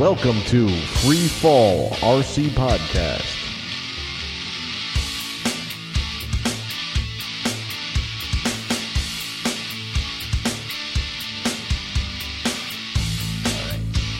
[0.00, 3.36] Welcome to Free Fall RC Podcast.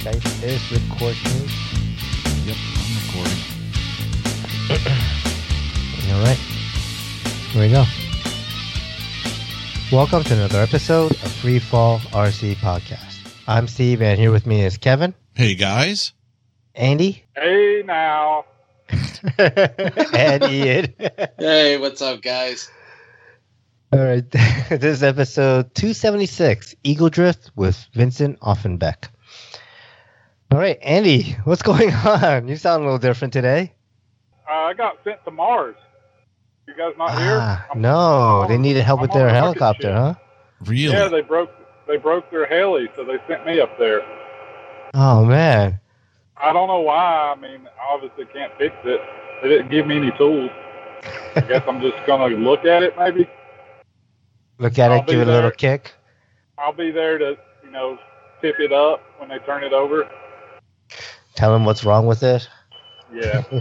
[0.05, 1.49] Guys, is recording.
[2.45, 3.41] Yep, I'm recording.
[6.13, 6.39] All right.
[7.53, 7.85] Here we go.
[9.91, 13.17] Welcome to another episode of Free Fall RC Podcast.
[13.49, 16.13] I'm Steve, and here with me is Kevin, Hey guys.
[16.75, 18.45] Andy, Hey now.
[19.39, 20.93] and Ian.
[21.39, 22.71] Hey, what's up, guys?
[23.91, 24.31] All right.
[24.31, 29.09] this is episode 276 Eagle Drift with Vincent Offenbeck.
[30.53, 32.47] All right, Andy, what's going on?
[32.47, 33.73] You sound a little different today.
[34.47, 35.77] Uh, I got sent to Mars.
[36.69, 37.39] You guys not here?
[37.41, 39.95] Ah, I'm- no, I'm they needed help I'm with their helicopter, ship.
[39.95, 40.15] huh?
[40.67, 40.93] Really?
[40.93, 41.51] Yeah, they broke
[41.89, 44.03] they broke their heli, so they sent me up there.
[44.95, 45.79] Oh, man.
[46.37, 47.35] I don't know why.
[47.37, 49.01] I mean, obviously can't fix it.
[49.43, 50.51] They didn't give me any tools.
[51.35, 52.97] I guess I'm just gonna look at it.
[52.99, 53.29] Maybe
[54.59, 55.95] Look at I'll it, give it a little kick.
[56.59, 57.99] I'll be there to you know
[58.43, 60.09] tip it up when they turn it over.
[61.35, 62.49] Tell them what's wrong with it.
[63.13, 63.43] Yeah.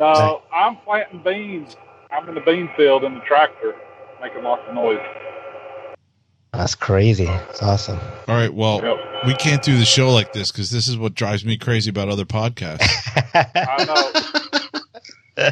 [0.00, 1.74] No, I'm planting beans.
[2.12, 3.74] I'm in the bean field in the tractor,
[4.20, 5.00] making lots of noise.
[6.52, 7.26] That's crazy.
[7.26, 7.98] It's awesome.
[8.26, 8.52] All right.
[8.52, 9.26] Well, Yep.
[9.26, 12.08] we can't do the show like this because this is what drives me crazy about
[12.08, 12.86] other podcasts.
[13.34, 13.84] I
[15.36, 15.50] know.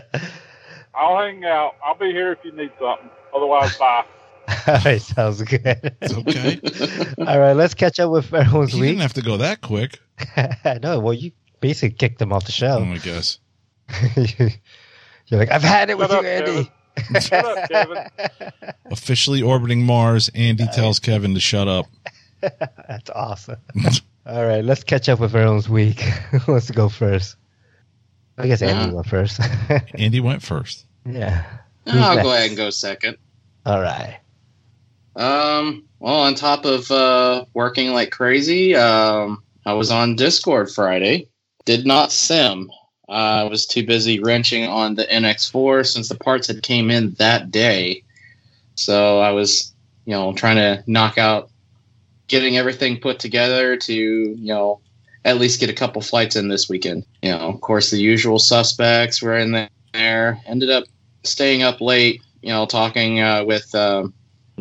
[0.95, 1.75] I'll hang out.
[1.85, 3.11] I'll be here if you need something.
[3.35, 4.05] Otherwise, bye.
[4.69, 5.95] All right, sounds good.
[6.01, 6.61] It's okay.
[7.27, 8.91] All right, let's catch up with everyone's you week.
[8.91, 9.99] didn't have to go that quick.
[10.83, 12.79] no, well, you basically kicked them off the show.
[12.79, 12.91] Oh, show.
[12.93, 13.39] I guess.
[15.27, 16.71] You're like, I've had it with Shut you, up, Andy.
[17.21, 18.05] Shut up, Kevin.
[18.91, 21.87] Officially orbiting Mars, Andy tells Kevin to shut up.
[22.41, 23.57] That's awesome.
[24.27, 26.03] All right, let's catch up with everyone's week.
[26.49, 27.37] let's go first.
[28.39, 29.41] I guess Andy Uh, went first.
[29.95, 30.85] Andy went first.
[31.05, 31.45] yeah.
[31.87, 32.23] I'll next?
[32.25, 33.17] go ahead and go second.
[33.65, 34.19] All right.
[35.15, 41.29] Um, well, on top of uh, working like crazy, um, I was on Discord Friday.
[41.65, 42.71] Did not sim.
[43.09, 47.51] I was too busy wrenching on the NX4 since the parts had came in that
[47.51, 48.03] day.
[48.75, 49.73] So I was,
[50.05, 51.51] you know, trying to knock out
[52.29, 54.81] getting everything put together to, you know,
[55.25, 57.05] at least get a couple flights in this weekend.
[57.23, 60.41] You know, of course, the usual suspects were in there.
[60.47, 60.85] Ended up
[61.25, 64.15] staying up late, you know, talking uh, with um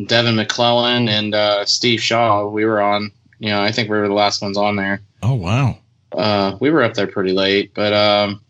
[0.04, 2.46] Devin McClellan and uh, Steve Shaw.
[2.48, 5.00] We were on, you know, I think we were the last ones on there.
[5.22, 5.78] Oh wow.
[6.12, 8.40] Uh, we were up there pretty late, but um,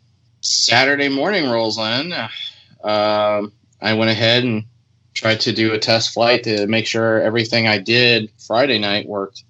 [0.40, 2.12] Saturday morning rolls in.
[2.84, 4.64] Um, I went ahead and
[5.14, 9.44] tried to do a test flight to make sure everything I did Friday night worked.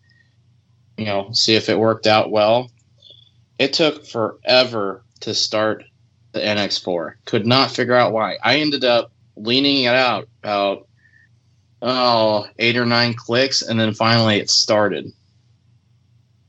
[0.97, 2.71] You know, see if it worked out well.
[3.59, 5.85] It took forever to start
[6.33, 7.15] the NX4.
[7.25, 8.37] Could not figure out why.
[8.43, 10.87] I ended up leaning it out about
[11.83, 15.13] oh eight or nine clicks, and then finally it started.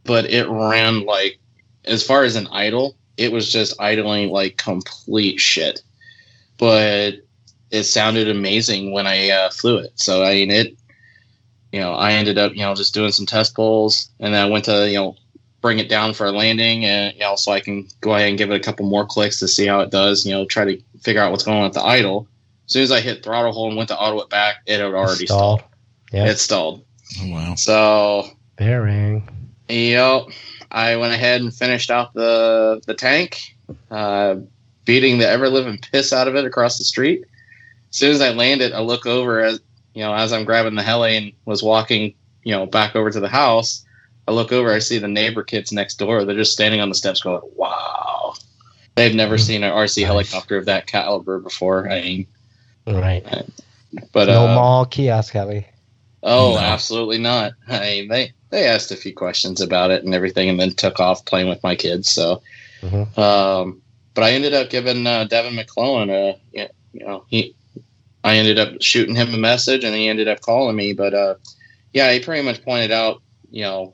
[0.03, 1.39] But it ran like
[1.87, 5.81] as far as an idle, it was just idling like complete shit.
[6.57, 7.15] But
[7.71, 9.91] it sounded amazing when I uh, flew it.
[9.95, 10.77] So I mean, it.
[11.73, 14.49] You know, I ended up you know just doing some test pulls, and then I
[14.49, 15.15] went to you know
[15.61, 18.37] bring it down for a landing, and you know so I can go ahead and
[18.37, 20.25] give it a couple more clicks to see how it does.
[20.25, 22.27] You know, try to figure out what's going on with the idle.
[22.67, 24.93] As soon as I hit throttle hold and went to auto it back, it had
[24.93, 25.59] already Stalled.
[25.59, 25.63] stalled.
[26.13, 26.25] Yeah.
[26.27, 26.85] It stalled.
[27.21, 27.55] Oh wow.
[27.55, 29.27] So Bearing.
[29.67, 30.27] Yep.
[30.71, 33.55] I went ahead and finished out the the tank,
[33.91, 34.35] uh,
[34.85, 37.23] beating the ever living piss out of it across the street.
[37.89, 39.59] As soon as I landed, I look over as
[39.93, 42.13] you know, as I'm grabbing the heli and was walking,
[42.43, 43.83] you know, back over to the house.
[44.27, 46.23] I look over, I see the neighbor kids next door.
[46.25, 48.33] They're just standing on the steps, going, "Wow!"
[48.95, 49.39] They've never Mhm.
[49.41, 50.07] seen an RC Nice.
[50.07, 51.89] helicopter of that caliber before.
[51.89, 52.27] I mean,
[52.85, 53.25] Right.
[54.11, 55.65] but no uh, mall kiosk, Kelly.
[56.23, 56.59] Oh, No.
[56.59, 57.53] absolutely not.
[57.67, 60.99] I mean, they they asked a few questions about it and everything, and then took
[60.99, 62.09] off playing with my kids.
[62.09, 62.41] So,
[62.81, 63.17] Mhm.
[63.17, 63.81] um,
[64.13, 66.67] but I ended up giving uh, Devin McClellan a you
[67.05, 67.55] know he
[68.23, 70.93] I ended up shooting him a message, and he ended up calling me.
[70.93, 71.35] But uh,
[71.93, 73.21] yeah, he pretty much pointed out
[73.51, 73.93] you know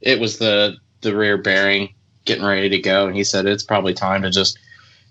[0.00, 1.94] it was the the rear bearing
[2.24, 4.58] getting ready to go, and he said it's probably time to just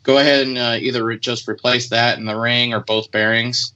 [0.04, 3.74] go ahead and uh, either re- just replace that in the ring or both bearings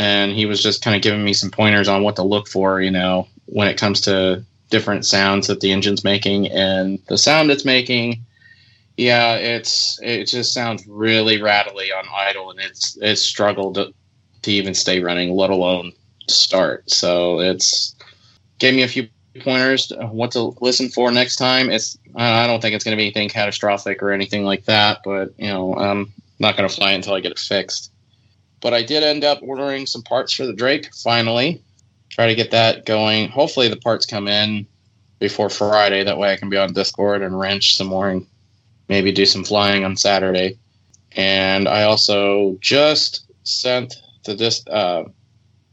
[0.00, 2.80] and he was just kind of giving me some pointers on what to look for,
[2.80, 7.50] you know, when it comes to different sounds that the engine's making and the sound
[7.50, 8.24] it's making.
[8.96, 13.92] Yeah, it's it just sounds really rattly on idle, and it's it's struggled to,
[14.40, 15.92] to even stay running, let alone
[16.28, 16.90] start.
[16.90, 17.94] So it's
[18.58, 19.06] gave me a few
[19.40, 21.68] pointers to what to listen for next time.
[21.68, 25.34] It's I don't think it's going to be anything catastrophic or anything like that, but
[25.36, 27.92] you know I'm not going to fly until I get it fixed.
[28.60, 31.62] But I did end up ordering some parts for the Drake finally.
[32.10, 33.28] Try to get that going.
[33.28, 34.66] Hopefully the parts come in
[35.18, 36.04] before Friday.
[36.04, 38.26] That way I can be on Discord and wrench some more and
[38.88, 40.58] maybe do some flying on Saturday.
[41.12, 45.04] And I also just sent the dis- uh,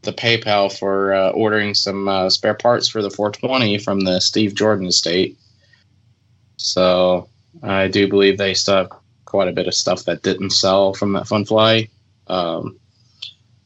[0.03, 4.55] the PayPal for uh, ordering some uh, spare parts for the 420 from the Steve
[4.55, 5.37] Jordan estate.
[6.57, 7.27] So
[7.61, 8.91] I do believe they still have
[9.25, 11.89] quite a bit of stuff that didn't sell from that fun fly.
[12.27, 12.79] Um,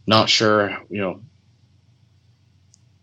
[0.07, 1.21] not sure, you know,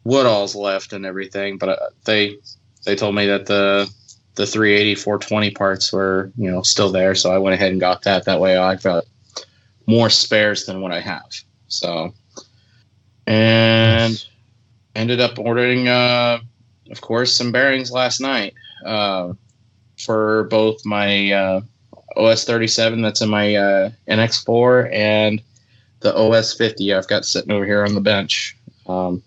[0.03, 2.39] what all's left and everything, but uh, they
[2.85, 3.91] they told me that the
[4.37, 8.03] the 380 420 parts were you know still there, so I went ahead and got
[8.03, 8.25] that.
[8.25, 9.05] That way, I've got
[9.87, 11.31] more spares than what I have.
[11.69, 12.15] So,
[13.27, 14.25] and
[14.95, 16.41] ended up ordering, uh,
[16.91, 19.33] of course, some bearings last night uh,
[19.99, 21.61] for both my uh,
[22.17, 25.43] OS 37 that's in my uh, NX4 and
[26.01, 28.57] the OS 50 I've got sitting over here on the bench.
[28.87, 29.23] Um,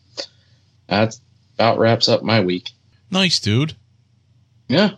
[0.88, 1.15] that
[1.56, 2.71] about wraps up my week.
[3.12, 3.73] Nice, dude.
[4.68, 4.91] Yeah,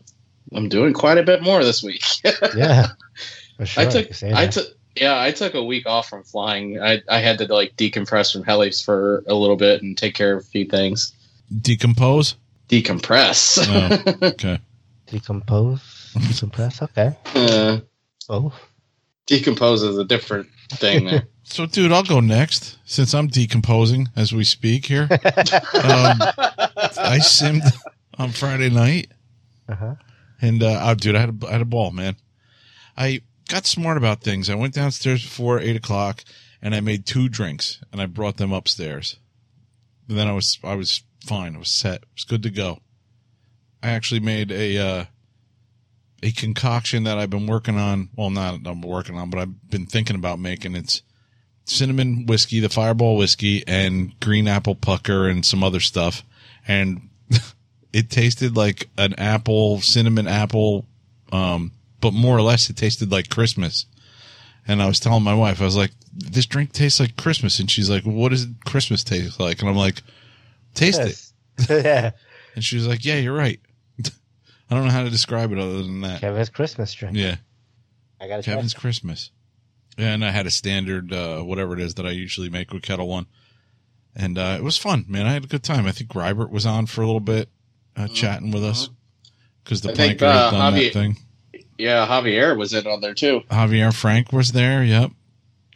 [0.53, 2.03] I'm doing quite a bit more this week.
[2.55, 2.87] Yeah.
[3.63, 3.83] Sure.
[3.83, 4.65] I took can I took
[4.95, 6.81] yeah I took a week off from flying.
[6.81, 10.33] I I had to like decompress from helis for a little bit and take care
[10.35, 11.13] of a few things.
[11.61, 12.35] Decompose.
[12.67, 13.59] Decompress.
[13.69, 14.59] Oh, okay.
[15.07, 15.79] decompose,
[16.15, 16.81] decompress.
[16.81, 17.15] Okay.
[17.35, 17.79] uh,
[18.29, 18.51] Oh.
[19.25, 21.27] Decompose is a different thing there.
[21.45, 25.09] So, dude, I'll go next since I'm decomposing as we speak here.
[25.11, 27.69] Um, I simmed
[28.17, 29.11] on Friday night,
[29.67, 29.95] Uh-huh.
[30.41, 32.15] and uh, oh, dude, I had a, I had a ball, man.
[32.95, 34.49] I got smart about things.
[34.49, 36.23] I went downstairs before eight o'clock,
[36.61, 39.17] and I made two drinks, and I brought them upstairs.
[40.07, 41.55] And then I was I was fine.
[41.55, 42.03] I was set.
[42.03, 42.79] It was good to go.
[43.83, 45.05] I actually made a uh,
[46.23, 48.09] a concoction that I've been working on.
[48.15, 50.73] Well, not I'm working on, but I've been thinking about making.
[50.73, 51.01] It's
[51.65, 56.23] cinnamon whiskey, the Fireball whiskey, and green apple pucker, and some other stuff.
[56.65, 57.09] And
[57.93, 60.85] it tasted like an apple, cinnamon apple,
[61.33, 63.85] um, but more or less it tasted like Christmas.
[64.65, 67.69] And I was telling my wife, I was like, "This drink tastes like Christmas," and
[67.69, 70.01] she's like, "What does Christmas taste like?" And I'm like,
[70.73, 71.19] "Taste it."
[71.69, 72.11] Yeah.
[72.55, 73.59] And she was like, "Yeah, you're right."
[74.73, 76.21] I don't know how to describe it other than that.
[76.21, 77.15] Kevin's Christmas drink.
[77.15, 77.35] Yeah,
[78.19, 78.53] I got to try.
[78.55, 79.31] Kevin's Christmas.
[79.97, 83.07] And I had a standard, uh, whatever it is that I usually make with Ketel
[83.07, 83.27] One,
[84.15, 85.27] and uh, it was fun, man.
[85.27, 85.85] I had a good time.
[85.85, 87.49] I think Rybert was on for a little bit,
[87.95, 88.89] uh, chatting with us
[89.63, 91.17] because the I think, planker had uh, done Javi- that thing.
[91.77, 93.41] yeah, Javier was in on there too.
[93.51, 94.83] Javier Frank was there.
[94.83, 95.11] Yep,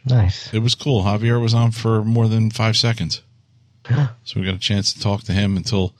[0.04, 0.52] Nice.
[0.52, 1.04] it was cool.
[1.04, 3.22] Javier was on for more than five seconds,
[4.24, 5.94] so we got a chance to talk to him until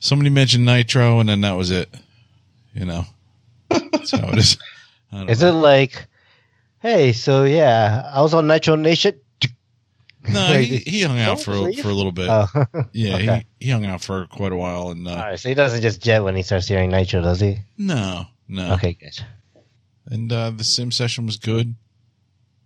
[0.00, 1.94] somebody mentioned Nitro, and then that was it.
[2.76, 3.06] You know,
[3.70, 4.58] that's how it is.
[5.28, 5.48] Is know.
[5.48, 6.08] it like,
[6.80, 9.18] hey, so yeah, I was on Nitro Nation.
[10.28, 11.80] No, he, he hung out for leave?
[11.80, 12.28] for a little bit.
[12.28, 12.46] Oh,
[12.92, 13.46] yeah, okay.
[13.58, 15.40] he, he hung out for quite a while, and uh, all right.
[15.40, 17.58] So he doesn't just jet when he starts hearing Nitro, does he?
[17.78, 18.74] no, no.
[18.74, 19.18] Okay, good.
[20.08, 21.74] And uh, the sim session was good.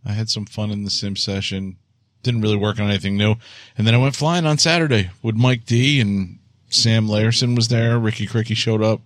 [0.04, 1.76] I had some fun in the sim session.
[2.22, 3.36] Didn't really work on anything new.
[3.78, 7.98] And then I went flying on Saturday with Mike D and Sam Layerson was there.
[7.98, 9.00] Ricky Cricky showed up.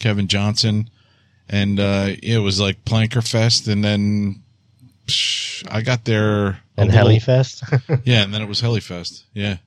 [0.00, 0.90] Kevin Johnson.
[1.48, 3.68] And uh, it was like Planker Fest.
[3.68, 4.42] And then
[5.06, 6.60] psh, I got there.
[6.76, 8.00] And little- Helifest.
[8.04, 9.24] Yeah, and then it was Helifest.
[9.34, 9.58] Yeah.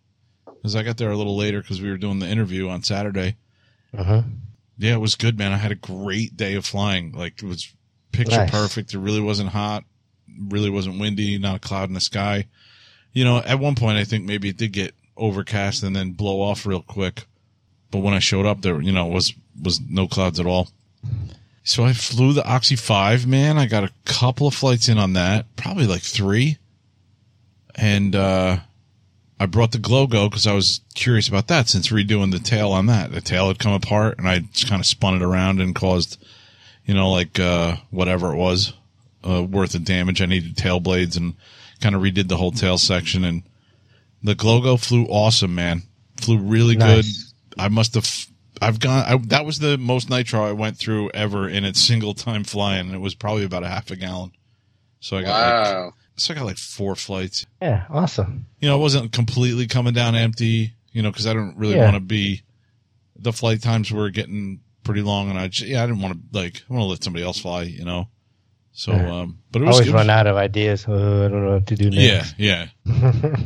[0.46, 3.36] Because I got there a little later because we were doing the interview on Saturday.
[3.98, 4.24] uh-huh.
[4.78, 5.52] Yeah, it was good, man.
[5.52, 7.12] I had a great day of flying.
[7.12, 7.72] Like it was
[8.12, 8.50] picture Nice.
[8.52, 8.94] perfect.
[8.94, 9.84] It really wasn't hot,
[10.50, 12.48] really wasn't windy, not a cloud in the sky.
[13.12, 16.42] You know, at one point I think maybe it did get overcast and then blow
[16.42, 17.26] off real quick.
[17.92, 20.70] But when I showed up there, you know, it was was no clouds at all.
[21.64, 23.58] So I flew the Oxy 5, man.
[23.58, 26.58] I got a couple of flights in on that, probably like 3.
[27.76, 28.58] And uh
[29.40, 32.86] I brought the Glogo because I was curious about that since redoing the tail on
[32.86, 33.12] that.
[33.12, 36.24] The tail had come apart and I just kind of spun it around and caused,
[36.86, 38.72] you know, like, uh, whatever it was,
[39.28, 40.22] uh, worth of damage.
[40.22, 41.34] I needed tail blades and
[41.82, 43.44] kind of redid the whole tail section and
[44.22, 45.82] the Glogo flew awesome, man.
[46.22, 47.24] Flew really Nice.
[47.24, 47.62] good.
[47.62, 48.28] I must have,
[48.64, 52.14] I've gone, I, that was the most nitro I went through ever in its single
[52.14, 52.88] time flying.
[52.88, 54.32] And it was probably about a half a gallon.
[55.00, 55.94] So I got like, Wow.
[56.16, 58.46] so I got like four flights Yeah, awesome.
[58.60, 61.84] you know, I wasn't completely coming down empty, you know, because I don't really Yeah.
[61.84, 62.42] want to be.
[63.16, 66.38] The flight times were getting pretty long, and I just, yeah, I didn't want to
[66.40, 68.08] like I want to let somebody else fly, you know.
[68.72, 70.86] So, um, but it I always it was run out of ideas.
[70.88, 72.36] Oh, I don't know what to do next.
[72.40, 72.74] yeah, next.
[72.86, 73.38] yeah.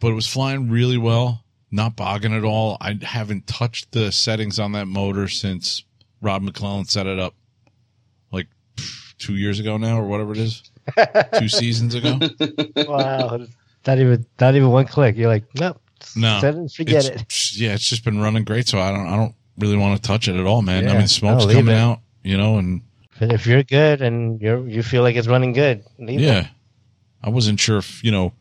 [0.00, 1.44] But it was flying really well.
[1.70, 2.76] Not bogging at all.
[2.80, 5.84] I haven't touched the settings on that motor since
[6.20, 7.34] Rob McClellan set it up
[8.32, 8.48] like
[9.18, 10.62] two years ago now or whatever it is.
[11.38, 12.18] two seasons ago.
[12.88, 13.46] wow.
[13.86, 15.16] Not even not even one click.
[15.16, 15.80] You're like, nope.
[16.16, 16.40] No.
[16.40, 17.52] Set it, forget it.
[17.54, 18.68] Yeah, it's just been running great.
[18.68, 20.88] So I don't, I don't really want to touch it at all, man.
[20.88, 21.78] I mean, smoke's no, coming it.
[21.78, 22.82] out, you know, and
[23.18, 26.24] But if you're good and you're you feel like it's running good, leave it.
[26.24, 26.48] yeah,
[27.22, 28.32] I wasn't sure if, you know,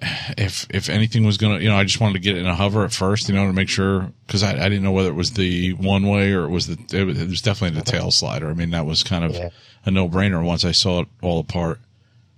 [0.00, 2.54] if, if anything was going to, you know, I just wanted to get in a
[2.54, 5.14] hover at first, you know, to make sure, cause I, I didn't know whether it
[5.14, 8.10] was the one way or it was the, it was, it was definitely the tail
[8.10, 8.48] slider.
[8.50, 9.48] I mean, that was kind of Yeah.
[9.84, 11.80] a no brainer once I saw it all apart.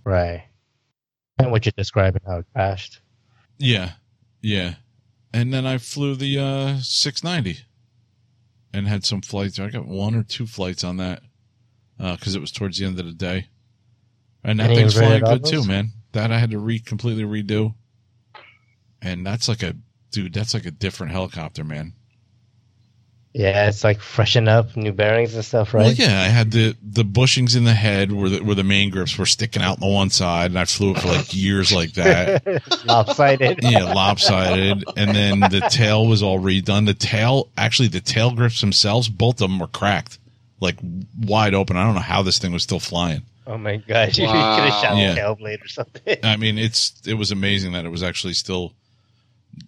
[0.05, 0.45] Right.
[1.39, 3.01] And what you're describing how it crashed.
[3.59, 3.93] Yeah.
[4.41, 4.75] Yeah.
[5.33, 7.65] And then I flew the uh 690
[8.73, 9.59] and had some flights.
[9.59, 11.23] I got one or two flights on that
[11.99, 13.49] because it was towards the end of the day.
[14.45, 15.91] And that Any thing's flying good too, man.
[16.13, 17.75] That I had to re completely redo.
[19.01, 19.77] And that's like a
[20.11, 21.93] dude, that's like a different helicopter, man.
[23.35, 25.85] Yeah, it's like freshen up, new bearings and stuff, right?
[25.85, 28.91] Well, yeah, I had the the bushings in the head where the where the main
[28.91, 31.71] grips were sticking out on the one side, and I flew it for like years
[31.71, 32.43] like that.
[32.87, 33.59] Lopsided.
[33.63, 34.83] yeah, lopsided.
[34.97, 36.87] And then the tail was all redone.
[36.87, 40.19] The tail, actually, the tail grips themselves, both of them were cracked,
[40.61, 40.79] like
[41.17, 41.77] wide open.
[41.77, 43.23] I don't know how this thing was still flying.
[43.49, 45.13] Oh my gosh, you could have shot Yeah.
[45.13, 46.19] a tail blade or something.
[46.23, 48.75] I mean, it's it was amazing that it was actually still,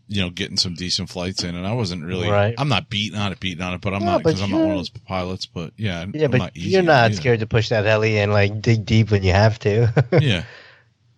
[0.07, 1.55] you know, getting some decent flights in.
[1.55, 2.55] And I wasn't really, Right.
[2.59, 4.61] I'm not beating on it, beating on it, but I'm No, not because I'm not
[4.61, 5.47] one of those pilots.
[5.47, 7.15] But yeah, Yeah, I'm but not easy you're not either.
[7.15, 9.93] scared to push that heli and like dig deep when you have to.
[10.21, 10.43] Yeah,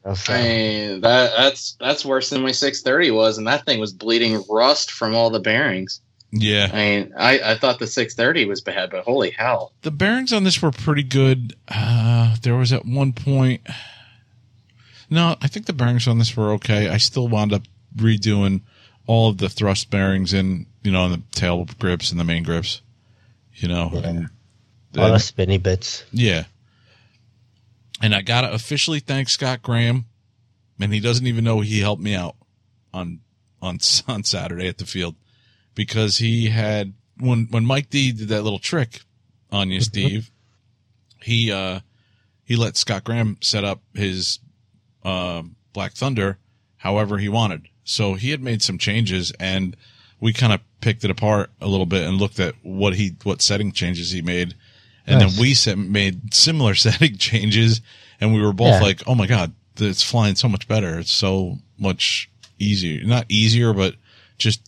[0.05, 3.93] Also, I mean, that that's that's worse than my 630 was, and that thing was
[3.93, 6.01] bleeding rust from all the bearings.
[6.33, 6.69] Yeah.
[6.73, 9.73] I mean, I, I thought the 630 was bad, but holy hell!
[9.83, 11.55] the bearings on this were pretty good.
[11.69, 13.61] Uh, there was at one point.
[15.11, 16.89] No, I think the bearings on this were okay.
[16.89, 17.63] I still wound up
[17.97, 18.63] redoing
[19.07, 22.43] all of the thrust bearings in, you know, in the tail grips and the main
[22.45, 22.81] grips.
[23.55, 24.01] You know, Yeah.
[24.09, 24.19] and
[24.97, 26.05] all the and- spinny bits.
[26.13, 26.45] yeah.
[28.01, 30.07] And I gotta officially thank Scott Graham,
[30.81, 32.37] and he doesn't even know he helped me out
[32.93, 33.21] on
[33.61, 35.15] on on Saturday at the field
[35.75, 39.01] because he had when when Mike D did that little trick
[39.51, 40.31] on you, Steve.
[41.23, 41.81] He uh
[42.45, 44.39] he let Scott Graham set up his
[45.05, 46.39] uh, Black Thunder
[46.79, 47.69] however he wanted.
[47.85, 49.77] So he had made some changes, and
[50.21, 53.41] we kind of picked it apart a little bit and looked at what he what
[53.43, 54.55] setting changes he made,
[55.07, 55.33] and Nice.
[55.35, 57.81] then we set, made similar setting changes,
[58.21, 58.81] and we were both Yeah.
[58.83, 60.99] like, "Oh my god, it's flying so much better!
[60.99, 63.05] It's so much easier.
[63.05, 63.95] Not easier, but
[64.39, 64.61] just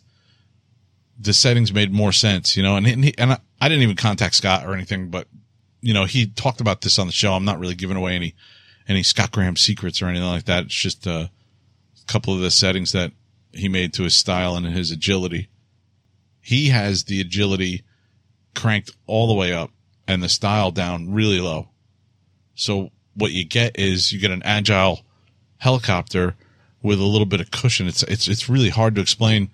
[1.19, 3.97] the settings made more sense, you know." And and, he, and I, I didn't even
[3.97, 5.29] contact Scott or anything, but
[5.81, 7.35] you know, he talked about this on the show.
[7.35, 8.35] I'm not really giving away any
[8.89, 10.65] any Scott Graham secrets or anything like that.
[10.65, 11.31] It's just a
[12.07, 13.13] couple of the settings that
[13.53, 15.49] he made to his style and his agility.
[16.41, 17.83] He has the agility
[18.55, 19.71] cranked all the way up
[20.07, 21.69] and the style down really low.
[22.55, 25.01] So what you get is you get an agile
[25.59, 26.37] helicopter
[26.83, 27.87] with a little bit of cushion.
[27.87, 29.51] It's it's it's really hard to explain.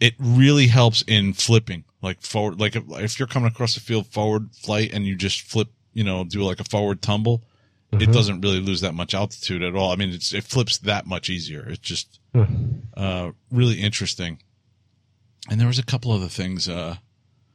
[0.00, 2.60] It really helps in flipping, like forward.
[2.60, 6.04] Like if, if you're coming across the field forward flight and you just flip, you
[6.04, 7.42] know, do like a forward tumble,
[7.92, 8.12] it Mhm.
[8.12, 9.90] doesn't really lose that much altitude at all.
[9.92, 11.66] I mean, it's, it flips that much easier.
[11.68, 12.44] It's just Hmm.
[12.96, 14.38] uh, really interesting.
[15.50, 16.68] And there was a couple other things.
[16.68, 16.96] Uh,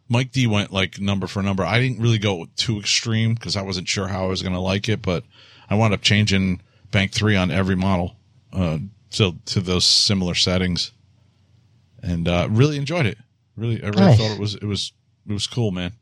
[0.09, 1.63] Mike D went like number for number.
[1.63, 4.59] I didn't really go too extreme because I wasn't sure how I was going to
[4.59, 5.23] like it, but
[5.69, 8.15] I wound up changing bank three on every model,
[8.51, 8.79] uh,
[9.11, 10.91] to, to those similar settings
[12.03, 13.17] and, uh, really enjoyed it.
[13.55, 14.17] Really, I really Nice.
[14.19, 14.91] thought it was, it was,
[15.27, 15.93] it was cool, man.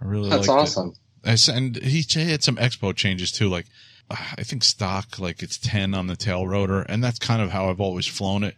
[0.00, 0.62] I really That's liked it.
[0.62, 0.94] awesome.
[1.24, 3.48] I s- and he ch- had some expo changes too.
[3.48, 3.66] Like
[4.10, 7.70] I think stock, like it's ten on the tail rotor, and that's kind of how
[7.70, 8.56] I've always flown it.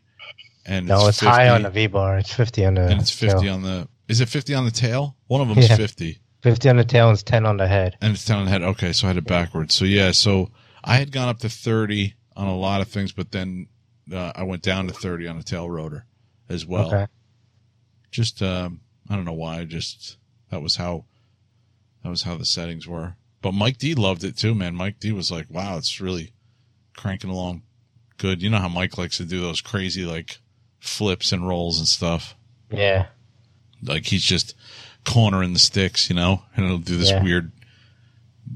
[0.65, 2.19] And No, it's high on the V bar.
[2.19, 3.55] It's 50 on the and it's fifty tail.
[3.55, 3.87] on the.
[4.09, 5.17] Is it fifty on the tail?
[5.29, 5.77] One of them's Yeah.
[5.77, 7.97] fifty, 50 on the tail and it's 10 on the head.
[8.03, 8.63] and it's ten on the head.
[8.63, 9.73] Okay, so I had it backwards.
[9.75, 10.51] So yeah, so
[10.83, 13.69] I had gone up to thirty on a lot of things, but then
[14.13, 16.07] uh, I went down to thirty on the tail rotor
[16.49, 16.89] as well.
[16.89, 17.07] Okay.
[18.11, 19.65] Just um, I don't know why.
[19.65, 20.17] Just
[20.51, 21.05] that was how
[22.03, 23.15] that was how the settings were.
[23.43, 24.75] But Mike D loved it too, man.
[24.75, 26.33] Mike D was like, "Wow, it's really
[26.97, 27.63] cranking along
[28.19, 30.39] good." You know how Mike likes to do those crazy like
[30.79, 32.35] flips and rolls and stuff.
[32.71, 33.07] Yeah.
[33.83, 34.55] Like he's just
[35.05, 37.23] cornering the sticks, you know, and it'll do this Yeah.
[37.23, 37.53] weird,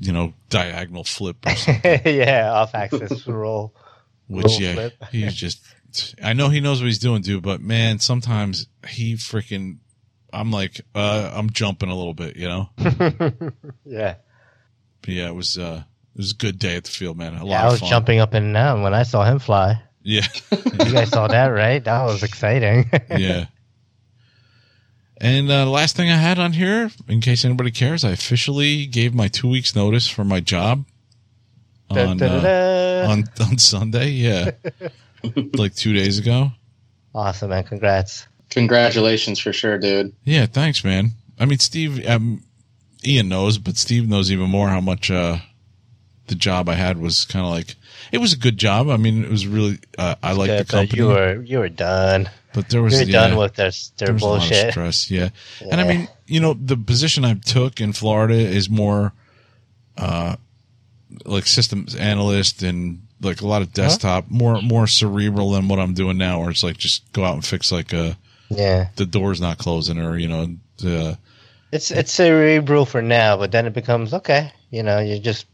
[0.00, 2.00] you know, diagonal flip or something.
[2.06, 3.74] yeah, off axis roll.
[4.28, 5.04] Which Roll yeah, flip.
[5.12, 5.60] he's just.
[6.22, 7.42] I know he knows what he's doing, dude.
[7.42, 9.78] But man, sometimes he freaking.
[10.32, 12.70] I'm like, uh, I'm jumping a little bit, you know.
[13.84, 14.14] yeah.
[15.02, 15.82] But yeah, it was uh,
[16.14, 17.34] it was a good day at the field, man.
[17.34, 17.62] A lot yeah.
[17.62, 19.82] I was jumping up and down when I saw him fly.
[20.02, 21.84] Yeah, You guys saw that, right?
[21.84, 22.90] That was exciting.
[23.10, 23.46] yeah.
[25.20, 29.14] And uh, last thing I had on here, in case anybody cares, I officially gave
[29.14, 30.86] my two weeks notice for my job
[31.90, 34.08] on da, da, uh, on on Sunday.
[34.10, 34.52] Yeah,
[35.54, 36.52] like two days ago.
[37.14, 37.64] Awesome, man.
[37.64, 38.26] Congrats.
[38.50, 40.12] Congratulations for sure, dude.
[40.24, 41.12] Yeah, thanks, man.
[41.38, 42.42] I mean, Steve, um,
[43.04, 45.38] Ian knows, but Steve knows even more how much uh,
[46.26, 47.74] the job I had was kind of like.
[48.12, 48.88] It was a good job.
[48.88, 49.78] I mean, it was really.
[49.96, 52.28] Uh, I liked Good, the but company, you were you were done.
[52.52, 54.70] but there was You're yeah, done with their there their was a lot of bullshit.
[54.72, 55.10] stress.
[55.10, 55.28] Yeah.
[55.70, 59.12] and I mean, you know, the position I took in Florida is more,
[59.96, 60.36] uh,
[61.24, 65.94] like systems analyst and like a lot of desktop, more more cerebral than what I'm
[65.94, 68.16] doing now, where it's like just go out and fix like a
[68.48, 71.18] Yeah, the door's not closing or you know the
[71.72, 74.52] it's it's cerebral for now, but then it becomes okay.
[74.70, 75.46] You know, you're just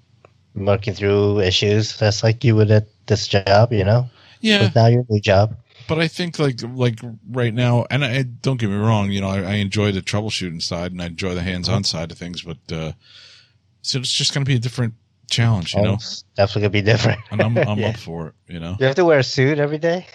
[0.55, 1.99] working through issues.
[1.99, 3.73] That's like you would at this job.
[3.73, 4.09] You know,
[4.41, 4.65] yeah.
[4.65, 5.57] but now your new job.
[5.89, 6.99] But I think like like
[7.31, 10.63] right now, and I don't get me wrong, you know, I, I enjoy the troubleshooting
[10.63, 12.93] side and I enjoy the hands-on side of things, but uh
[13.87, 14.95] so it's just going to be a different
[15.29, 15.99] challenge, you Oh, know,
[16.37, 17.21] definitely gonna be different.
[17.31, 17.89] and I'm I'm Yeah.
[17.89, 18.77] up for it, you know.
[18.79, 20.07] You have to wear a suit every day.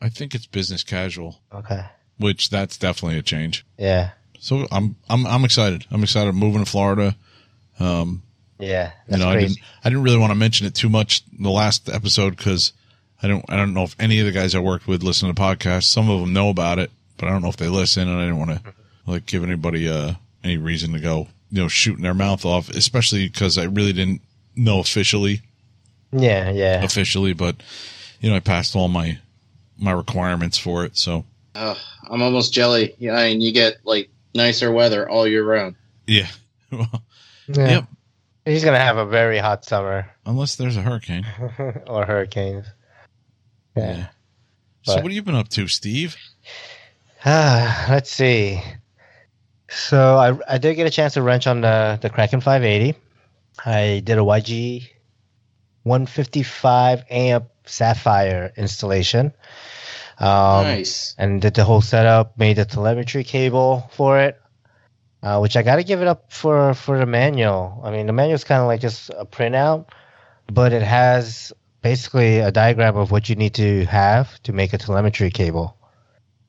[0.00, 1.82] I think it's business casual, Okay.
[2.18, 3.64] which that's definitely a change.
[3.78, 4.10] Yeah.
[4.38, 5.86] So I'm I'm I'm excited.
[5.90, 6.30] I'm excited.
[6.30, 7.14] I'm moving to Florida.
[7.78, 8.22] Um,
[8.58, 8.92] Yeah.
[9.08, 9.54] you know, I crazy.
[9.54, 12.72] didn't I didn't really want to mention it too much in the last episode because
[13.22, 15.34] I don't I don't know if any of the guys I worked with listen to
[15.34, 15.84] the podcast.
[15.84, 18.22] Some of them know about it, but I don't know if they listen, and I
[18.24, 18.74] didn't want to
[19.06, 23.28] like give anybody uh any reason to go you know shooting their mouth off, especially
[23.28, 24.22] because I really didn't
[24.56, 25.42] know officially
[26.12, 26.50] Yeah.
[26.50, 26.82] Yeah.
[26.84, 27.56] officially, but
[28.20, 29.18] you know I passed all my
[29.78, 31.76] my requirements for it, so Ugh,
[32.08, 32.94] I'm almost jelly.
[32.98, 35.74] Yeah, and you get like nicer weather all year round.
[36.06, 36.28] yeah.
[36.72, 37.02] Well,
[37.48, 37.68] yeah.
[37.68, 37.84] Yep.
[38.44, 41.26] He's gonna have a very hot summer unless there's a hurricane.
[41.88, 42.66] or hurricanes.
[43.76, 43.96] Yeah.
[43.96, 44.06] Yeah.
[44.82, 46.16] So But- what have you been up to, Steve?
[47.24, 48.62] Ah, let's see.
[49.68, 52.96] So I I did get a chance to wrench on the the Kraken 580.
[53.64, 54.88] I did a YG
[55.82, 59.32] 155 amp Saphir installation.
[60.18, 61.14] Um, nice.
[61.16, 64.38] and did the whole setup, made the telemetry cable for it,
[65.22, 67.80] uh, which I got to give it up for for the manual.
[67.82, 69.86] I mean, the manual's kind of like just a printout,
[70.52, 74.78] but it has basically a diagram of what you need to have to make a
[74.78, 75.76] telemetry cable.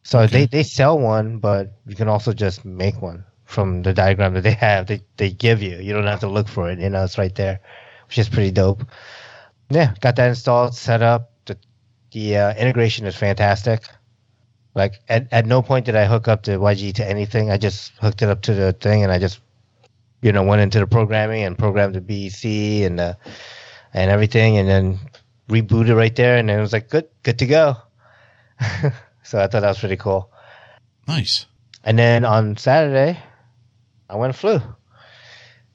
[0.03, 0.27] So Okay.
[0.27, 4.41] they, they sell one, but you can also just make one from the diagram that
[4.41, 4.87] they have.
[4.87, 5.77] They they give you.
[5.77, 6.79] You don't have to look for it.
[6.79, 7.59] You know, it's right there,
[8.07, 8.83] which is pretty dope.
[9.69, 11.31] Yeah, got that installed, set up.
[11.45, 11.57] The
[12.11, 13.83] the uh, integration is fantastic.
[14.73, 17.51] Like at, at no point did I hook up the YG to anything.
[17.51, 19.41] I just hooked it up to the thing, and I just
[20.21, 23.13] you know went into the programming and programmed the BEC and uh,
[23.93, 24.99] and everything, and then
[25.49, 27.75] rebooted right there, and then it was like good good to go.
[29.23, 30.31] so I thought that was pretty cool.
[31.07, 31.47] Nice.
[31.83, 33.19] And then on Saturday,
[34.11, 34.59] I went flew.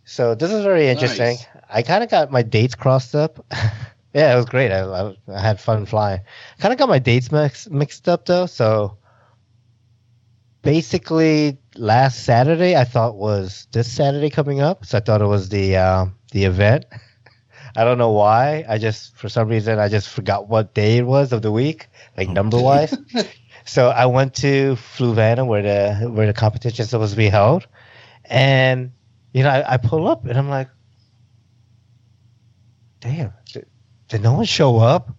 [0.05, 1.37] So this is very interesting.
[1.37, 1.46] Nice.
[1.70, 3.44] I kind of got my dates crossed up.
[4.14, 4.70] yeah, it was great.
[4.70, 6.20] I, I, I had fun flying.
[6.59, 8.44] Kind of got my dates mix, mixed up though.
[8.44, 8.99] So
[10.61, 14.85] basically, last Saturday I thought was this Saturday coming up.
[14.85, 16.85] So I thought it was the uh, the event.
[17.77, 18.64] I don't know why.
[18.68, 21.88] I just for some reason I just forgot what day it was of the week,
[22.18, 22.94] like Oh, number wise.
[23.66, 27.66] So I went to Fluvanna where the where the competition is supposed to be held,
[28.29, 28.93] and
[29.33, 30.69] you know I, I pull up and I'm like,
[33.01, 33.67] damn, did,
[34.09, 35.11] did no one show up?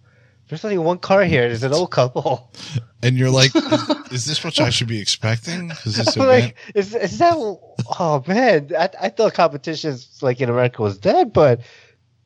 [0.48, 1.42] There's only one car here.
[1.42, 2.52] There's an old couple.
[3.00, 5.68] And you're like, is, is this what I should be expecting?
[5.68, 7.34] Because this like, is, is that?
[7.36, 11.60] Oh man, I, I thought competitions like in America was dead, but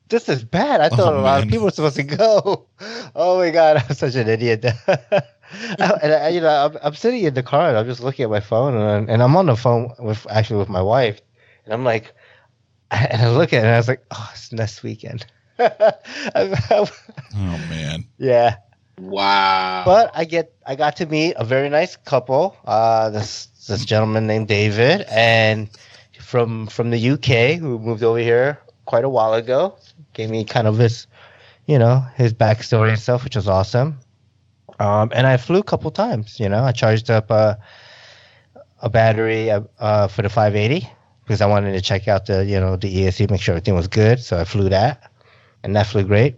[0.09, 0.81] this is bad.
[0.81, 2.67] I oh, thought Oh, a lot of people were supposed to go.
[3.15, 4.65] Oh my god, I'm such an idiot.
[5.79, 8.23] I- and I, you know, I'm, I'm sitting in the car and I'm just looking
[8.23, 11.21] at my phone and, and I'm on the phone with actually with my wife,
[11.65, 12.13] and I'm like,
[12.91, 15.25] and I look at it and I was like, oh, it's next weekend.
[15.59, 15.73] I'm-
[16.69, 16.87] I'm-
[17.35, 18.55] oh man, yeah,
[18.99, 19.83] Wow.
[19.85, 22.55] but I get I got to meet a very nice couple.
[22.65, 25.69] Uh, this this gentleman named David and
[26.19, 29.77] from from the UK who moved over here quite a while ago.
[30.13, 31.07] Gave me kind of his,
[31.65, 33.99] you know, his backstory and stuff, which was awesome.
[34.79, 36.39] Um, and I flew a couple times.
[36.39, 37.59] You know, I charged up a
[38.81, 40.89] a battery uh, uh, for the 580
[41.23, 43.87] because I wanted to check out the you know the ESC, make sure everything was
[43.87, 44.19] good.
[44.19, 45.11] So I flew that,
[45.63, 46.37] and that flew great.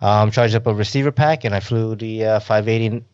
[0.00, 3.04] Um, charged up a receiver pack, and I flew the uh, 580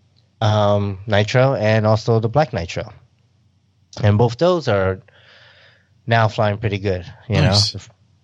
[0.40, 2.92] um, Nitro and also the Black Nitro.
[4.02, 5.00] And both those are
[6.06, 7.04] now flying pretty good.
[7.28, 7.74] You Nice.
[7.74, 7.80] know,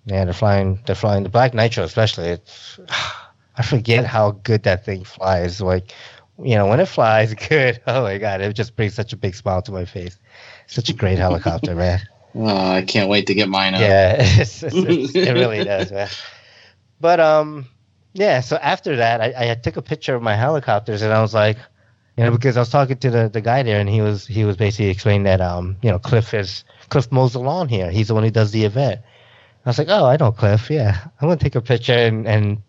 [0.07, 0.81] yeah, they're flying.
[0.87, 2.29] They're flying the Black Nitro, especially.
[2.29, 2.81] It's,
[3.57, 5.61] I forget how good that thing flies.
[5.61, 5.92] Like,
[6.42, 9.35] you know, when it flies good, oh my god, it just brings such a big
[9.35, 10.19] smile to my face.
[10.66, 12.01] Such a great helicopter, man.
[12.35, 13.81] Oh, I can't wait to get mine up.
[13.81, 16.09] Yeah, it's, it's, it's, it really does, man.
[17.01, 17.66] But um,
[18.12, 18.40] yeah.
[18.40, 21.57] So after that, I, I took a picture of my helicopters, and I was like,
[22.16, 24.45] you know, because I was talking to the, the guy there, and he was he
[24.45, 27.90] was basically explaining that um, you know, Cliff is Cliff mows the lawn here.
[27.90, 29.01] He's the one who does the event.
[29.64, 30.71] I was like, oh, I know Cliff.
[30.71, 32.62] Yeah, I'm gonna take a picture and and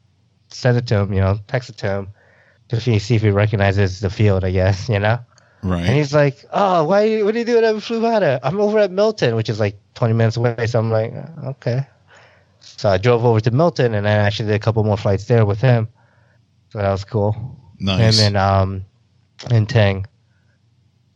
[0.49, 1.13] send it to him.
[1.13, 2.07] You know, text it to him
[2.69, 4.43] to see if he recognizes the field.
[4.43, 5.19] I guess you know.
[5.63, 5.83] Right.
[5.85, 7.03] And he's like, "Oh, why?
[7.03, 8.39] you- What are you doing at Fluvanna?
[8.43, 11.85] I'm over at Milton, which is like 20 minutes away." So I'm like, "Uh, "Okay."
[12.59, 15.45] So I drove over to Milton, and I actually did a couple more flights there
[15.45, 15.87] with him.
[16.69, 17.57] So that was cool.
[17.79, 18.19] Nice.
[18.19, 18.85] And then um,
[19.49, 20.05] in Tang,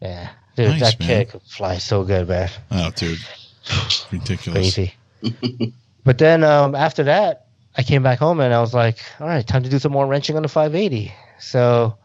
[0.01, 1.07] yeah, dude, Nice, that man.
[1.07, 3.19] kid could fly so good, man, oh, dude.
[4.11, 4.73] Ridiculous.
[4.73, 4.93] crazy.
[6.03, 9.45] but then um, after that, I came back home and I was like, "All right,
[9.45, 11.97] time to do some more wrenching on the 580." So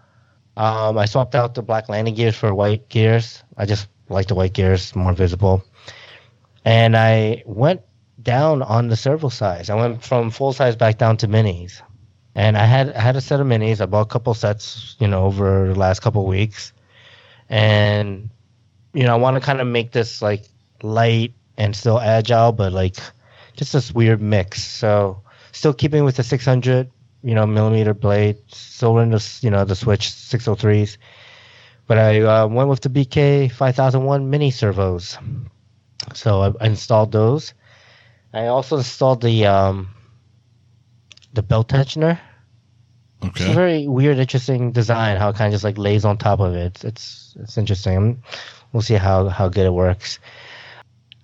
[0.56, 3.42] um, I swapped out the black landing gears for white gears.
[3.56, 5.64] I just like the white gears, more visible.
[6.64, 7.82] And I went
[8.22, 9.70] down on the servo size.
[9.70, 11.82] I went from full size back down to minis.
[12.34, 13.80] And I had I had a set of minis.
[13.80, 16.72] I bought a couple sets, you know, over the last couple weeks.
[17.48, 18.30] And
[18.92, 20.44] you know, I want to kind of make this like
[20.82, 22.96] light and still agile, but like
[23.56, 24.62] just this weird mix.
[24.62, 25.22] So
[25.56, 26.90] still keeping with the 600,
[27.22, 30.98] you know, millimeter blade, still in the you know the Switch 603s,
[31.86, 35.18] but I uh, went with the BK 5001 mini servos.
[36.14, 37.54] So I, installed those.
[38.32, 39.88] I also installed the um,
[41.32, 42.18] the belt tensioner.
[43.34, 43.54] It's a Okay.
[43.54, 45.16] very weird, interesting design.
[45.16, 46.84] How it kind of just like lays on top of it.
[46.84, 48.22] It's it's interesting.
[48.72, 50.18] We'll see how how good it works.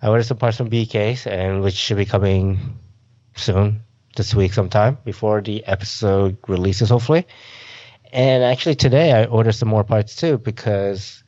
[0.03, 2.79] I ordered some parts from BKs, and which should be coming
[3.37, 3.83] soon,
[4.17, 7.27] this week sometime before the episode releases, hopefully.
[8.13, 11.23] And actually today I ordered some more parts too because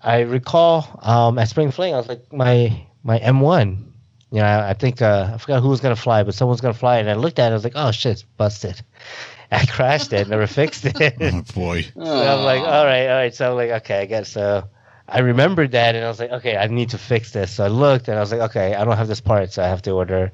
[0.00, 3.84] I recall um, at Spring Fling I was like my my M1.
[4.30, 6.74] You know, I, I think uh, I forgot who was gonna fly, but someone's gonna
[6.74, 7.50] fly, and I looked at it.
[7.52, 8.82] I was like, "Oh shit, it's busted."
[9.50, 11.14] I crashed it, never fixed it.
[11.22, 11.86] Oh, boy.
[11.94, 13.34] So I'm like, all right, all right.
[13.34, 14.68] So I'm like, okay, I guess so.
[15.08, 17.54] I remembered that, and I was like, okay, I need to fix this.
[17.54, 19.68] So I looked, and I was like, okay, I don't have this part, so I
[19.68, 20.32] have to order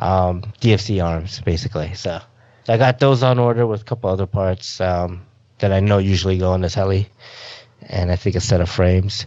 [0.00, 1.94] um, DFC arms, basically.
[1.94, 2.20] So,
[2.64, 5.26] so I got those on order with a couple other parts um,
[5.58, 7.08] that I know usually go on this heli,
[7.82, 9.26] and I think a set of frames.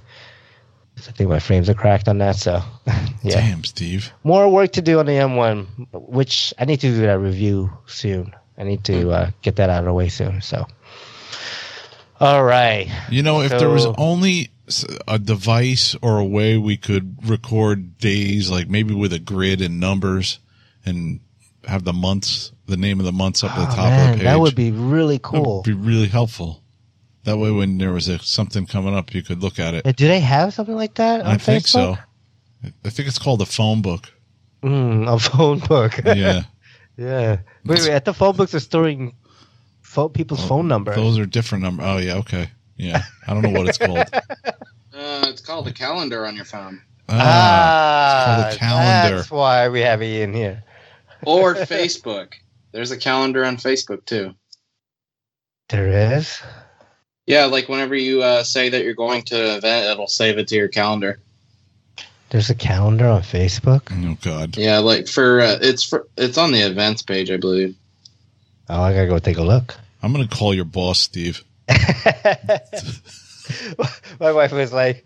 [0.95, 2.61] I think my frames are cracked on that, so
[3.23, 4.11] yeah, Damn, Steve.
[4.23, 8.35] more work to do on the M1, which I need to do that review soon.
[8.57, 10.41] I need to uh, get that out of the way soon.
[10.41, 10.67] So,
[12.19, 12.91] all right.
[13.09, 14.51] You know, if there was only
[15.07, 19.79] a device or a way we could record days, like maybe with a grid and
[19.79, 20.37] numbers
[20.85, 21.19] and
[21.65, 24.07] have the months, the name of the months up at the Oh, top man, of
[24.11, 24.23] the page.
[24.25, 25.55] that would be really That cool.
[25.57, 26.61] would be really helpful.
[27.23, 29.87] That way, when there was a, something coming up, you could look at it.
[29.87, 31.69] Uh, Do they have something like that on I think Facebook?
[31.69, 31.97] so.
[32.85, 34.11] I think it's called a phone book.
[34.61, 35.93] Mm, a phone book.
[36.05, 36.43] Yeah.
[36.97, 37.37] yeah.
[37.65, 37.89] Wait, wait.
[37.89, 39.13] At the phone books are storing
[39.81, 40.95] phone, people's phone numbers.
[40.97, 41.83] Those are different number.
[41.83, 42.49] Oh yeah, okay.
[42.77, 43.03] Yeah.
[43.25, 44.05] I don't know what it's called.
[44.95, 46.79] Uh, it's called a calendar on your phone.
[47.09, 49.15] ah, it's called a calendar.
[49.17, 50.63] That's why we have Ian here.
[51.25, 52.33] Or Facebook.
[52.71, 54.33] There's a calendar on Facebook too.
[55.69, 56.41] There is.
[57.25, 60.47] Yeah, like whenever you uh, say that you're going to an event, it'll save it
[60.49, 61.19] to your calendar.
[62.29, 63.83] There's a calendar on Facebook.
[63.91, 64.57] Oh god.
[64.57, 67.75] Yeah, like for uh, it's for it's on the events page, I believe.
[68.67, 69.75] Oh, I gotta go take a look.
[70.01, 71.43] I'm gonna call your boss, Steve.
[74.19, 75.05] My wife was like,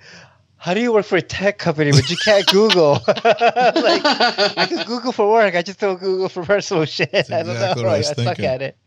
[0.67, 4.85] "How do you work for a tech company but you can't Google?" like, I just
[4.91, 5.55] Google for work.
[5.55, 7.09] I just don't Google for personal shit.
[7.31, 7.89] I don't exactly know.
[7.89, 8.45] what I was I suck thinking.
[8.45, 8.77] at it.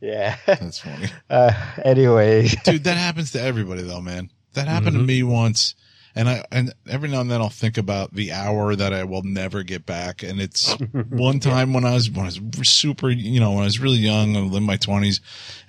[0.00, 0.36] yeah.
[0.46, 1.08] That's funny.
[1.28, 1.52] Uh,
[1.84, 4.30] anyway, Dude, that happens to everybody though, man.
[4.54, 5.00] That happened Mhm.
[5.00, 5.74] to me once.
[6.14, 9.22] And I and every now and then I'll think about the hour that I will
[9.22, 10.22] never get back.
[10.22, 10.70] And it's
[11.08, 13.96] one time when I was when I was super, you know, when I was really
[13.96, 15.20] young, I was in my twenties,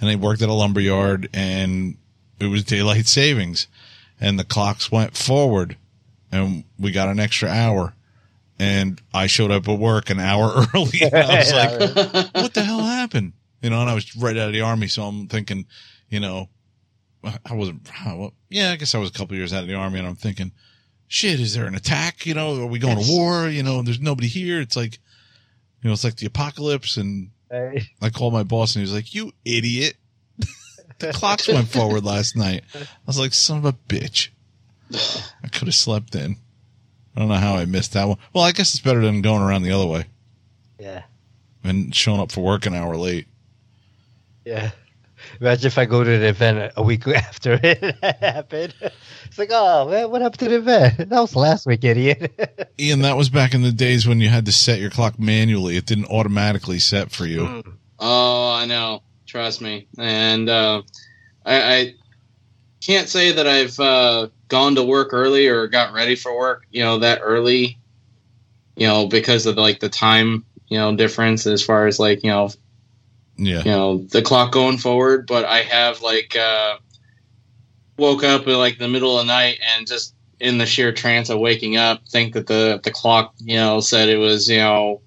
[0.02, 1.96] and I worked at a lumber yard, and
[2.39, 3.67] it was daylight savings,
[4.19, 5.78] and the clocks went forward,
[6.32, 7.93] and we got an extra hour,
[8.60, 11.02] and I showed up at work an hour early.
[11.02, 11.54] And I was
[12.13, 13.34] like, what the hell happened?
[13.62, 15.65] You know, and I was right out of the army, so I'm thinking,
[16.10, 16.50] you know,
[17.24, 17.89] I wasn't.
[18.06, 20.15] Well, yeah, I guess I was a couple years out of the army, and I'm
[20.15, 20.52] thinking,
[21.08, 22.26] shit, is there an attack?
[22.26, 23.48] You know, are we going to war?
[23.48, 24.60] You know, there's nobody here.
[24.60, 25.00] It's like,
[25.82, 26.98] you know, it's like the apocalypse.
[26.98, 27.30] And
[28.02, 29.96] I called my boss, and he was like, "You idiot!
[31.04, 34.30] The clocks went forward last night." I was like, "Son of a bitch!
[35.44, 36.38] I could have slept in."
[37.16, 38.18] I don't know how I missed that one.
[38.34, 40.06] Well, I guess it's better than going around the other way.
[40.80, 41.04] yeah.
[41.63, 43.28] and showing up for work an hour late.
[44.46, 44.72] Yeah.
[45.39, 48.74] Imagine if I go to the event a week after it happened.
[49.26, 50.98] It's like, oh man, what happened to the event?
[51.10, 52.70] That was last week, idiot.
[52.80, 55.78] Ian, that was back in the days when you had to set your clock manually.
[55.78, 57.63] It didn't automatically set for you.
[58.00, 59.02] Oh, I know.
[59.34, 59.88] Trust me.
[59.98, 60.84] And uh,
[61.43, 61.96] I, I
[62.86, 66.84] can't say that I've uh, gone to work early or got ready for work, you
[66.84, 67.80] know, that early,
[68.76, 72.30] you know, because of like the time, you know, difference as far as like, you
[72.30, 72.52] know,
[73.36, 73.63] Yeah.
[73.63, 75.26] you know, the clock going forward.
[75.26, 76.76] But I have like uh,
[77.98, 81.32] woke up in like the middle of the night and just in the sheer trance
[81.32, 85.02] of waking up, think that the the clock, you know, said it was, you know,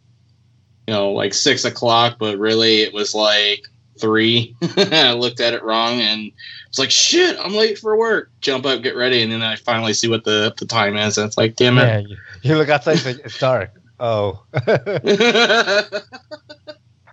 [0.88, 3.62] you know, like six o'clock, but really it was like
[4.00, 4.54] three.
[4.76, 6.30] I looked at it wrong and
[6.68, 8.30] it's like shit, I'm late for work.
[8.40, 11.26] Jump up, get ready, and then I finally see what the the time is, and
[11.26, 12.08] it's like, damn Yeah, it.
[12.08, 13.70] you, you look outside, it's, like, it's dark.
[13.98, 14.42] Oh.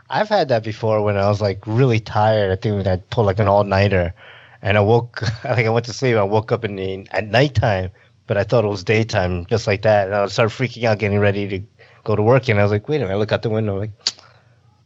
[0.10, 2.52] I've had that before when I was like really tired.
[2.52, 4.14] I think I pulled like an all nighter,
[4.62, 5.24] and I woke.
[5.46, 6.16] I think I went to sleep.
[6.18, 7.90] I woke up in the at nighttime,
[8.28, 10.08] but I thought it was daytime, just like that.
[10.08, 11.60] And I started freaking out, getting ready to
[12.04, 12.48] go to work.
[12.50, 13.14] And I was like, wait a minute.
[13.14, 13.92] I look out the window, like,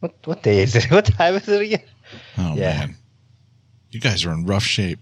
[0.00, 0.90] what what day is it?
[0.90, 1.82] What time is it again?
[2.38, 2.78] Oh Yeah.
[2.78, 2.96] man,
[3.90, 4.98] you guys are in rough shape.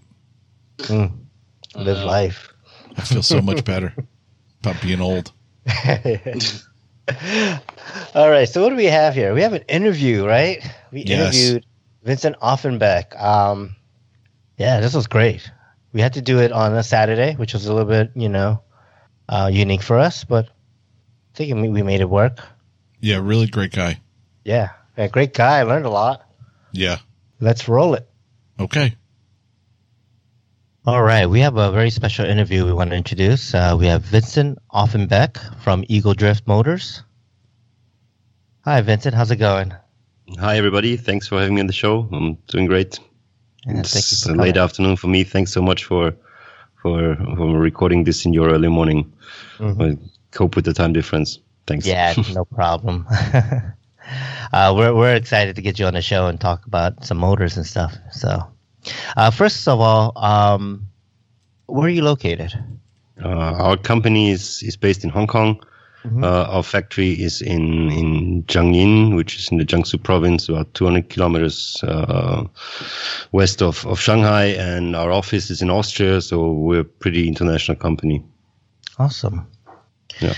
[0.79, 1.11] Mm,
[1.75, 2.49] live Uh, life.
[2.97, 3.93] I feel so much better
[4.61, 5.31] about being old.
[8.15, 8.47] All right.
[8.49, 9.33] So what do we have here?
[9.33, 10.59] We have an interview, right?
[10.91, 11.35] We Yes.
[11.35, 11.65] interviewed
[12.03, 13.19] Vincent Offenbeck.
[13.21, 13.75] Um,
[14.57, 15.49] yeah, this was great.
[15.93, 18.61] We had to do it on a Saturday, which was a little bit, you know,
[19.29, 22.39] uh, unique for us, but I think we we made it work.
[22.99, 23.99] Yeah, really great guy.
[24.43, 25.59] Yeah, yeah great guy.
[25.59, 26.25] I learned a lot.
[26.71, 26.97] Yeah.
[27.39, 28.07] Let's roll it.
[28.59, 28.95] Okay.
[30.85, 33.53] All right, we have a very special interview we want to introduce.
[33.53, 37.03] Uh, we have Vincent Offenbeck from Eagle Drift Motors.
[38.63, 39.13] Hi, Vincent.
[39.13, 39.73] How's it going?
[40.39, 40.95] Hi, everybody.
[40.95, 42.07] Thanks for having me on the show.
[42.11, 42.99] I'm doing great.
[43.65, 45.25] Yeah, it's thank you for a late afternoon for me.
[45.25, 46.13] Thanks so much for
[46.81, 49.11] for for recording this in your early morning.
[49.57, 49.81] Mhm.
[49.81, 51.39] I cope with the time difference.
[51.65, 51.85] Thanks.
[51.85, 53.05] Yeah, no problem.
[54.53, 57.57] uh, we're we're excited to get you on the show and talk about some motors
[57.57, 57.95] and stuff.
[58.11, 58.43] So,
[59.15, 60.87] uh, first of all, um,
[61.67, 62.53] where are you located?
[63.23, 65.59] Uh, our company is, is based in Hong Kong.
[66.05, 66.23] Mhm.
[66.23, 71.09] Uh, our factory is in in Jiangyin, which is in the Jiangsu province, about 200
[71.09, 72.45] kilometers uh,
[73.31, 76.21] west of, of Shanghai, and our office is in Austria.
[76.21, 78.23] So we're a pretty international company.
[78.99, 79.47] Awesome.
[80.21, 80.35] Yeah.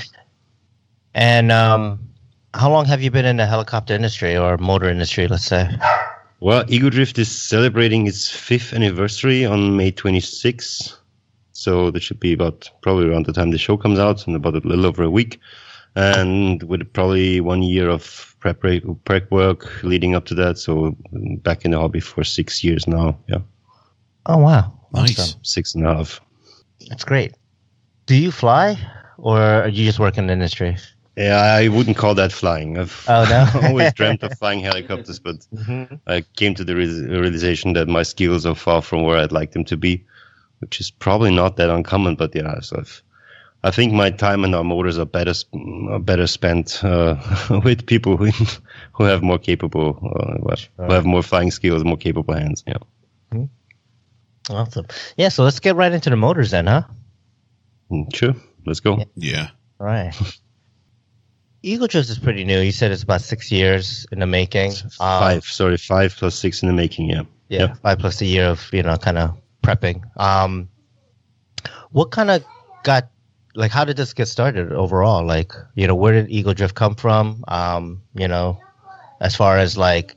[1.13, 2.08] And um,
[2.53, 5.27] how long have you been in the helicopter industry or motor industry?
[5.27, 5.69] Let's say.
[6.41, 10.95] Well, Ego Drift is celebrating its fifth anniversary on May 26th.
[11.51, 14.55] So that should be about probably around the time the show comes out, in about
[14.55, 15.39] a little over a week.
[15.95, 18.63] And with probably one year of prep,
[19.03, 20.57] prep work leading up to that.
[20.57, 20.95] So
[21.43, 23.17] back in the hobby for six years now.
[23.27, 23.39] Yeah,
[24.25, 25.19] Oh wow, Nice.
[25.19, 25.39] Awesome.
[25.43, 26.21] six and a half.
[26.87, 27.35] That's great.
[28.05, 28.77] Do you fly,
[29.17, 30.77] or are you just work in the industry?
[31.17, 32.77] Yeah, I wouldn't call that flying.
[32.77, 33.67] I've Oh, no?
[33.67, 35.95] always dreamt of flying helicopters, but Mm-hmm.
[36.07, 39.51] I came to the re- realization that my skills are far from where I'd like
[39.51, 40.05] them to be,
[40.59, 42.15] which is probably not that uncommon.
[42.15, 43.03] But yeah, so I've,
[43.63, 45.33] I think my time and our motors are better
[45.89, 47.15] are better spent uh,
[47.65, 48.31] with people who
[48.93, 52.63] who have more capable, uh, well, who have more flying skills, more capable hands.
[52.65, 52.77] Yeah,
[54.49, 54.85] Awesome.
[55.17, 56.83] Yeah, so let's get right into the motors then, huh?
[57.91, 58.35] Mm, sure.
[58.65, 59.03] Let's go.
[59.15, 59.49] Yeah.
[59.79, 60.13] All right.
[61.61, 62.59] Eagle Drift is pretty new.
[62.59, 64.71] You said it's about six years in the making.
[64.71, 67.09] Um, Five, sorry, five plus six in the making.
[67.09, 67.23] Yeah.
[67.49, 67.73] Yeah, Yeah.
[67.75, 70.01] five plus a year of you know kind of prepping.
[70.17, 70.69] Um,
[71.91, 72.43] what kind of
[72.83, 73.09] got
[73.55, 75.25] like how did this get started overall?
[75.25, 77.43] Like you know where did Eagle Drift come from?
[77.47, 78.59] Um, you know,
[79.19, 80.15] as far as like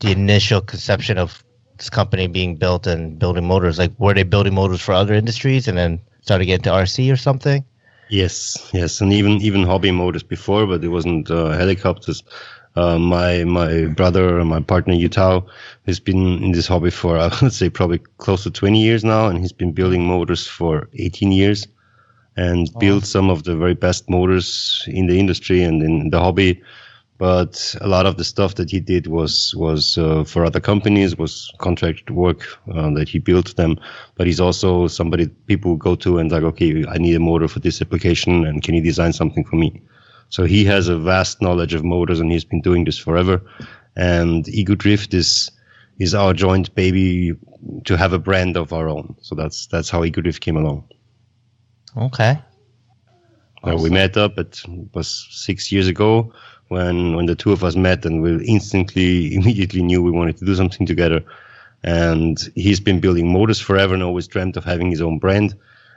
[0.00, 1.44] the initial conception of
[1.76, 3.78] this company being built and building motors.
[3.78, 7.16] Like were they building motors for other industries and then started getting to RC or
[7.16, 7.64] something?
[8.12, 12.22] Yes, yes, and even even hobby motors before, but it wasn't uh, helicopters.
[12.76, 15.46] Uh, my my brother, my partner Yutao,
[15.86, 19.28] has been in this hobby for I would say probably close to 20 years now,
[19.28, 21.66] and he's been building motors for 18 years,
[22.36, 26.62] and built some of the very best motors in the industry and in the hobby.
[27.18, 31.16] But a lot of the stuff that he did was was uh, for other companies,
[31.16, 33.78] was contract work uh, that he built them.
[34.16, 37.60] But he's also somebody people go to and like, okay, I need a motor for
[37.60, 39.82] this application, and can you design something for me?
[40.30, 43.40] So he has a vast knowledge of motors, and he's been doing this forever.
[43.94, 45.50] And Ego Drift is
[45.98, 47.34] is our joint baby
[47.84, 49.14] to have a brand of our own.
[49.20, 50.88] So that's that's how Ego Drift came along.
[51.96, 52.40] Okay.
[53.62, 54.38] Uh, we met up.
[54.38, 54.60] It
[54.92, 56.32] was six years ago
[56.72, 60.44] when when the two of us met, and we instantly, immediately knew we wanted to
[60.44, 61.22] do something together.
[61.84, 65.54] And he's been building motors forever and always dreamt of having his own brand.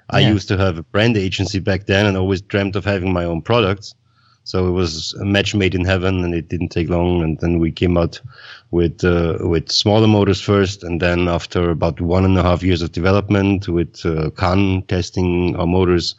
[0.10, 3.24] I used to have a brand agency back then and always dreamt of having my
[3.24, 3.96] own products.
[4.44, 7.24] So it was a match made in heaven, and it didn't take long.
[7.24, 8.22] And then we came out
[8.70, 12.82] with uh, with smaller motors first, and then after about one and a half years
[12.82, 16.16] of development, with uh, Khan testing our motors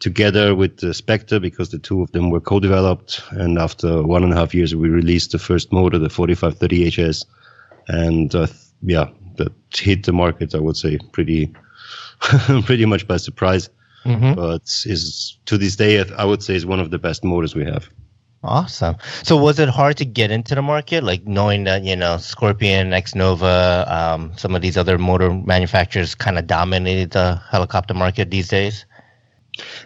[0.00, 3.22] together with the Spectre, because the two of them were co-developed.
[3.30, 7.24] And after one and a half years, we released the first motor, the 4530 HS,
[7.88, 8.48] and uh,
[8.82, 10.54] yeah, that hit the market.
[10.54, 11.52] I would say pretty
[12.64, 13.70] pretty much by surprise
[14.04, 17.54] hmm but is to this day I would say is one of the best motors
[17.54, 17.88] we have.
[18.42, 18.96] Awesome.
[19.22, 22.94] So was it hard to get into the market, like knowing that you know Scorpion,
[22.94, 28.30] X Nova, um, some of these other motor manufacturers kind of dominated the helicopter market
[28.30, 28.86] these days?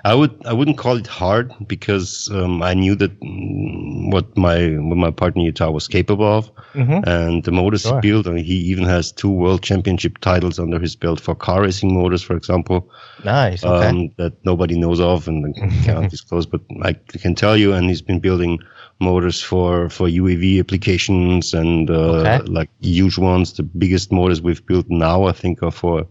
[0.05, 4.69] I would I wouldn't call it hard because um, I knew that mm, what my
[4.89, 7.09] what my partner Utah was capable of, Mm-hmm.
[7.09, 8.01] and the motors Sure.
[8.01, 8.27] he built.
[8.27, 12.23] Mean, he even has two world championship titles under his belt for car racing motors,
[12.23, 12.91] for example,
[13.25, 13.65] Nice.
[13.65, 13.89] Okay.
[13.89, 16.47] um, that nobody knows of and cannot disclose.
[16.47, 18.59] But I can tell you, and he's been building
[19.01, 22.39] motors for for UAV applications and uh, Okay.
[22.47, 23.53] like huge ones.
[23.55, 26.07] The biggest motors we've built now, I think, are for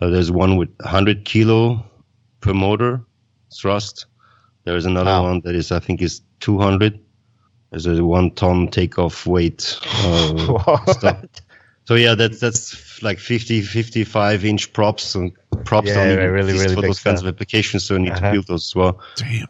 [0.00, 1.84] uh, there's one with 100 kilo
[2.40, 3.02] per motor
[3.54, 4.06] thrust.
[4.64, 5.22] There's another Wow.
[5.24, 7.00] one that is, I think, is 200.
[7.70, 9.78] There's a one ton takeoff weight.
[9.82, 11.24] Uh, stuff.
[11.84, 15.32] So yeah, that's that's like 50, 55 inch props and
[15.64, 17.28] props Yeah, don't even really, exist really for those kinds stuff.
[17.28, 17.84] of applications.
[17.84, 18.20] So I need Uh-huh.
[18.26, 19.00] to build those as well.
[19.16, 19.46] Damn,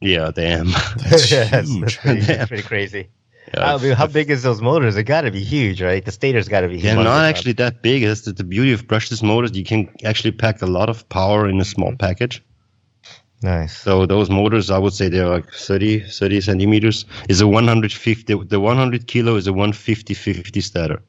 [0.00, 0.66] Yeah, damn.
[0.96, 1.80] that's Yeah, that's, huge.
[1.80, 3.08] that's pretty, that's pretty crazy.
[3.52, 4.96] Yeah, I mean, how big is those motors?
[4.96, 6.04] It got to be huge, right?
[6.04, 6.78] The stator's got to be.
[6.80, 8.04] They're humongous, not actually that big.
[8.04, 9.56] That's the, the beauty of brushless motors.
[9.56, 11.96] You can actually pack a lot of power in a small Mm-hmm.
[11.96, 12.42] package.
[13.42, 13.86] nice.
[13.86, 17.04] So those motors, I would say they're like 30, 30 centimeters.
[17.28, 18.34] Is a 150.
[18.44, 21.02] The 100 kilo is a 150 50 stator.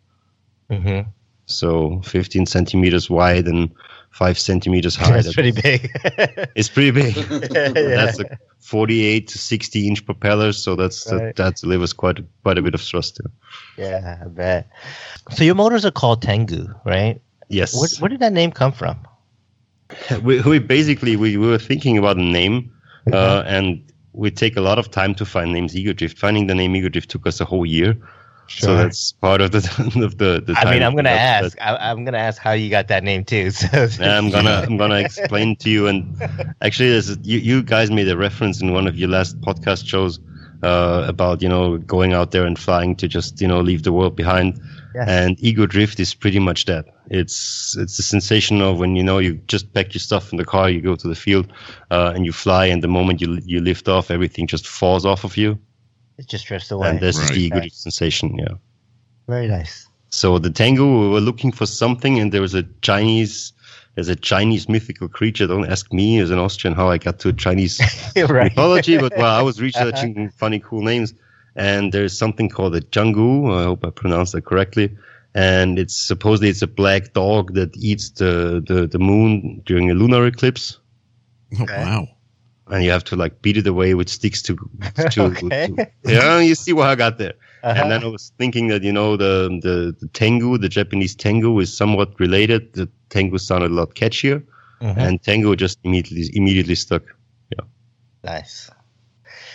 [0.69, 1.02] hmm
[1.48, 3.71] So 15 centimeters wide and
[4.15, 5.12] five centimeters high.
[5.21, 5.91] That's pretty big.
[6.56, 7.17] It's pretty big.
[7.51, 7.69] yeah.
[7.73, 10.54] That's a 48 to 60 inch propeller.
[10.54, 11.36] So that's Right.
[11.36, 13.19] that, that delivers quite quite a bit of thrust.
[13.78, 13.86] Yeah.
[13.86, 14.69] yeah, I bet.
[15.32, 17.21] So your motors are called Tengu, right?
[17.49, 17.78] Yes.
[17.78, 18.97] Where, where did that name come from?
[20.23, 22.71] we, we basically we, we were thinking about a name
[23.12, 26.56] uh, and we take a lot of time to find names ego drift finding the
[26.56, 27.95] name ego drift took us a whole year
[28.47, 29.58] so that's part of the
[30.05, 31.58] of the, the I mean, I'm gonna that- ask.
[31.62, 33.51] I, I'm gonna ask how you got that name too.
[33.51, 36.15] So i'm gonna i'm gonna explain to you and
[36.62, 40.19] actually there's you, you guys made a reference in one of your last podcast shows
[40.63, 43.91] uh, about you know going out there and flying to just you know leave the
[43.93, 44.60] world behind
[44.95, 45.10] Yes.
[45.10, 49.17] and ego drift is pretty much that it's it's the sensation of when you know
[49.19, 51.51] you just pack your stuff in the car you go to the field
[51.91, 55.25] uh, and you fly and the moment you you lift off everything just falls off
[55.25, 55.60] of you
[56.17, 56.89] it just drifts away.
[56.89, 57.34] and this is Right.
[57.36, 58.56] the ego drift sensation yeah
[59.28, 59.88] Very nice.
[60.10, 63.54] so the tengu we were looking for something and there was a chinese
[63.95, 67.32] there's a chinese mythical creature don't ask me as an austrian how i got to
[67.34, 67.80] chinese
[68.15, 68.51] right.
[68.51, 71.13] mythology, but well, I was researching funny, cool names,
[71.56, 73.30] and there's something called a Jangu.
[73.60, 74.88] I hope I pronounced that correctly.
[75.34, 79.93] And it's supposedly it's a black dog that eats the, the, the moon during a
[79.93, 80.80] lunar eclipse,
[81.60, 82.08] Oh, wow.
[82.71, 84.56] And you have to like beat it away with sticks to
[85.12, 85.67] to, Okay.
[85.67, 86.39] to yeah.
[86.39, 87.34] You see what I got there.
[87.63, 87.82] Uh-huh.
[87.82, 91.60] And then I was thinking that you know the, the the tengu, the Japanese tengu,
[91.60, 92.73] is somewhat related.
[92.73, 94.43] The tengu sounded a lot catchier,
[94.82, 94.97] Mhm.
[94.97, 97.04] and tengu just immediately immediately stuck.
[97.51, 97.65] Yeah.
[98.23, 98.69] Nice.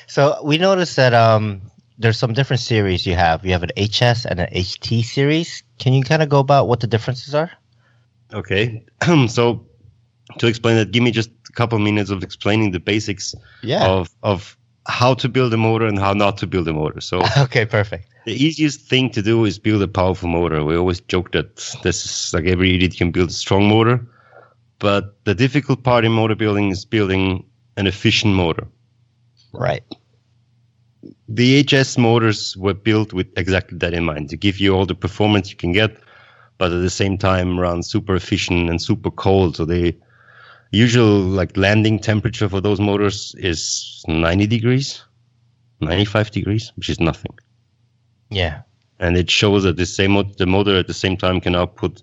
[0.06, 1.62] So we noticed that um,
[1.98, 3.44] there's some different series you have.
[3.44, 5.62] You have an HS and an HT series.
[5.78, 7.50] Can you kind of go about what the differences are?
[8.34, 8.84] Okay.
[9.28, 9.66] so
[10.38, 13.86] to explain that, give me just a couple minutes of explaining the basics Yeah.
[13.88, 17.00] of of how to build a motor and how not to build a motor.
[17.00, 18.06] So okay, perfect.
[18.26, 20.64] the easiest thing to do is build a powerful motor.
[20.64, 24.00] We always joke that this is like every idiot can build a strong motor,
[24.78, 27.44] but the difficult part in motor building is building
[27.76, 28.66] an efficient motor.
[29.52, 29.82] Right.
[31.28, 34.94] The HS motors were built with exactly that in mind to give you all the
[34.94, 35.96] performance you can get,
[36.58, 39.56] but at the same time run super efficient and super cold.
[39.56, 39.94] So the
[40.70, 45.04] usual like landing temperature for those motors is 90 degrees,
[45.80, 47.36] 95 degrees, which is nothing.
[48.30, 48.62] Yeah.
[48.98, 52.02] And it shows that the same the motor at the same time can output,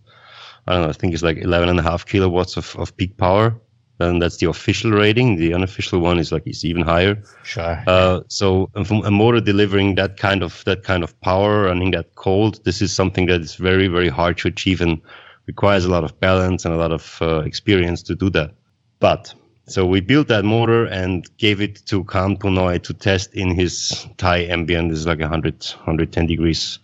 [0.68, 3.18] I don't know, I think it's like 11 and a half kilowatts of, of peak
[3.18, 3.56] power.
[4.00, 5.38] And that's the official rating.
[5.38, 7.20] The unofficial one is like it's even higher.
[7.44, 7.84] Sure.
[7.88, 12.14] Uh, so a a motor delivering that kind of that kind of power, running that
[12.14, 15.02] cold, this is something that is very very hard to achieve and
[15.48, 18.54] requires a lot of balance and a lot of uh, experience to do that.
[19.00, 19.34] But
[19.70, 24.08] So we built that motor and gave it to Khan Punoy to test in his
[24.18, 24.90] Thai ambient.
[24.90, 26.80] This is like 100, 110 degrees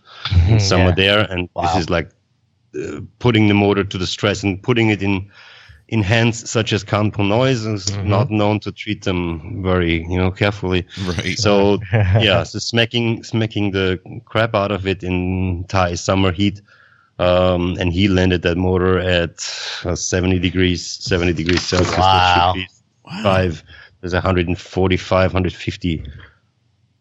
[0.48, 0.94] in summer Yeah.
[0.94, 1.62] there, and Wow.
[1.62, 2.10] this is like
[2.78, 5.30] uh, putting the motor to the stress and putting it in
[5.88, 8.04] in hands such as Khan Punoy is Mhm.
[8.06, 10.86] not known to treat them very you know carefully.
[10.96, 11.38] Right.
[11.38, 11.80] So
[12.20, 16.60] yeah, so smacking smacking the crap out of it in Thai summer heat.
[17.18, 19.48] Um, and he landed that motor at
[19.84, 21.96] uh, 70 degrees, 70 degrees Celsius.
[21.96, 22.52] Wow.
[22.54, 22.68] should be
[23.04, 23.22] wow.
[23.22, 23.62] five.
[24.00, 26.10] There's 145, 150.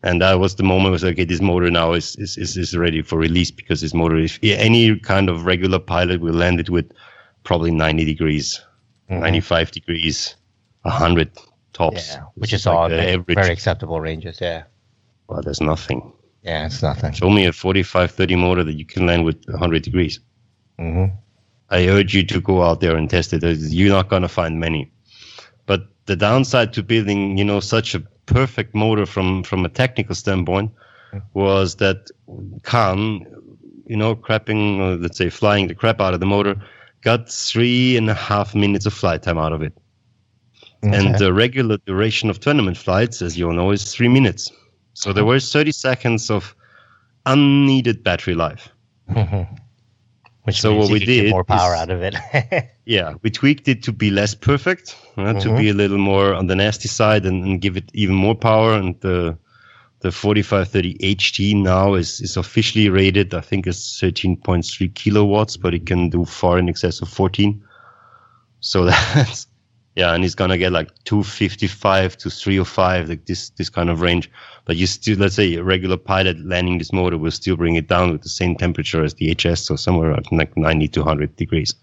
[0.03, 2.57] And that was the moment I was like, okay, this motor now is, is, is,
[2.57, 6.59] is ready for release because this motor, if any kind of regular pilot will land
[6.59, 6.91] it with
[7.43, 8.61] probably 90 degrees,
[9.09, 9.19] Mhm.
[9.19, 10.35] 95 degrees,
[10.83, 11.31] 100
[11.73, 12.09] tops.
[12.09, 14.39] Yeah, which is all the very, very acceptable ranges.
[14.41, 14.63] Yeah.
[15.27, 16.13] Well, there's nothing.
[16.43, 17.13] Yeah, it's nothing.
[17.13, 20.19] Show me a 45, 30 motor that you can land with 100 degrees.
[20.77, 21.05] hmm
[21.69, 23.41] I urge you to go out there and test it.
[23.43, 24.91] You're not going to find many.
[25.65, 30.13] But the downside to building, you know, such a perfect motor from from a technical
[30.13, 30.71] standpoint
[31.33, 32.11] was that
[32.63, 33.25] Khan,
[33.87, 36.55] you know, crapping, or let's say flying the crap out of the motor,
[37.01, 39.73] got three and a half minutes of flight time out of it.
[40.91, 44.51] And the regular duration of tournament flights, as you all know, is three minutes.
[44.93, 46.55] So there were 30 seconds of
[47.25, 48.69] unneeded battery life.
[49.09, 49.47] Mhm.
[50.43, 52.15] Which So means what you we did more power is- out of it.
[52.85, 55.57] Yeah, we tweaked it to be less perfect, uh, to Mhm.
[55.57, 58.73] be a little more on the nasty side and, and give it even more power.
[58.73, 59.37] And the
[60.01, 65.85] the 4530 HT now is, is officially rated, I think, as 13.3 kilowatts, but it
[65.85, 67.63] can do far in excess of 14.
[68.59, 68.85] So
[69.15, 69.47] that's
[69.95, 74.29] yeah, and it's gonna get like 255 to 305, like this this kind of range.
[74.65, 77.87] But you still, let's say, a regular pilot landing this motor will still bring it
[77.87, 81.35] down with the same temperature as the HS, so somewhere around like 90 to 100
[81.35, 81.75] degrees.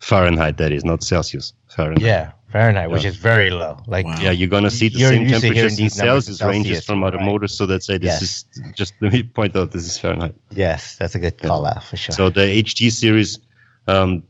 [0.00, 1.52] Fahrenheit, that is, not Celsius.
[1.68, 2.02] Fahrenheit.
[2.02, 3.78] yeah, Fahrenheit, which is very low.
[3.86, 4.20] Like, Wow.
[4.20, 6.34] Yeah, you're gonna see the You're same used to hearing temperatures in these numbers in
[6.34, 7.24] Celsius ranges from other right.
[7.26, 7.56] motors.
[7.56, 8.22] So let's say this Yes.
[8.22, 10.34] is just let me point out this is Fahrenheit.
[10.50, 12.14] yes, that's a good call out for sure.
[12.14, 13.38] So the HT series,
[13.86, 14.22] um,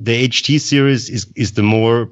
[0.00, 2.10] the HT series is is the more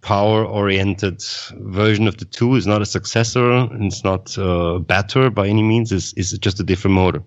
[0.00, 1.22] power oriented
[1.56, 2.56] version of the two.
[2.56, 3.68] It's not a successor.
[3.80, 5.92] It's not uh, better by any means.
[5.92, 7.22] It's, it's just a different motor.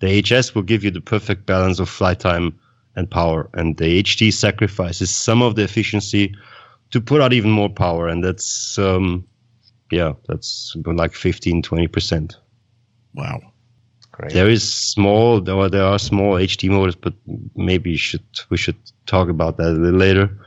[0.00, 2.58] The HS will give you the perfect balance of flight time
[2.96, 6.34] and power, and the HT sacrifices some of the efficiency
[6.90, 9.26] to put out even more power, and that's um,
[9.90, 12.36] yeah, that's like 15, 20 percent.
[13.14, 13.40] Wow.
[14.12, 14.32] Great.
[14.32, 17.14] There is small, there are, there are small HT motors, but
[17.56, 20.38] maybe you should we should talk about that a little later,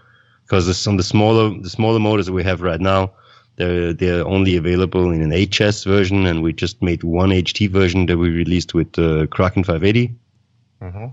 [0.45, 3.13] because some the smaller the smaller motors that we have right now,
[3.55, 8.05] they're they're only available in an HS version, and we just made one HT version
[8.05, 10.15] that we released with the Kraken 580,
[10.81, 11.07] hmm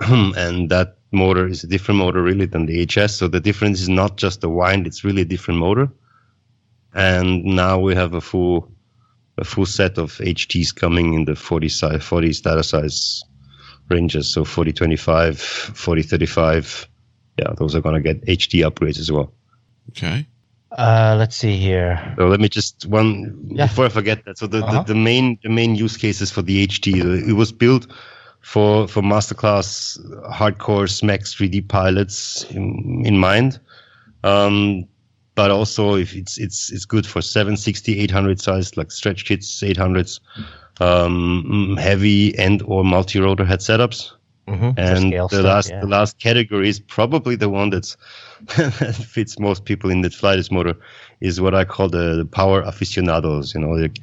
[0.36, 3.14] and that motor is a different motor really than the HS.
[3.14, 5.88] So the difference is not just the wind; it's really a different motor.
[6.92, 8.70] And now we have a full
[9.38, 13.24] a full set of HTs coming in the 40 size, 40 stator size
[13.88, 14.32] ranges.
[14.32, 16.88] So 40, 25, 40, 35.
[17.38, 19.32] Yeah, those are going to get HT upgrades as well.
[19.90, 20.26] Okay.
[20.76, 22.14] Uh, let's see here.
[22.18, 23.66] So let me just one Yeah.
[23.66, 24.38] before I forget that.
[24.38, 24.82] So the, Uh-huh.
[24.82, 27.86] the, the main the main use cases for the HT uh, it was built
[28.40, 29.98] for for masterclass
[30.32, 33.60] hardcore SMAX 3D pilots in, in mind.
[34.24, 34.86] Um,
[35.36, 40.20] but also if it's it's it's good for 760 800 size like stretch kits 800s
[40.80, 44.10] um, heavy and or multi-rotor head setups
[44.46, 47.96] hmm and the last the last category is probably the one that's
[48.56, 50.74] that fits most people in the flightest motor
[51.20, 53.54] is what I call the, the power aficionados.
[53.54, 54.00] You know, like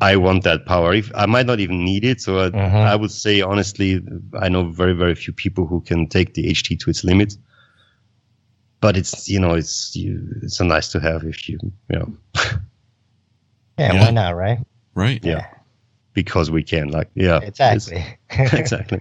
[0.00, 0.94] I want that power.
[0.94, 2.74] If I might not even need it, so I, Mhm.
[2.92, 4.00] I would say honestly,
[4.40, 7.36] I know very very few people who can take the HT to its limits.
[8.80, 11.58] But it's you know it's you, it's a nice to have if you
[11.90, 12.12] you know
[13.78, 14.04] yeah, Yeah.
[14.04, 14.58] why not, right?
[14.94, 15.20] Right.
[15.24, 15.46] yeah
[16.14, 18.04] because we can like yeah Exactly.
[18.30, 19.00] exactly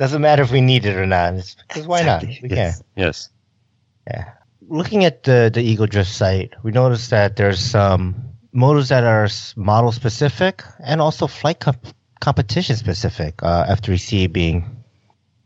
[0.00, 1.34] Doesn't matter if we need it or not.
[1.34, 2.24] It's because why not?
[2.24, 3.28] We yes yes
[4.08, 4.24] Yeah.
[4.68, 8.14] Looking at the the Ego Drift site, we noticed that there's some
[8.52, 13.42] motors that are model specific and also flight comp- competition specific.
[13.42, 14.64] Uh, F3C being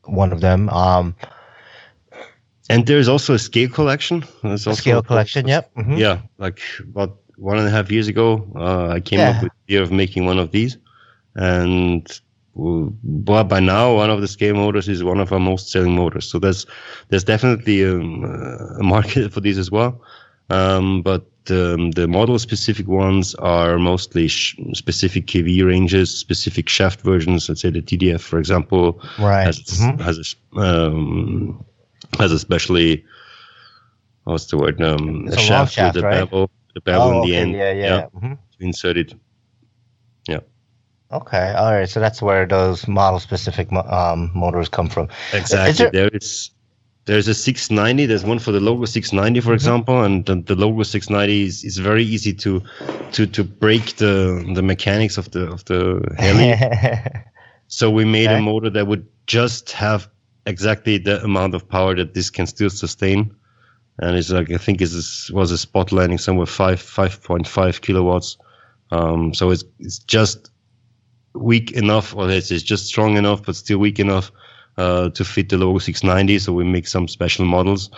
[0.05, 0.69] one of them.
[0.71, 1.15] Um,
[2.71, 4.25] And there's also a scale collection.
[4.43, 5.49] There's a also scale collection.
[5.49, 5.75] Yep.
[5.75, 5.99] mhm.
[5.99, 9.31] Yeah, like about one and a half years ago, uh, I came Yeah.
[9.37, 10.79] up with the idea of making one of these,
[11.35, 12.07] and
[12.55, 15.95] well, but by now, one of the scale motors is one of our most selling
[15.97, 16.29] motors.
[16.31, 16.67] So there's
[17.09, 18.25] there's definitely um,
[18.79, 20.01] a market for these as well.
[20.51, 27.01] Um, but um, the model specific ones are mostly sh- specific KV ranges, specific shaft
[27.03, 27.49] versions.
[27.49, 29.45] Let's say the TDF, for example, Right.
[29.45, 30.01] has mhm.
[30.01, 30.19] has
[30.57, 31.65] a, um,
[32.19, 33.05] has especially
[34.25, 34.81] what's the word?
[34.83, 36.11] Um, a a shaft, shaft, with a right?
[36.11, 37.55] bevel, the bevel in Oh, the okay, end.
[37.55, 38.01] Yeah, yeah.
[38.15, 38.39] Mhm.
[38.59, 39.15] to insert it.
[41.15, 41.89] Okay, all right.
[41.89, 45.09] So that's where those model-specific um, motors come from.
[45.33, 45.73] Exactly.
[45.91, 46.51] there- there is
[47.07, 48.07] there's a 690.
[48.07, 49.47] There's one for the Logo 690, Mm-hmm.
[49.47, 52.62] for example, and the, the Logo 690 is, is very easy to
[53.12, 56.55] to to break the the mechanics of the of the heli.
[57.69, 58.39] so we made Okay.
[58.39, 60.09] a motor that would just have
[60.47, 63.35] exactly the amount of power that this can still sustain.
[63.99, 64.91] And it's like I think it
[65.33, 68.39] was a spot landing somewhere five five point five kilowatts.
[68.91, 70.51] Um, so it's it's just
[71.35, 74.30] weak enough, or it's, just strong enough, but still weak enough
[74.76, 76.39] uh, to fit the Logo 690.
[76.39, 77.91] So we make some special models.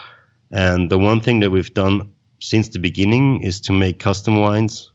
[0.51, 2.11] And the one thing that we've done
[2.41, 4.91] since the beginning is to make custom wines,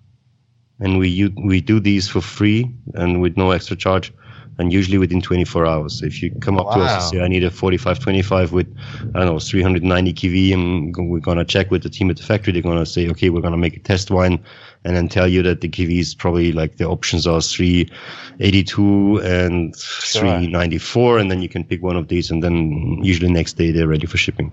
[0.79, 4.13] and we u- we do these for free and with no extra charge,
[4.57, 6.01] and usually within 24 hours.
[6.01, 8.67] If you come up to us and say, "I need a 4525 with
[9.13, 12.53] I don't know 390 kV," and we're gonna check with the team at the factory,
[12.53, 14.39] they're gonna say, "Okay, we're gonna make a test wine."
[14.83, 19.75] And then tell you that the KV is probably like the options are 382 and
[19.75, 23.87] 394, and then you can pick one of these, and then usually next day they're
[23.87, 24.51] ready for shipping.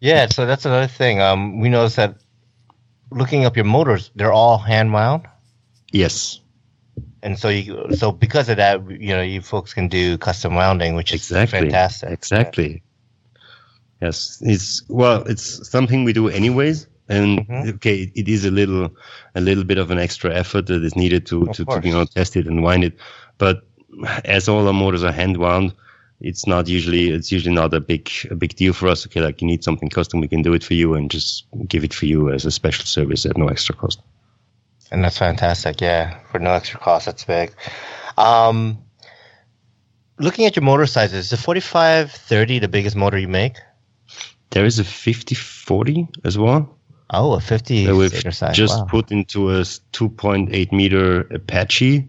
[0.00, 1.20] yeah, so that's another thing.
[1.20, 2.16] Um, we noticed that
[3.10, 5.26] looking up your motors, they're all hand wound,
[5.92, 6.40] Yes,
[7.22, 10.94] and so you so because of that, you know, you folks can do custom wounding,
[10.96, 11.60] which is Exactly.
[11.60, 12.10] fantastic.
[12.10, 12.82] exactly.
[14.00, 17.74] Yes, it's well, it's something we do anyways, and Mhm.
[17.76, 18.90] okay, it is a little,
[19.34, 21.92] a little bit of an extra effort that is needed to Of to, to you
[21.92, 22.96] know test it and wind it,
[23.38, 23.62] but
[24.24, 25.72] as all our motors are hand wound,
[26.20, 29.06] it's not usually it's usually not a big a big deal for us.
[29.06, 31.84] Okay, like you need something custom, we can do it for you and just give
[31.84, 34.00] it for you as a special service at no extra cost.
[34.90, 35.80] And that's fantastic.
[35.80, 37.52] Yeah, for no extra cost, that's big.
[38.16, 38.78] Um,
[40.18, 43.56] looking at your motor sizes, is the 4530 the biggest motor you make?
[44.50, 46.77] There is a 5040 as well.
[47.10, 48.12] Oh, a 50 that we've
[48.52, 48.84] just wow.
[48.88, 52.06] put into a 2.8 meter Apache,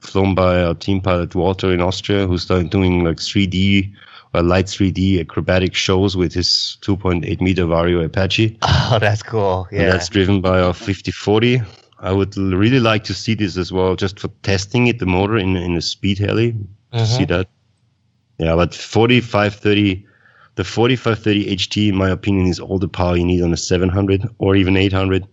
[0.00, 3.94] flown by our team pilot Walter in Austria, who's done- doing like 3D,
[4.34, 8.58] uh, light 3D acrobatic shows with his 2.8 meter Vario Apache.
[8.90, 9.66] Oh, that's cool.
[9.70, 9.90] And Yeah.
[9.92, 11.62] that's driven by our 5040.
[12.00, 15.36] I would really like to see this as well, just for testing it, the motor
[15.36, 16.54] in in a speed heli.
[16.92, 17.48] To see that.
[18.38, 20.06] Yeah, but 4530,
[20.58, 24.26] the 4530 HT, in my opinion, is all the power you need on a 700
[24.38, 25.24] or even 800.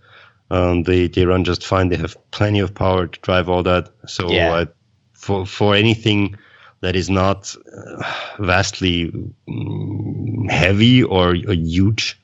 [0.51, 1.89] Um, they they run just fine.
[1.89, 3.89] They have plenty of power to drive all that.
[4.05, 4.53] So Yeah.
[4.53, 4.67] I,
[5.13, 6.35] for for anything
[6.81, 8.03] that is not uh,
[8.37, 9.11] vastly
[9.49, 12.15] mm, heavy or, or huge,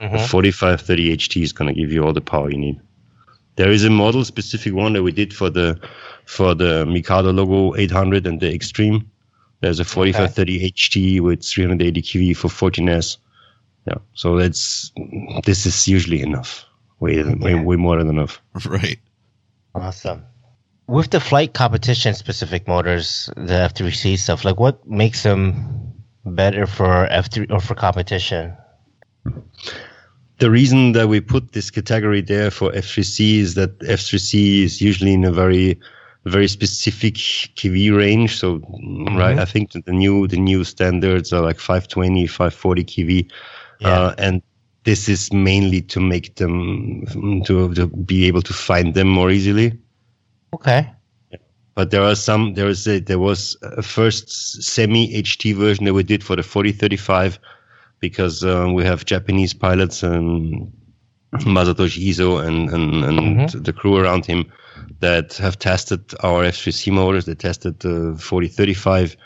[0.00, 0.12] Mhm.
[0.12, 2.80] the 4530 HT is going to give you all the power you need.
[3.54, 5.78] There is a model specific one that we did for the
[6.26, 9.06] for the Mikado logo 800 and the Extreme.
[9.60, 13.18] There's a 4530 HT with 380 kV for 14S.
[13.86, 14.92] Yeah, so that's
[15.44, 16.64] this is usually enough.
[17.00, 17.62] Way way, Yeah.
[17.62, 18.40] way more than enough.
[18.66, 18.98] Right.
[19.74, 20.24] Awesome.
[20.86, 25.94] With the flight competition specific motors, the F3C stuff, like what makes them
[26.26, 28.56] better for F3 or for competition?
[30.38, 35.12] the reason that we put this category there for F3C is that F3C is usually
[35.12, 35.78] in a very
[36.24, 38.36] very specific KV range.
[38.36, 38.60] So
[39.16, 43.30] right, I think the new the new standards are like 520, 540 KV,
[43.84, 44.42] uh, and
[44.84, 47.04] this is mainly to make them
[47.44, 49.78] to, to be able to find them more easily.
[50.54, 50.90] Okay.
[51.74, 52.54] But there are some.
[52.54, 54.28] There was a, there was a first
[54.62, 57.38] semi HT version that we did for the 4035
[58.00, 60.72] because um, we have Japanese pilots and
[61.32, 64.50] Masatoshi Iso and and, and the crew around him
[65.00, 67.24] that have tested our F3C motors.
[67.24, 69.16] They tested the 4035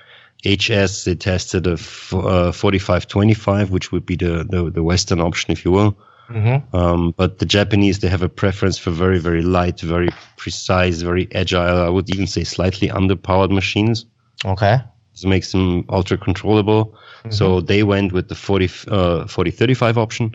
[0.44, 1.04] HS.
[1.04, 5.64] They tested a f- uh, 4525, which would be the, the the Western option, if
[5.64, 5.96] you will.
[6.28, 6.74] Mm-hmm.
[6.74, 11.28] Um, but the Japanese, they have a preference for very, very light, very precise, very
[11.34, 11.82] agile.
[11.82, 14.06] I would even say slightly underpowered machines.
[14.44, 14.78] Okay.
[15.12, 16.96] This makes them ultra controllable.
[17.30, 20.34] So they went with the 40, uh, 4035 option,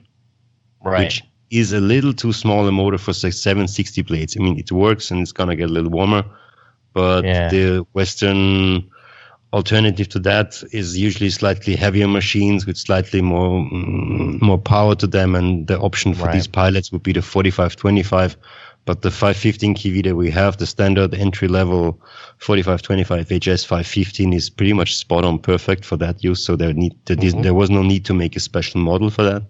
[0.84, 1.04] Right.
[1.04, 4.38] which is a little too small a motor for say 760 blades.
[4.38, 6.24] I mean, it works and it's gonna get a little warmer,
[6.94, 7.50] but Yeah.
[7.50, 8.84] the Western
[9.52, 15.08] alternative to that is usually slightly heavier machines with slightly more mm, more power to
[15.08, 16.34] them, and the option for Right.
[16.34, 18.38] these pilots would be the 4525.
[18.86, 22.00] But the 515 kV that we have, the standard entry level
[22.38, 26.44] 4525 HS 515 is pretty much spot on perfect for that use.
[26.44, 29.24] So there need there, is- there was no need to make a special model for
[29.24, 29.44] that.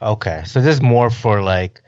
[0.00, 0.42] Okay.
[0.46, 1.82] So this is more for like,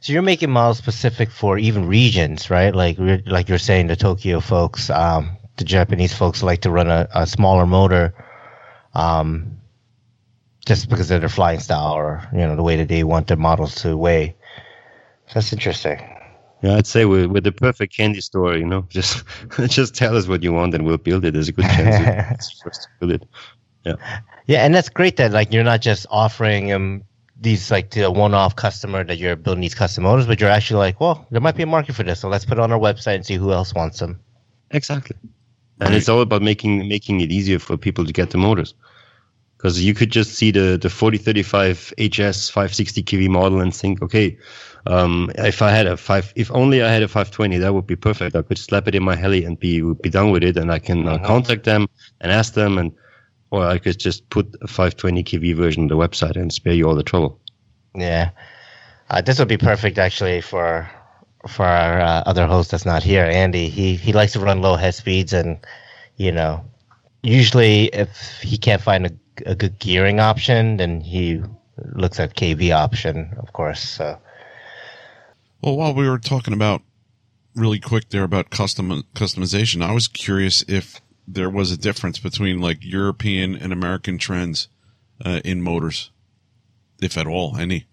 [0.00, 2.74] so you're making models specific for even regions, right?
[2.74, 2.96] Like,
[3.26, 7.26] like you're saying, the Tokyo folks, um, the Japanese folks like to run a, a
[7.26, 8.14] smaller motor.
[8.94, 9.58] Um,
[10.66, 13.36] just because of their flying style or you know the way that they want their
[13.36, 14.34] models to weigh.
[15.26, 15.98] So that's interesting.
[16.62, 18.56] Yeah, I'd say we're, we're the perfect candy store.
[18.56, 19.24] You know, just
[19.68, 21.34] just tell us what you want and we'll build it.
[21.34, 23.28] There's a good chance first to build it.
[23.84, 23.96] Yeah.
[24.46, 27.04] Yeah, and that's great that like you're not just offering them
[27.44, 30.78] these like to a one-off customer that you're building these custom motors, but you're actually
[30.78, 32.78] like, well, there might be a market for this, so let's put it on our
[32.78, 34.18] website and see who else wants them.
[34.72, 35.16] Exactly.
[35.80, 38.74] And it's all about making making it easier for people to get the motors.
[39.56, 44.36] Because you could just see the, the 4035 HS 560 kV model and think, okay,
[44.86, 47.96] um, if I had a five, if only I had a 520, that would be
[47.96, 48.36] perfect.
[48.36, 50.78] I could slap it in my heli and be be done with it, and I
[50.78, 51.88] can uh, contact them
[52.20, 52.92] and ask them, and
[53.54, 56.88] or I could just put a 520 kV version on the website and spare you
[56.88, 57.38] all the trouble.
[57.94, 58.30] Yeah,
[59.10, 60.90] uh, this would be perfect actually for
[61.46, 63.68] for our uh, other host that's not here, Andy.
[63.68, 65.58] He he likes to run low head speeds, and
[66.16, 66.64] you know,
[67.22, 69.12] usually if he can't find a,
[69.46, 71.40] a good gearing option, then he
[71.92, 73.80] looks at KV option, of course.
[73.80, 74.18] So
[75.62, 76.82] Well, while we were talking about
[77.54, 82.60] really quick there about custom customization, I was curious if there was a difference between
[82.60, 84.68] like European and American trends
[85.24, 86.10] uh, in motors,
[87.00, 87.86] if at all, any.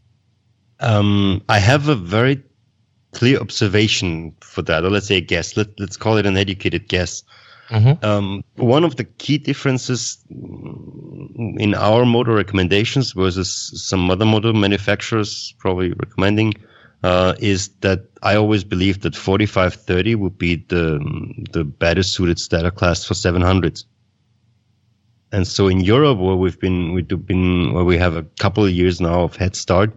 [0.79, 2.43] Um, I have a very
[3.11, 5.55] clear observation for that, or let's say a guess.
[5.55, 7.23] Let, let's call it an educated guess.
[7.69, 8.03] Mhm.
[8.03, 14.51] Um, one of the key differences mm, in our motor recommendations versus some other motor
[14.51, 16.53] manufacturers probably recommending
[17.03, 20.99] uh, is that I always believe that 4530 would be the
[21.51, 23.85] the better suited starter class for 700s.
[25.31, 28.71] And so in Europe, where we've been we've been where we have a couple of
[28.71, 29.91] years now of head start,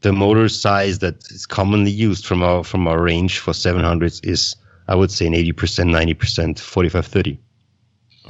[0.00, 4.56] the motor size that is commonly used from our from our range for 700s is
[4.86, 7.40] I would say an 80%, 90% 4530.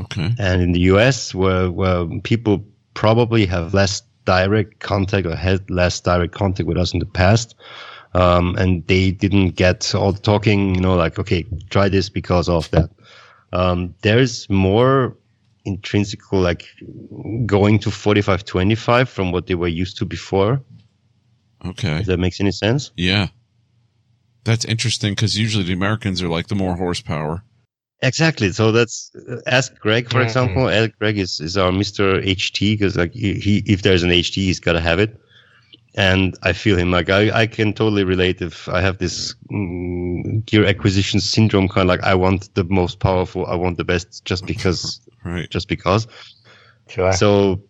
[0.01, 0.35] Okay.
[0.39, 6.01] And in the US, where where people probably have less direct contact or had less
[6.01, 7.55] direct contact with us in the past,
[8.14, 12.49] um, and they didn't get all the talking, you know, like okay, try this because
[12.49, 12.91] of that.
[13.53, 15.16] Um, there's more
[15.64, 16.66] intrinsical like
[17.47, 20.62] going to 4525 from what they were used to before.
[21.64, 22.01] Okay.
[22.01, 22.93] If that makes any sense.
[22.97, 23.29] Yeah.
[24.45, 27.43] That's interesting because usually the Americans are like the more horsepower.
[28.05, 28.53] Exactly.
[28.53, 30.25] So that's uh, ask Greg, for Mhm.
[30.25, 30.69] example.
[30.69, 32.21] Ask Greg is, is our Mr.
[32.21, 35.19] HT because like he, he if there's an HT, he's got to have it.
[35.97, 40.45] And I feel him like I, I can totally relate if I have this mm,
[40.47, 44.25] gear acquisition syndrome, kind of like I want the most powerful, I want the best
[44.25, 45.49] just because, Right.
[45.51, 46.07] just because.
[46.89, 47.13] sure.
[47.13, 47.61] So,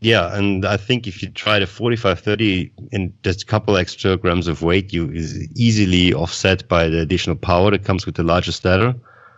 [0.00, 4.48] yeah, and I think if you try the 4530 and just a couple extra grams
[4.48, 8.52] of weight, you is easily offset by the additional power that comes with the larger
[8.52, 8.94] stator.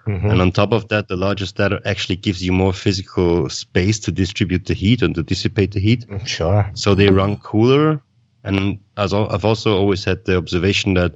[0.07, 0.31] Mhm.
[0.31, 4.13] And on top of that, the larger stator actually gives you more physical space to
[4.13, 6.05] distribute the heat and to dissipate the heat.
[6.27, 6.71] Sure.
[6.75, 8.01] So they run cooler.
[8.45, 11.15] And as I've also always had the observation that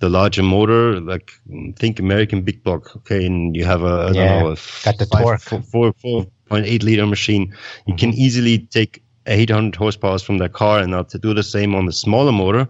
[0.00, 1.30] the larger motor, like
[1.76, 5.22] think American big block, okay, and you have a Yeah, know, a got the five-
[5.22, 5.40] torque.
[5.42, 5.92] four- four-
[6.50, 7.52] 4.8 liter machine,
[7.86, 11.74] you can easily take 800 horsepower from that car, and now to do the same
[11.74, 12.66] on the smaller motor,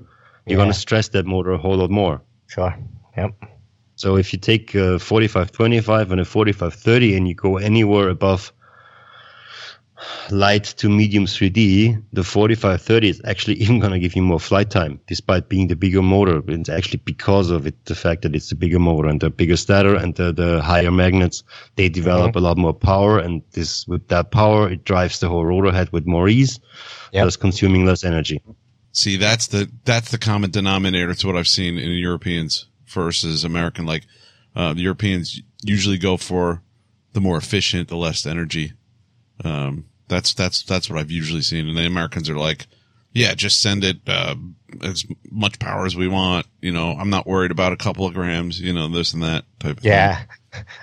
[0.46, 0.56] you're Yeah.
[0.56, 2.20] going to stress that motor a whole lot more.
[2.48, 2.74] Sure.
[3.16, 3.32] Yep.
[3.96, 8.52] So if you take a 4525 and a 4530 and you go anywhere above
[10.30, 14.70] light to medium 3D, the 4530 is actually even going to give you more flight
[14.70, 16.42] time, despite being the bigger motor.
[16.48, 19.56] It's actually because of it, the fact that it's the bigger motor and the bigger
[19.56, 21.44] stator and the, the higher magnets,
[21.76, 22.38] they develop mm-hmm.
[22.38, 23.18] a lot more power.
[23.18, 26.60] And this, with that power, it drives the whole rotor head with more ease,
[27.12, 27.24] Yep.
[27.26, 28.40] thus consuming less energy.
[28.92, 33.86] See, that's the that's the common denominator to what I've seen in Europeans versus American.
[33.86, 34.04] Like
[34.54, 36.62] uh, the Europeans usually go for
[37.12, 38.72] the more efficient, the less energy.
[39.44, 42.66] Um, that's that's that's what I've usually seen, and the Americans are like,
[43.12, 44.34] yeah, just send it uh,
[44.82, 46.46] as much power as we want.
[46.60, 48.60] You know, I'm not worried about a couple of grams.
[48.60, 50.22] You know, this and that type of Yeah.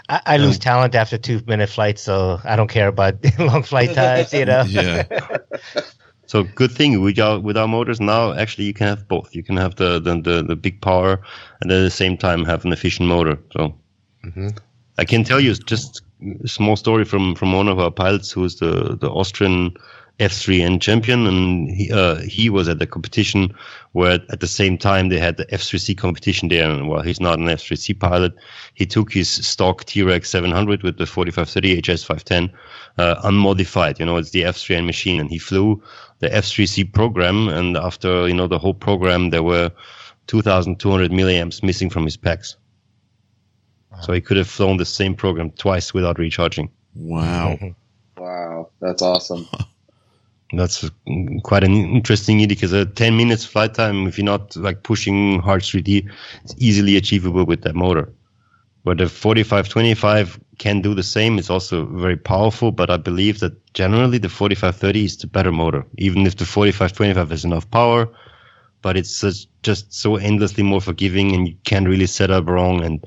[0.07, 3.93] I, I lose talent after two minute flights, so I don't care about long flight
[3.95, 4.63] times, you know?
[4.67, 5.03] Yeah,
[6.29, 8.33] So good thing with our with our motors now.
[8.33, 9.35] Actually, you can have both.
[9.35, 11.19] You can have the the, the, the big power,
[11.61, 13.39] and at the same time have an efficient motor.
[13.51, 13.73] So
[14.23, 14.57] Mhm.
[14.99, 16.03] I can tell you just
[16.43, 19.73] a small story from from one of our pilots who is the the Austrian
[20.19, 23.55] F3N champion, and he uh, he was at the competition
[23.93, 26.69] where at the same time they had the F3C competition there.
[26.69, 28.33] And while he's not an F3C pilot,
[28.75, 32.51] he took his stock T-Rex 700 with the 4530 HS 510
[32.97, 33.99] uh, unmodified.
[33.99, 35.81] You know, it's the F3N machine, and he flew
[36.19, 37.49] the F3C program.
[37.49, 39.71] And after you know the whole program, there were
[40.27, 42.55] 2,200 milliamps missing from his packs.
[44.01, 46.69] So he could have flown the same program twice without recharging.
[46.95, 47.57] wow.
[48.17, 49.47] Wow, that's awesome.
[50.51, 50.89] That's
[51.43, 55.39] quite an interesting idea because a 10 minutes flight time, if you're not like pushing
[55.39, 56.09] hard 3D,
[56.43, 58.11] it's easily achievable with that motor.
[58.83, 61.37] But the 4525 can do the same.
[61.37, 65.85] It's also very powerful, but I believe that generally the 4530 is the better motor,
[65.97, 68.07] even if the 4525 has enough power.
[68.81, 69.19] But it's
[69.63, 73.05] just so endlessly more forgiving, and you can't really set up wrong, and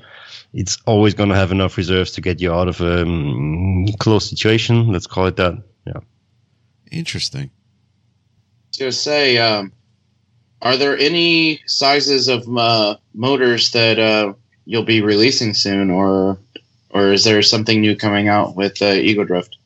[0.53, 4.29] it's always going to have enough reserves to get you out of a um, close
[4.29, 4.91] situation.
[4.91, 5.63] Let's call it that.
[5.87, 6.01] Yeah.
[6.91, 7.49] Interesting.
[8.73, 9.73] to say, um,
[10.61, 14.33] are there any sizes of uh, motors that uh,
[14.65, 16.37] you'll be releasing soon, or
[16.91, 19.57] or is there something new coming out with uh, Ego Drift?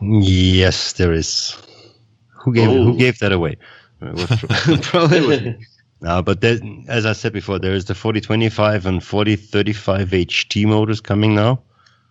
[0.00, 1.56] Yes, there is.
[2.44, 2.84] Who gave Oh.
[2.84, 3.56] who gave that away?
[4.00, 5.20] Uh, Probably.
[5.26, 5.66] was-
[6.00, 11.00] No, but there, as I said before, there is the 4025 and 4035 HT motors
[11.00, 11.58] coming now.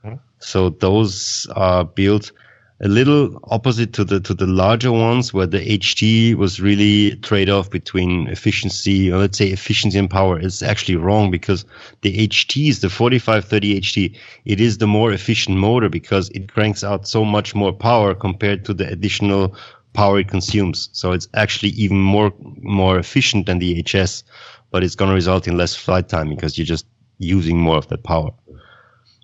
[0.04, 0.20] Mhm.
[0.40, 2.32] So those are built
[2.80, 7.50] a little opposite to the to the larger ones, where the HT was really trade
[7.50, 10.40] off between efficiency, or let's say efficiency and power.
[10.40, 11.66] is actually wrong because
[12.02, 14.16] the HT is the 4530 HT,
[14.46, 18.64] it is the more efficient motor because it cranks out so much more power compared
[18.66, 19.56] to the additional
[19.94, 20.90] power it consumes.
[20.92, 24.24] So it's actually even more more efficient than the HS,
[24.70, 26.86] but it's going to result in less flight time because you're just
[27.18, 28.32] using more of that power.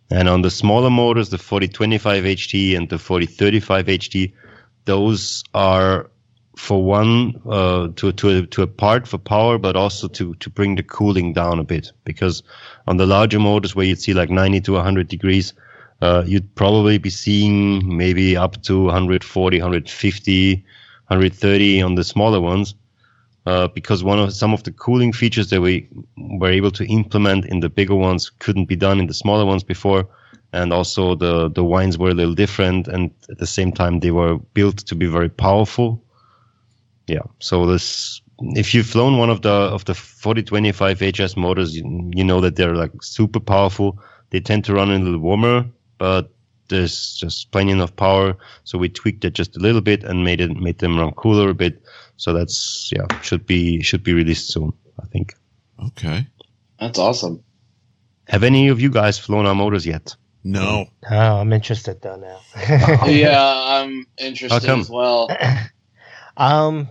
[0.10, 4.34] And on the smaller motors, the 4025 HT and the 4035 HT,
[4.86, 6.10] those are
[6.56, 10.76] for one uh, to to to a part for power, but also to to bring
[10.76, 12.44] the cooling down a bit because
[12.88, 15.54] on the larger motors where you'd see like 90 to 100 degrees,
[16.02, 22.76] uh, you'd probably be seeing maybe up to 140, 150, 130 on the smaller ones.
[23.46, 25.88] Uh, because one of some of the cooling features that we
[26.18, 29.64] were able to implement in the bigger ones couldn't be done in the smaller ones
[29.64, 30.08] before,
[30.54, 34.12] and also the the wines were a little different, and at the same time they
[34.12, 36.02] were built to be very powerful.
[37.08, 38.22] Yeah, so this
[38.56, 42.56] if you've flown one of the of the 4025 HS motors, you, you know that
[42.56, 44.00] they're like super powerful.
[44.30, 45.66] They tend to run a little warmer,
[45.98, 46.32] but
[46.70, 48.36] there's just plenty enough power.
[48.64, 51.50] So we tweaked it just a little bit and made it made them run cooler
[51.50, 51.82] a bit.
[52.18, 54.74] So that's yeah should be should be released soon.
[55.02, 55.34] I think.
[55.88, 56.28] Okay.
[56.80, 57.44] That's awesome.
[58.28, 60.16] Have any of you guys flown our motors yet?
[60.44, 60.86] No.
[61.10, 62.40] Oh, I'm interested though now.
[63.06, 63.42] yeah,
[63.82, 65.30] I'm interested as well.
[66.36, 66.88] Um,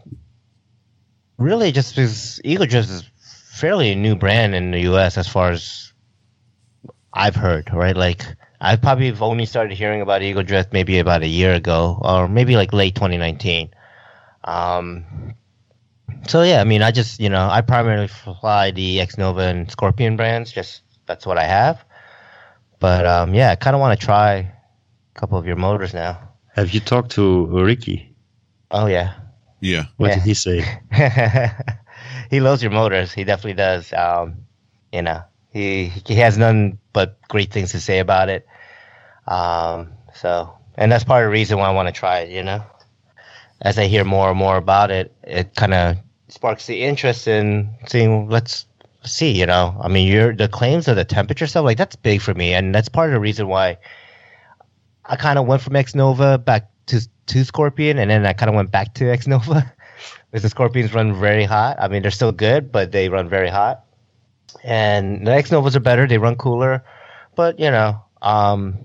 [1.37, 3.03] really, just because Ego Drift is
[3.51, 5.19] fairly a new brand in the U.S.
[5.19, 5.93] as far as
[7.13, 7.97] I've heard, right?
[7.97, 8.23] Like
[8.61, 12.29] I probably have only started hearing about Ego Drift maybe about a year ago, or
[12.29, 13.71] maybe like late 2019.
[14.45, 15.35] Um,
[16.27, 19.71] so yeah, I mean, I just you know I primarily fly the X Nova and
[19.71, 20.53] Scorpion brands.
[20.53, 21.85] Just that's what I have.
[22.81, 26.19] But um, yeah, I kind of want to try a couple of your motors now.
[26.55, 28.15] Have you talked to Ricky?
[28.71, 29.15] Oh yeah.
[29.61, 29.87] Yeah.
[29.97, 30.15] What Yeah.
[30.15, 30.65] did he say?
[32.31, 33.13] he loves your motors.
[33.13, 33.93] He definitely does.
[33.93, 34.47] Um,
[34.93, 35.23] you know,
[35.53, 38.47] he he has none but great things to say about it.
[39.27, 42.31] Um, so, and that's part of the reason why I want to try it.
[42.31, 42.65] You know,
[43.63, 45.97] as I hear more and more about it, it kind of
[46.29, 48.29] sparks the interest in seeing.
[48.29, 48.67] Let's
[49.05, 49.31] see.
[49.31, 52.35] You know, I mean, you're the claims of the temperature stuff like that's big for
[52.35, 53.79] me, and that's part of the reason why
[55.05, 58.51] I kind of went from X Nova back to to Scorpion, and then I kind
[58.51, 59.73] of went back to X Nova.
[60.31, 61.77] because the Scorpions run very hot.
[61.79, 63.85] I mean, they're still good, but they run very hot.
[64.65, 66.85] And the X Novas are better; they run cooler.
[67.37, 68.79] But you know, um,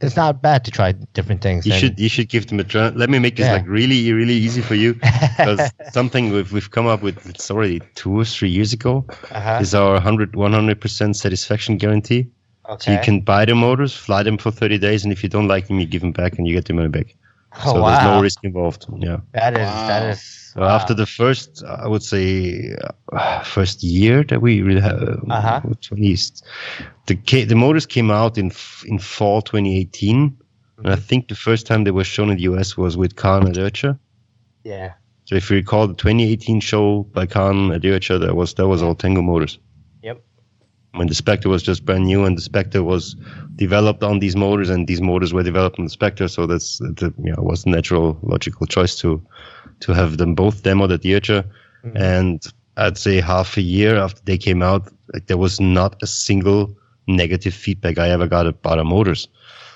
[0.00, 1.66] it's not bad to try different things.
[1.66, 2.88] You and- should you should give them a try.
[2.88, 3.52] Let me make this Yeah.
[3.54, 7.24] like really really easy for you because something we've we've come up with.
[7.28, 9.04] It's already two or three years ago.
[9.30, 9.58] uh-huh.
[9.60, 12.28] Is our 100 percent satisfaction guarantee.
[12.66, 12.92] So okay.
[12.94, 15.66] you can buy the motors, fly them for 30 days, and if you don't like
[15.66, 17.16] them, you give them back and you get the money back.
[17.52, 18.86] Oh so wow, there's no risk involved.
[18.98, 19.18] Yeah.
[19.32, 19.86] that is Wow.
[19.88, 20.22] that is.
[20.54, 22.74] So after the first, I would say,
[23.12, 25.60] uh, first year that we really have, Uh-huh.
[25.70, 26.44] at least
[27.06, 30.36] the ca- the motors came out in f- in fall 2018,
[30.78, 33.46] and I think the first time they were shown in the US was with Khan
[33.46, 33.98] and IRCHA.
[34.64, 34.92] yeah,
[35.26, 38.82] So if you recall the 2018 show by Khan and IRCHA, that was that was
[38.82, 39.58] all Tengu motors.
[40.92, 43.14] When the Spectre was just brand new, and the Spectre was
[43.56, 47.12] developed on these motors, and these motors were developed on the Spectre, so that's the
[47.22, 49.22] you know was the natural logical choice to
[49.80, 51.44] to have them both demoed at the IRCHA.
[51.84, 51.96] Mhm.
[51.96, 56.06] And I'd say half a year after they came out, like there was not a
[56.06, 56.76] single
[57.06, 59.28] negative feedback I ever got about our motors.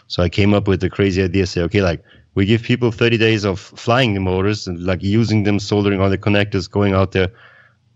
[0.06, 2.02] So I came up with the crazy idea, say, okay, like
[2.34, 6.10] we give people 30 days of flying the motors and like using them, soldering all
[6.10, 7.28] the connectors, going out there.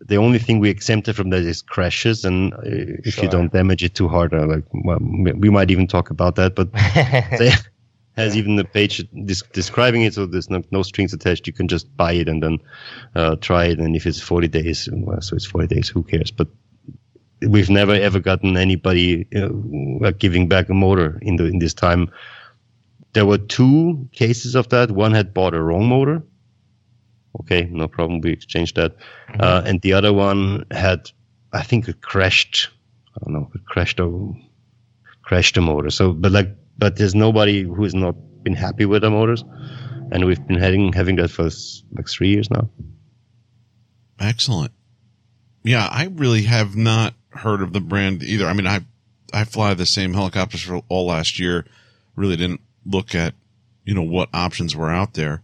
[0.01, 3.83] The only thing we exempted from that is crashes, and uh, if you don't damage
[3.83, 6.55] it too hard, uh, like well, we might even talk about that.
[6.55, 6.73] But
[7.39, 7.51] they,
[8.19, 11.47] has even the page dis- describing it, so there's no, no strings attached.
[11.47, 12.59] You can just buy it and then
[13.15, 13.79] uh, try it.
[13.79, 15.89] And if it's 40 days, well, so it's 40 days.
[15.89, 16.31] Who cares?
[16.31, 16.49] But
[17.43, 22.11] we've never ever gotten anybody uh, giving back a motor in the in this time.
[23.13, 24.91] There were two cases of that.
[24.91, 26.23] One had bought a wrong motor.
[27.41, 28.20] Okay, no problem.
[28.20, 28.97] We exchanged that.
[29.39, 31.11] Uh, and the other one had,
[31.53, 32.70] I think, it crashed.
[33.16, 34.33] I don't know, it crashed a
[35.22, 35.91] crashed a motor.
[35.91, 36.49] So, but like,
[36.79, 39.45] but there's nobody who has not been happy with the motors,
[40.11, 41.51] and we've been having having that for
[41.93, 42.70] like three years now.
[44.18, 44.72] Excellent.
[45.62, 48.47] Yeah, I really have not heard of the brand either.
[48.47, 48.81] I mean, I
[49.33, 51.66] I fly the same helicopters for all last year.
[52.16, 53.35] Really didn't look at
[53.85, 55.43] you know what options were out there,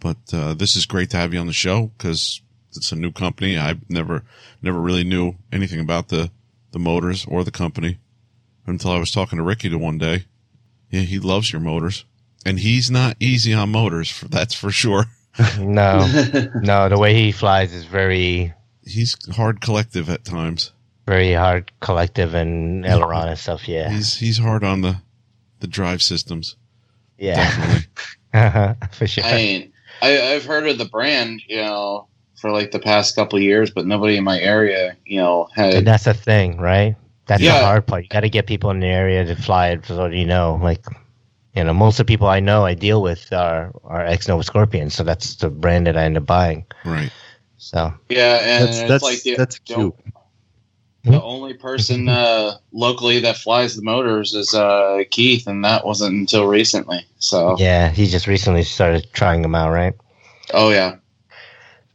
[0.00, 2.40] but uh, this is great to have you on the show because
[2.74, 3.58] it's a new company.
[3.58, 4.22] I never
[4.62, 6.30] never really knew anything about the
[6.72, 7.98] the motors or the company
[8.66, 10.24] until I was talking to Ricky the one day.
[10.90, 12.04] Yeah, he loves your motors,
[12.44, 14.10] and he's not easy on motors.
[14.10, 15.06] For, that's for sure.
[15.58, 16.06] No,
[16.56, 16.88] no.
[16.88, 18.52] The way he flies is very,
[18.84, 20.72] He's hard collective at times.
[21.06, 23.68] very hard collective and aileron and stuff.
[23.68, 24.96] Yeah, He's he's hard on the
[25.60, 26.56] the drive systems.
[27.16, 27.36] yeah,
[28.32, 28.88] Definitely.
[28.92, 29.24] for sure.
[29.24, 29.69] I mean,
[30.02, 32.08] I, I've heard of the brand, you know,
[32.40, 35.86] for like the past couple of years, but nobody in my area, you know, And
[35.86, 35.86] had.
[35.86, 36.96] that's a thing, right?
[37.26, 38.04] That's the hard part.
[38.04, 40.58] You got to get people in the area to fly it so you know.
[40.62, 40.84] Like,
[41.54, 44.42] you know, most of the people I know I deal with are are X Nova
[44.42, 46.66] Scorpions, so that's the brand that I end up buying.
[46.84, 47.12] Right.
[47.58, 49.94] So Yeah, and That's it's that's like the, that's cute.
[51.04, 56.14] The only person uh, locally that flies the motors is uh, Keith, and that wasn't
[56.14, 57.06] until recently.
[57.18, 59.94] So, yeah, he just recently started trying them out, right?
[60.52, 60.96] oh yeah,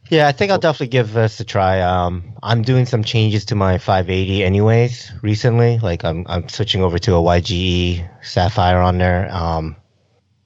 [0.08, 1.80] Yeah, I think I'll definitely give this a try.
[1.80, 5.78] Um, I'm doing some changes to my 580 anyways recently.
[5.78, 9.32] Like I'm I'm switching over to a YGE Saphir on there.
[9.32, 9.76] Um,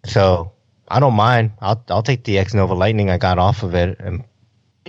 [0.05, 0.53] so
[0.89, 1.53] I don't mind.
[1.61, 4.25] I'll I'll take the X Nova Lightning I got off of it, and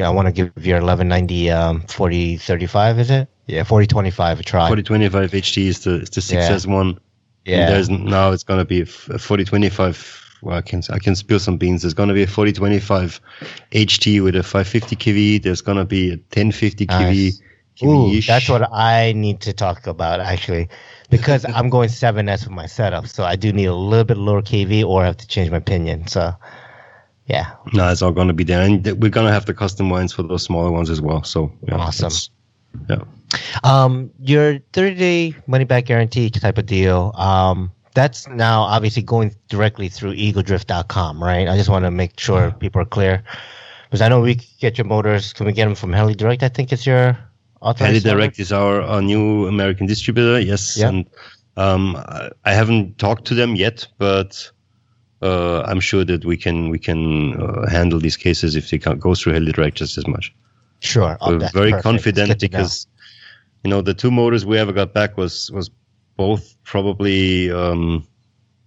[0.03, 3.27] I want to give your 1190 um 4035 is it?
[3.47, 4.67] Yeah, 4025 a try.
[4.67, 6.49] 4025 HT is the is the Yeah.
[6.49, 6.89] 6S1.
[6.89, 6.97] And
[7.45, 10.39] yeah, there's now it's gonna be a f- a 4025.
[10.43, 11.81] Well, I can I can spill some beans.
[11.81, 13.19] There's gonna be a 4025
[13.71, 15.41] HT with a 550 kV.
[15.43, 17.25] There's gonna be a 1050 kV.
[17.25, 17.41] Nice.
[17.83, 18.27] Ooh, kV-ish.
[18.27, 20.69] that's what I need to talk about actually,
[21.09, 24.41] because I'm going 7S with my setup, so I do need a little bit lower
[24.43, 26.05] KV, or I have to change my pinion.
[26.07, 26.33] So,
[27.28, 30.24] yeah, No, it's all gonna be there, and we're gonna have the custom wines for
[30.24, 31.24] those smaller ones as well.
[31.24, 32.11] So yeah, Awesome.
[32.89, 33.03] Yeah.
[33.63, 37.11] um, your 30 day money back guarantee type of deal.
[37.15, 41.47] Um, that's now obviously going directly through EgoDrift.com, right?
[41.49, 43.24] I just want to make sure people are clear,
[43.89, 45.34] because I know we get your motors.
[45.34, 46.43] Can we get them from Heli Direct?
[46.43, 47.17] I think it's your.
[47.78, 50.39] Heli Direct is our, our new American distributor.
[50.39, 50.88] Yes, Yeah.
[50.89, 51.05] and
[51.57, 51.95] um,
[52.45, 54.49] I haven't talked to them yet, but
[55.22, 58.99] uh, I'm sure that we can we can uh, handle these cases if they can't
[58.99, 60.34] go through Heli Direct just as much.
[60.80, 61.84] Sure, oh, We're very perfect.
[61.84, 62.88] confident because
[63.63, 65.69] you know the two motors we ever got back was was
[66.17, 68.05] both probably um,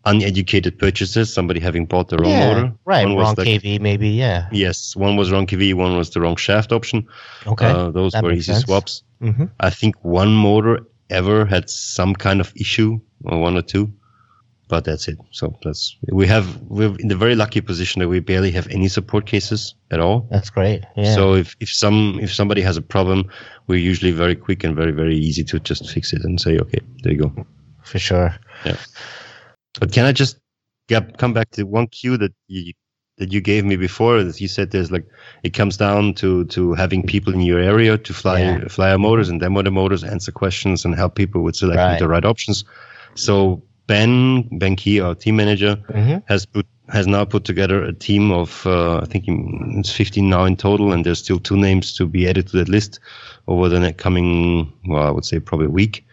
[0.04, 1.32] uneducated purchases.
[1.32, 2.72] Somebody having bought the wrong yeah, motor.
[2.84, 3.04] right?
[3.06, 4.08] One was Wrong like- KV, maybe.
[4.10, 4.48] Yeah.
[4.52, 7.06] Yes, one was wrong KV, one was the wrong shaft option.
[7.46, 7.66] Okay.
[7.70, 8.64] Uh, those that were easy sense.
[8.64, 9.02] swaps.
[9.20, 10.80] hmm I think one motor
[11.10, 13.92] ever had some kind of issue, or one or two,
[14.68, 15.18] but that's it.
[15.30, 18.88] So that's we have we're in the very lucky position that we barely have any
[18.88, 20.26] support cases at all.
[20.30, 20.82] That's great.
[20.96, 21.14] Yeah.
[21.14, 23.30] So if, if some if somebody has a problem,
[23.66, 26.80] we're usually very quick and very very easy to just fix it and say, okay,
[27.02, 27.46] there you go.
[27.82, 28.34] for sure.
[28.64, 28.76] Yeah.
[29.80, 30.38] But can I just
[30.88, 32.72] get, come back to one cue that you
[33.18, 34.22] that you gave me before?
[34.24, 35.06] That you said there's like
[35.42, 38.68] it comes down to to having people in your area to fly Yeah.
[38.68, 41.98] fly our motors and demo the motors, answer questions, and help people with selecting Right.
[41.98, 42.64] the right options.
[43.14, 47.92] So Ben Ben Key, our team manager, hmm has put has now put together a
[47.92, 51.94] team of uh, I think it's 15 now in total, and there's still two names
[51.96, 53.00] to be added to that list
[53.46, 56.04] over the next coming well I would say probably a week.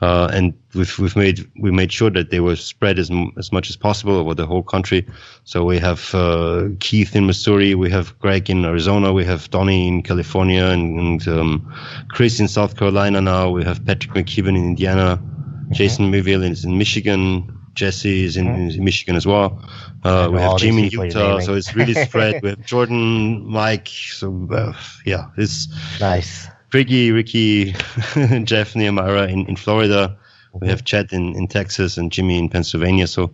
[0.00, 3.08] Uh, and we've we've made we made sure that they were spread as
[3.38, 5.06] as much as possible over the whole country.
[5.44, 9.86] So we have uh, Keith in Missouri, we have Greg in Arizona, we have Donnie
[9.86, 11.74] in California, and, and um,
[12.08, 13.48] Chris in South Carolina now.
[13.50, 15.22] We have Patrick McKibben in Indiana,
[15.70, 19.62] Jason Miville is in Michigan, Jesse is in, in Michigan as well.
[20.04, 22.40] Uh, we have Jim in Utah, so it's really spread.
[22.42, 23.88] we have Jordan, Mike.
[23.88, 24.74] So uh,
[25.06, 25.68] yeah, it's
[26.00, 26.48] Nice.
[26.72, 27.72] Ricky, Ricky,
[28.44, 30.16] Jeff, Nehemiah in, in Florida.
[30.54, 33.06] We have Chad in, in Texas and Jimmy in Pennsylvania.
[33.06, 33.30] So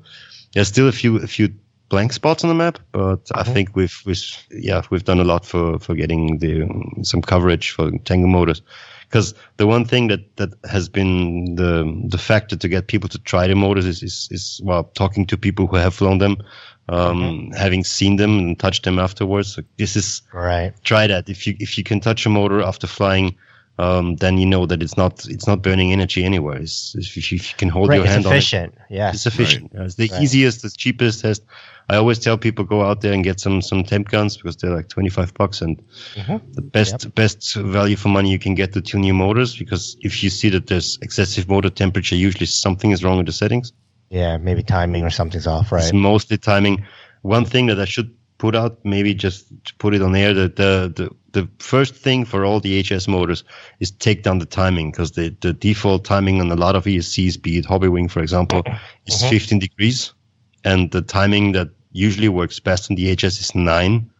[0.54, 1.48] there's still a few a few
[1.88, 3.52] blank spots on the map, but I Mhm.
[3.54, 6.68] think we've, we've yeah we've done a lot for for getting the
[7.02, 8.62] some coverage for Tengu motors.
[9.08, 13.18] Because the one thing that, that has been the the factor to get people to
[13.18, 16.36] try the motors is, is, is well talking to people who have flown them,
[16.90, 19.54] um, having seen them and touched them afterwards.
[19.54, 20.72] So this is Right.
[20.84, 21.28] try that.
[21.28, 23.34] If you if you can touch a motor after flying,
[23.78, 26.58] um, then you know that it's not it's not burning energy anywhere.
[26.58, 27.96] It's, if, you, if you can hold right.
[27.96, 28.74] your hand on it, efficient.
[28.90, 29.14] Yes.
[29.14, 29.70] it's efficient.
[29.74, 30.22] It's the Right.
[30.22, 31.42] easiest, the cheapest test.
[31.90, 34.74] I always tell people go out there and get some some temp guns because they're
[34.74, 35.82] like twenty five bucks and
[36.16, 36.40] Mhm.
[36.54, 39.56] the best best value for money you can get to tune your motors.
[39.56, 43.32] Because if you see that there's excessive motor temperature, usually something is wrong with the
[43.32, 43.72] settings.
[44.10, 44.36] Yeah.
[44.36, 45.72] Maybe timing or something's off.
[45.72, 45.82] Right?
[45.84, 46.84] It's mostly timing.
[47.22, 50.56] One thing that I should put out, maybe just to put it on air, that
[50.56, 53.42] the, the, the first thing for all the HS motors
[53.80, 57.40] is take down the timing because the, the default timing on a lot of ESCs,
[57.42, 58.62] be it Hobbywing, for example,
[59.06, 59.30] is Mhm.
[59.30, 60.12] 15 degrees.
[60.64, 61.68] And the timing that
[61.98, 64.10] usually works best on the HS is 9.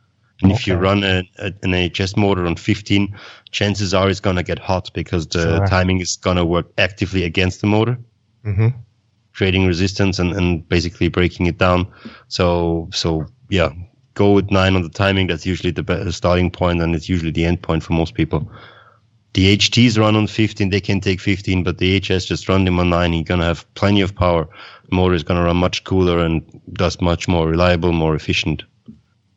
[0.43, 3.09] And if you run a, a, an HS motor on 15,
[3.51, 5.67] chances are it's going to get hot because the Sure.
[5.67, 7.99] timing is going to work actively against the motor
[8.45, 8.69] Mm-hmm.
[9.35, 11.87] creating resistance and, and basically breaking it down.
[12.29, 13.71] So so yeah,
[14.15, 15.29] go with nine on the timing.
[15.29, 18.51] That's usually the starting point, and it's usually the end point for most people.
[19.35, 22.81] The HTs run on 15, they can take 15, but the HS just run them
[22.81, 23.13] on 9.
[23.13, 24.49] You're going to have plenty of power.
[24.91, 28.63] Motor is going to run much cooler and thus much more reliable, more efficient.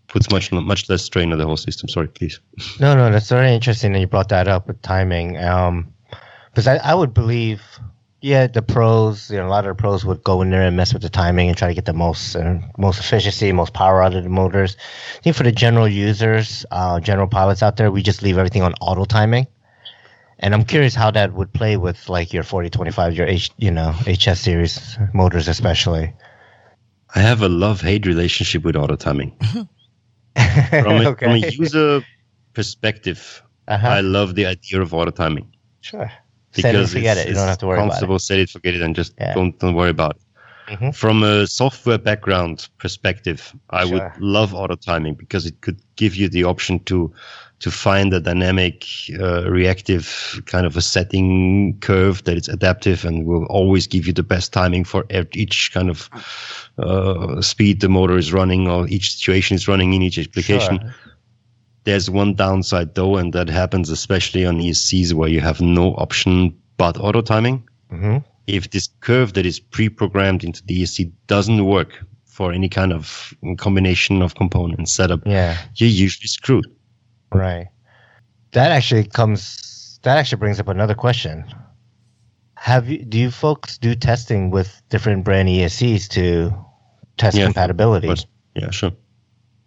[0.08, 1.88] Puts much much less strain on the whole system.
[1.88, 2.40] Sorry, please.
[2.80, 5.38] No, no, that's very interesting that you brought that up with timing.
[5.38, 5.94] Um,
[6.50, 7.62] because I, I would believe,
[8.20, 10.76] yeah, the pros, you know, a lot of the pros would go in there and
[10.76, 14.04] mess with the timing and try to get the most uh, most efficiency, most power
[14.04, 14.76] out of the motors.
[15.18, 18.64] I think for the general users, uh, general pilots out there, we just leave everything
[18.64, 19.48] on auto timing.
[20.42, 23.92] And I'm curious how that would play with like your 4025, your H, you know,
[24.08, 26.14] HS series motors, especially.
[27.16, 29.34] I have a love hate relationship with auto timing.
[30.70, 32.02] From a, from a user
[32.54, 33.88] perspective, uh-huh.
[33.88, 35.54] I love the idea of auto timing.
[35.82, 36.12] sure.
[36.54, 37.30] Set it because forget it's, it.
[37.30, 37.90] You don't have to worry about it.
[37.92, 38.20] comfortable.
[38.20, 39.34] Set it, forget it, and just Yeah.
[39.34, 40.22] don't don't worry about it.
[40.76, 40.96] Mhm.
[40.96, 43.94] From a software background perspective, I Sure.
[43.94, 47.14] would love auto timing because it could give you the option to
[47.62, 48.86] to find a dynamic,
[49.20, 54.14] uh, reactive kind of a setting curve that is adaptive and will always give you
[54.14, 56.10] the best timing for each kind of
[56.78, 60.80] uh, speed the motor is running or each situation is running in each application.
[60.80, 60.96] Sure.
[61.84, 66.56] There's one downside though, and that happens especially on ESCs where you have no option
[66.78, 67.68] but auto timing.
[67.90, 71.90] hmm If this curve that is pre-programmed into the ESC doesn't work
[72.26, 75.58] for any kind of combination of components setup, Yeah.
[75.76, 76.66] you're usually screwed.
[77.32, 77.68] Right.
[78.52, 80.00] That actually comes.
[80.04, 81.46] That actually brings up another question.
[82.56, 83.04] Have you?
[83.04, 86.54] Do you folks do testing with different brand ESCs to
[87.18, 88.14] test Yeah, compatibility?
[88.56, 88.92] Yeah, sure.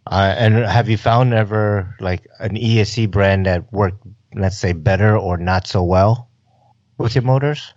[0.06, 5.16] Uh, and have you found ever like an ESC brand that worked, let's say, better
[5.16, 6.28] or not so well
[6.98, 7.72] with your motors?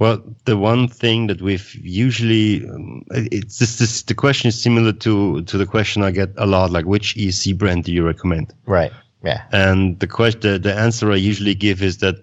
[0.00, 4.92] Well, the one thing that we've usually, um, it's this, this, the question is similar
[4.94, 8.54] to, to the question I get a lot, like which EC brand do you recommend?
[8.64, 8.92] Right.
[9.22, 9.42] Yeah.
[9.52, 12.14] And the question, the, the answer I usually give is that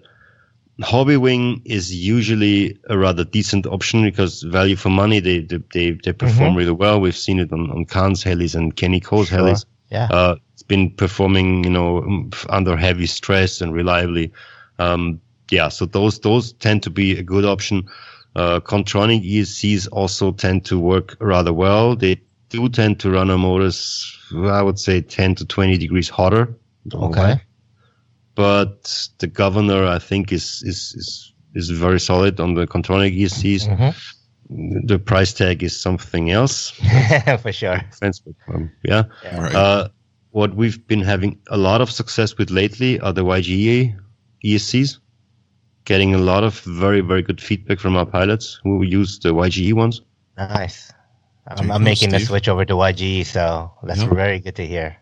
[0.80, 6.12] Hobbywing is usually a rather decent option because value for money, they they, they, they
[6.12, 7.00] perform really well.
[7.00, 9.38] We've seen it on, on Khan's helis and Kenny Cole's Sure.
[9.38, 9.64] helis.
[9.90, 10.08] Yeah.
[10.10, 14.32] Uh, it's been performing, you know, under heavy stress and reliably.
[14.80, 15.20] Um,
[15.50, 17.88] yeah, so those those tend to be a good option.
[18.36, 21.96] Uh, Kontronik ESCs also tend to work rather well.
[21.96, 22.20] They
[22.50, 26.54] do tend to run on motors, I would say, 10 to 20 degrees hotter.
[26.92, 27.20] Okay.
[27.20, 27.42] why.
[28.34, 33.68] But the governor, I think, is is is, is very solid on the Kontronik ESCs.
[33.68, 34.86] Mhm.
[34.86, 36.70] The price tag is something else.
[37.42, 37.74] For sure.
[37.90, 39.04] Offense, but, um, yeah.
[39.24, 39.54] Right.
[39.54, 39.88] Uh,
[40.30, 43.94] what we've been having a lot of success with lately are the YGE
[44.44, 44.98] ESCs.
[45.88, 49.72] Getting a lot of very, very good feedback from our pilots who use the YGE
[49.72, 50.02] ones.
[50.36, 50.92] Nice.
[51.46, 54.12] I'm, I'm cool, making the switch over to YGE, so that's Yep.
[54.12, 54.96] very good to hear.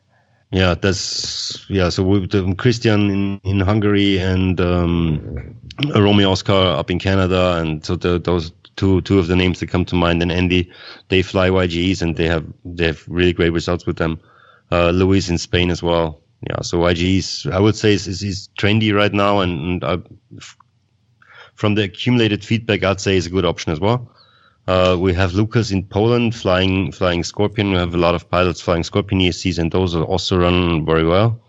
[0.52, 1.88] Yeah, that's yeah.
[1.88, 5.56] So with um, Christian in, in Hungary and um,
[5.92, 9.66] Romeo Oscar up in Canada, and so the, those two two of the names that
[9.66, 10.22] come to mind.
[10.22, 10.70] And Andy,
[11.08, 14.20] they fly YGEs and they have they have really great results with them.
[14.70, 16.20] Uh, Luis in Spain as well.
[16.48, 19.98] Yeah, so YGEs I would say is is, is trendy right now, and, and uh,
[20.36, 20.56] f-
[21.56, 24.10] from the accumulated feedback, I'd say is a good option as well.
[24.68, 27.70] Uh, we have Lucas in Poland flying flying Scorpion.
[27.70, 31.06] We have a lot of pilots flying Scorpion ESCs, and those are also run very
[31.06, 31.40] well.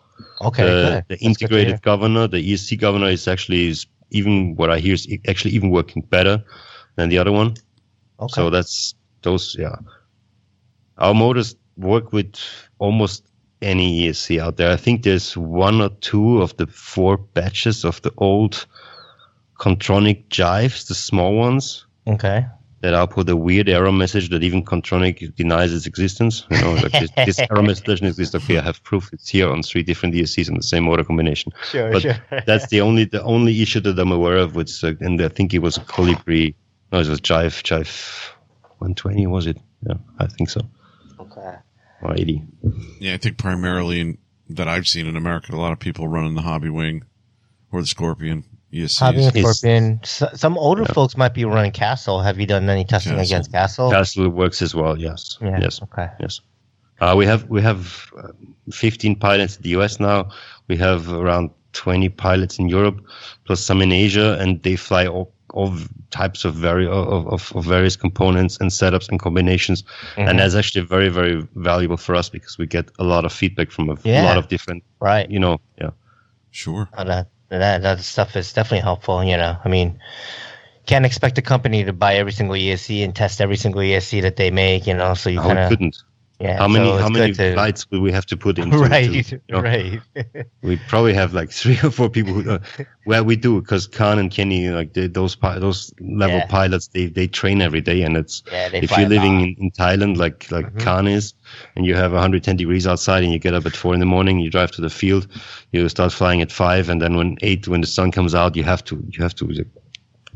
[0.42, 0.64] Okay.
[0.64, 0.84] the, good.
[0.84, 4.80] the That's good to integrated governor, the ESC governor, is actually is even what I
[4.80, 6.44] hear is actually even working better
[6.96, 7.56] than the other one.
[8.20, 8.34] Okay.
[8.34, 9.76] So that's those, yeah.
[10.98, 12.36] Our motors work with
[12.80, 13.28] almost
[13.62, 14.72] any ESC out there.
[14.72, 18.66] I think there's one or two of the four batches of the old
[19.60, 22.46] Kontronik Jives, the small ones, Okay.
[22.82, 26.46] that output a weird error message that even Kontronik denies its existence.
[26.52, 28.36] You know, like this, this error message doesn't exist.
[28.36, 31.52] Okay, I have proof it's here on three different ESCs in the same motor combination.
[31.72, 32.16] Sure, But sure.
[32.46, 34.56] That's the only the only issue that I'm aware of.
[34.56, 36.54] Which uh, and I think it was a Kolibri.
[36.92, 38.30] No, it was Jive Jive
[38.78, 39.26] 120.
[39.28, 39.58] Was it?
[39.88, 40.62] Yeah, I think so.
[41.20, 41.56] okay.
[42.04, 42.44] Or 80.
[43.00, 44.18] Yeah, I think primarily in,
[44.50, 47.04] that I've seen in America, a lot of people running the Hobby Wing
[47.72, 48.44] or the Scorpion
[48.78, 49.00] ESCs.
[49.00, 50.00] Hobby and It's- Scorpion.
[50.04, 50.94] S- some older Yeah.
[50.94, 52.22] folks might be running Castle.
[52.22, 53.26] Have you done any testing Castle.
[53.36, 53.92] against Castle?
[53.92, 54.98] Castle works as well.
[54.98, 55.38] Yes.
[55.42, 55.60] Yeah.
[55.62, 55.82] Yes.
[55.84, 56.08] Okay.
[56.20, 56.42] Yes.
[57.00, 57.80] Uh, we have we have
[58.18, 58.30] uh,
[58.72, 60.30] 15 pilots in the US now.
[60.68, 62.98] We have around 20 pilots in Europe,
[63.46, 65.72] plus some in Asia, and they fly all, all
[66.10, 69.84] types of very of, of, of various components and setups and combinations.
[70.16, 70.28] Mhm.
[70.30, 73.70] And that's actually very very valuable for us because we get a lot of feedback
[73.72, 74.24] from a Yeah.
[74.26, 75.30] lot of different, Right.
[75.30, 75.92] you know, yeah.
[76.52, 76.90] Sure.
[76.98, 79.24] Uh, that, that that stuff is definitely helpful.
[79.24, 80.00] You know, I mean,
[80.86, 84.36] can't expect a company to buy every single ESC and test every single ESC that
[84.36, 84.88] they make.
[84.88, 85.98] You know, so you oh, kind of couldn't?
[86.40, 86.58] Yeah.
[86.58, 88.70] how many so how many good to- flights will we have to put in?
[88.90, 90.02] right, to, you know, right.
[90.62, 92.60] we probably have like three or four people who, uh,
[93.06, 96.46] where we do because Khan and Kenny like they, those those level Yeah.
[96.48, 100.18] pilots they they train every day and it's yeah, if you're living in, in Thailand
[100.18, 100.84] like like Mhm.
[100.84, 101.34] Khan is
[101.76, 104.40] and you have 110 degrees outside and you get up at four in the morning
[104.40, 105.28] you drive to the field
[105.72, 108.64] you start flying at five and then when eight when the sun comes out you
[108.64, 109.68] have to you have to like,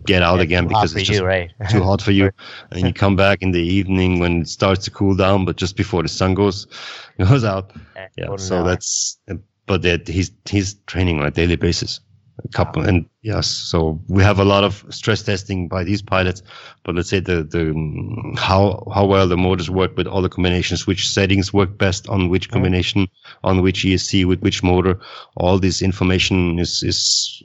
[0.06, 1.52] get out Yeah, again because it's you, just right.
[1.70, 2.32] too hot for you.
[2.72, 5.76] And you come back in the evening when it starts to cool down but just
[5.76, 6.68] before the sun goes
[7.20, 7.72] goes out.
[8.18, 9.20] Yeah Golden so that's
[9.68, 12.00] but that he's he's training on a daily basis
[12.44, 16.42] a couple and yes so we have a lot of stress testing by these pilots
[16.84, 20.30] but let's say the the um, how how well the motors work with all the
[20.30, 22.52] combinations which settings work best on which Mhm.
[22.52, 23.08] combination
[23.44, 25.00] on which esc with which motor
[25.38, 27.42] all this information is is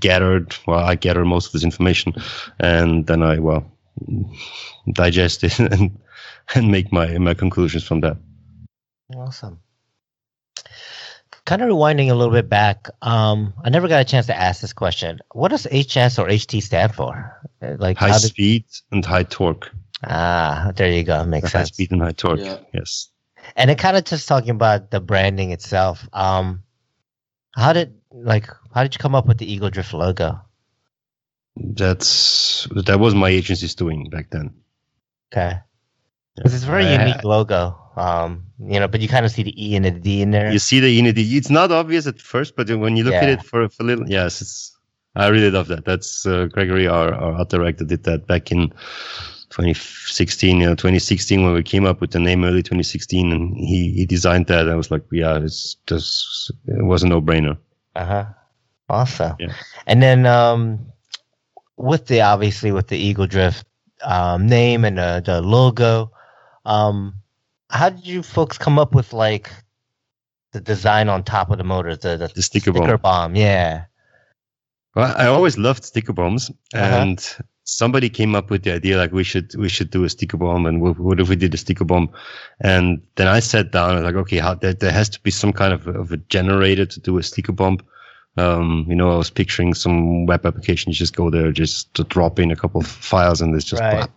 [0.00, 2.12] gathered well i gather most of this information
[2.60, 3.64] and then i well
[4.92, 5.98] digest it and
[6.54, 8.16] and make my my conclusions from that
[9.14, 9.63] Awesome.
[11.46, 14.62] Kind of rewinding a little bit back, um, I never got a chance to ask
[14.62, 15.20] this question.
[15.32, 17.38] What does HS or HT stand for?
[17.60, 19.70] Uh, Like high did, speed and high torque.
[20.04, 21.68] ah, there you go, makes high sense.
[21.68, 22.40] speed and high torque.
[22.40, 22.58] Yeah.
[22.72, 23.08] Yes.
[23.56, 26.08] And it kind of just talking about the branding itself.
[26.14, 26.62] Um,
[27.54, 30.40] how did like how did you come up with the Ego Drift logo?
[31.56, 34.54] That's that was my agency's doing back then.
[35.32, 35.58] Okay,
[36.36, 37.78] because it's a very I- unique logo.
[37.96, 40.52] Um, you know, but you kind of see the E and the D in there.
[40.52, 41.22] You see the unity.
[41.22, 44.08] It's not obvious at first, but when you look at it for, for a little,
[44.08, 44.76] yes, it's.
[45.16, 45.84] I really love that.
[45.84, 48.70] That's uh, Gregory, our, our art director, did that back in
[49.50, 50.58] 2016.
[50.58, 54.06] You know, 2016 when we came up with the name early 2016, and he he
[54.06, 54.68] designed that.
[54.68, 57.56] I was like, yeah, it's just it was a no brainer.
[57.94, 58.24] Uh huh.
[58.88, 59.36] Awesome.
[59.38, 59.52] Yeah.
[59.86, 60.84] And then um,
[61.76, 63.66] with the obviously with the Ego Drift
[64.02, 66.12] um, name and the, the logo,
[66.64, 67.14] um,
[67.74, 69.50] how did you folks come up with like
[70.52, 72.96] the design on top of the motor, the, the, The sticker bomb.
[73.02, 73.36] bomb?
[73.36, 73.84] Yeah.
[74.94, 76.84] Well, I always loved sticker bombs, Uh-huh.
[77.00, 80.36] and somebody came up with the idea like we should we should do a sticker
[80.36, 82.08] bomb, and what, what if we did a sticker bomb?
[82.60, 85.52] And then I sat down and like, okay, how, there, there has to be some
[85.52, 87.78] kind of, of a generator to do a sticker bomb.
[88.36, 90.90] Um, you know, I was picturing some web application.
[90.92, 93.82] You just go there, just to drop in a couple of files, and it's just
[93.82, 94.08] Right.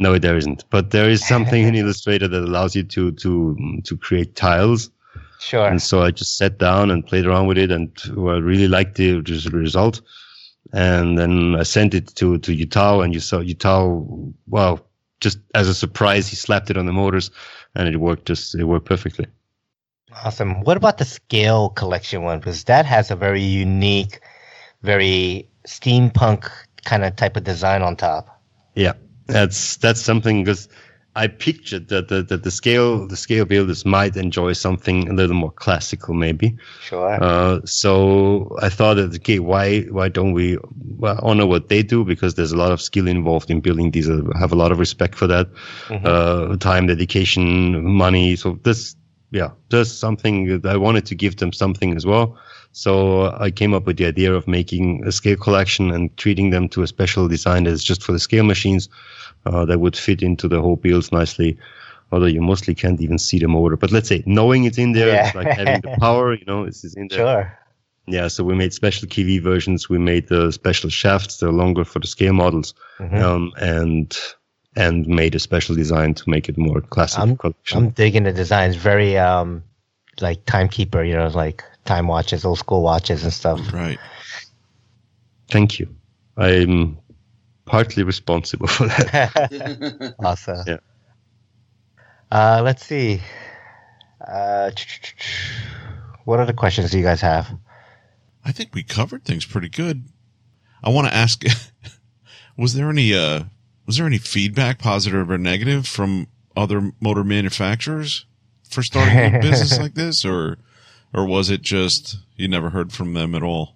[0.00, 0.64] No, there isn't.
[0.70, 4.90] But there is something in Illustrator that allows you to to to create tiles.
[5.38, 5.66] Sure.
[5.66, 8.96] And so I just sat down and played around with it, and I really liked
[8.96, 9.20] the
[9.52, 10.00] result.
[10.72, 14.02] And then I sent it to to Utah, and you saw Utah.
[14.48, 14.80] Well,
[15.20, 17.30] just as a surprise, he slapped it on the motors,
[17.74, 18.26] and it worked.
[18.26, 19.26] Just it worked perfectly.
[20.24, 20.62] Awesome.
[20.64, 22.38] What about the scale collection one?
[22.38, 24.20] Because that has a very unique,
[24.82, 26.50] very steampunk
[26.84, 28.40] kind of type of design on top.
[28.74, 28.94] Yeah,
[29.32, 30.68] that's that's something because
[31.16, 35.34] I pictured that the, that the scale the scale builders might enjoy something a little
[35.34, 36.56] more classical, maybe.
[36.82, 37.18] Sure.
[37.22, 40.56] Uh, so I thought that okay, why why don't we
[41.02, 44.08] honor what they do because there's a lot of skill involved in building these.
[44.08, 45.48] I have a lot of respect for that,
[45.88, 46.02] Mhm.
[46.04, 48.36] uh, time, dedication, money.
[48.36, 48.94] So this,
[49.32, 52.38] yeah, there's something that I wanted to give them something as well.
[52.72, 56.68] So I came up with the idea of making a scale collection and treating them
[56.68, 58.88] to a special design that's just for the scale machines
[59.46, 61.56] uh, that would fit into the whole builds nicely.
[62.12, 65.08] Although you mostly can't even see the motor, but let's say knowing it's in there,
[65.08, 65.26] Yeah.
[65.26, 67.18] it's like having the power, you know, it's, it's in there.
[67.18, 67.58] Sure.
[68.08, 69.88] Yeah, so we made special KV versions.
[69.88, 71.36] We made the special shafts.
[71.36, 73.22] They're longer for the scale models, Mhm.
[73.22, 74.18] um, and
[74.76, 77.78] and made a special design to make it more classic I'm- collection.
[77.78, 78.74] I'm digging the designs.
[78.74, 79.62] Very um,
[80.20, 81.04] like timekeeper.
[81.04, 83.60] You know, like time watches, old school watches and stuff.
[83.72, 83.98] Right.
[85.48, 85.88] Thank you.
[86.36, 86.98] I'm
[87.64, 90.14] partly responsible for that.
[90.24, 90.64] awesome.
[90.66, 90.78] Yeah.
[92.30, 93.20] Uh, let's see.
[94.26, 94.70] Uh,
[96.24, 97.48] what other questions do you guys have?
[98.44, 100.04] I think we covered things pretty good.
[100.82, 101.42] I want to ask
[102.56, 103.44] was there any uh
[103.86, 108.26] was there any feedback positive or negative from other motor manufacturers
[108.68, 110.58] for starting a business like this or
[111.12, 113.74] or was it just you never heard from them at all?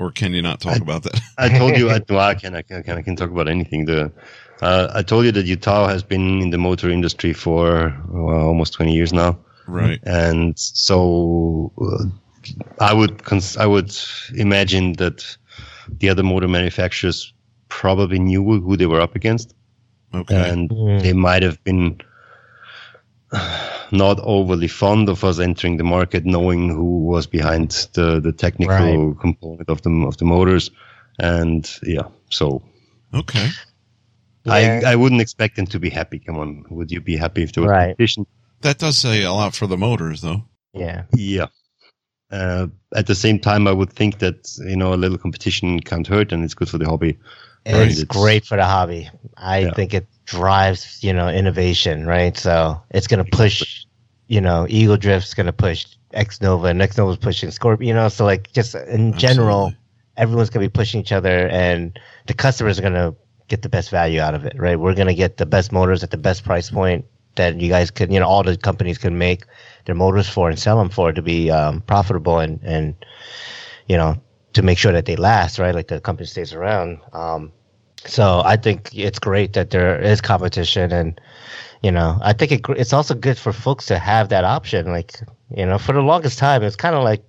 [0.00, 1.20] Or can you not talk I- about that?
[1.38, 3.48] I told you, I, well, I can, I can, I can, I can talk about
[3.48, 3.84] anything.
[3.84, 4.10] The,
[4.62, 8.72] uh, I told you that Utah has been in the motor industry for well, almost
[8.72, 9.38] 20 years now.
[9.66, 10.00] Right.
[10.04, 12.04] and so uh,
[12.80, 13.94] I would cons- I would
[14.34, 15.36] imagine that
[16.00, 17.32] the other motor manufacturers
[17.68, 19.54] probably knew who they were up against,
[20.12, 20.50] Okay.
[20.50, 21.02] and Mm.
[21.02, 22.00] they might have been
[23.92, 29.14] not overly fond of us entering the market, knowing who was behind the the technical
[29.14, 30.70] component of the of the motors,
[31.18, 32.62] and yeah, so.
[33.12, 33.48] Okay.
[34.44, 34.80] Yeah.
[34.84, 36.18] I, I wouldn't expect them to be happy.
[36.18, 37.86] Come on, would you be happy if there was Right.
[37.88, 38.26] competition?
[38.62, 40.44] That does say a lot for the motors though.
[40.72, 41.02] Yeah.
[41.14, 41.46] Yeah.
[42.30, 46.06] Uh, at the same time, I would think that you know a little competition can't
[46.06, 47.18] hurt, and it's good for the hobby.
[47.66, 49.10] It's It's- great for the hobby.
[49.36, 49.74] I Yeah.
[49.74, 52.36] think it drives, you know, innovation, right?
[52.36, 53.84] So it's going to push,
[54.28, 57.94] you know, Ego Drift's going to push X Nova, and X Nova's pushing Scorpio, you
[57.94, 59.72] know, so like just in general,
[60.16, 61.98] everyone's going to be pushing each other, and
[62.28, 63.14] the customers are going to
[63.48, 64.78] get the best value out of it, right?
[64.78, 67.04] We're going to get the best motors at the best price point
[67.34, 69.44] that you guys could, you know, all the companies can make
[69.86, 72.94] their motors for and sell them for to be um, profitable and, and,
[73.88, 74.16] you know,
[74.52, 75.74] to make sure that they last, right?
[75.74, 77.00] Like the company stays around.
[77.12, 77.52] Um,
[78.06, 81.20] so I think it's great that there is competition, and
[81.82, 84.90] you know, I think it, it's also good for folks to have that option.
[84.90, 85.18] Like,
[85.54, 87.22] you know, for the longest time, it's kind of like,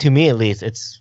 [0.00, 1.00] to me at least, it's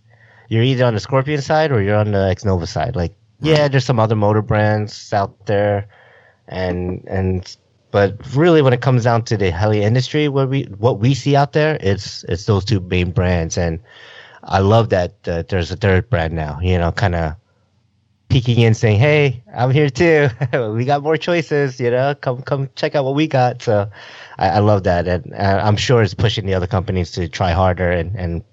[0.50, 2.96] you're either on the Scorpion side or you're on the X Nova side.
[2.96, 5.88] Like, yeah, there's some other motor brands out there,
[6.48, 7.56] and and
[7.92, 11.36] but really, when it comes down to the heli industry, what we what we see
[11.36, 13.80] out there, it's it's those two main brands, and
[14.44, 16.60] I love that uh, there's a third brand now.
[16.62, 17.36] You know, kind of
[18.42, 20.30] peeking in, saying, "Hey, I'm here too.
[20.74, 21.80] we got more choices.
[21.80, 23.90] You know, come come check out what we got." So,
[24.38, 27.52] I, I love that, and uh, I'm sure it's pushing the other companies to try
[27.52, 28.44] harder, and and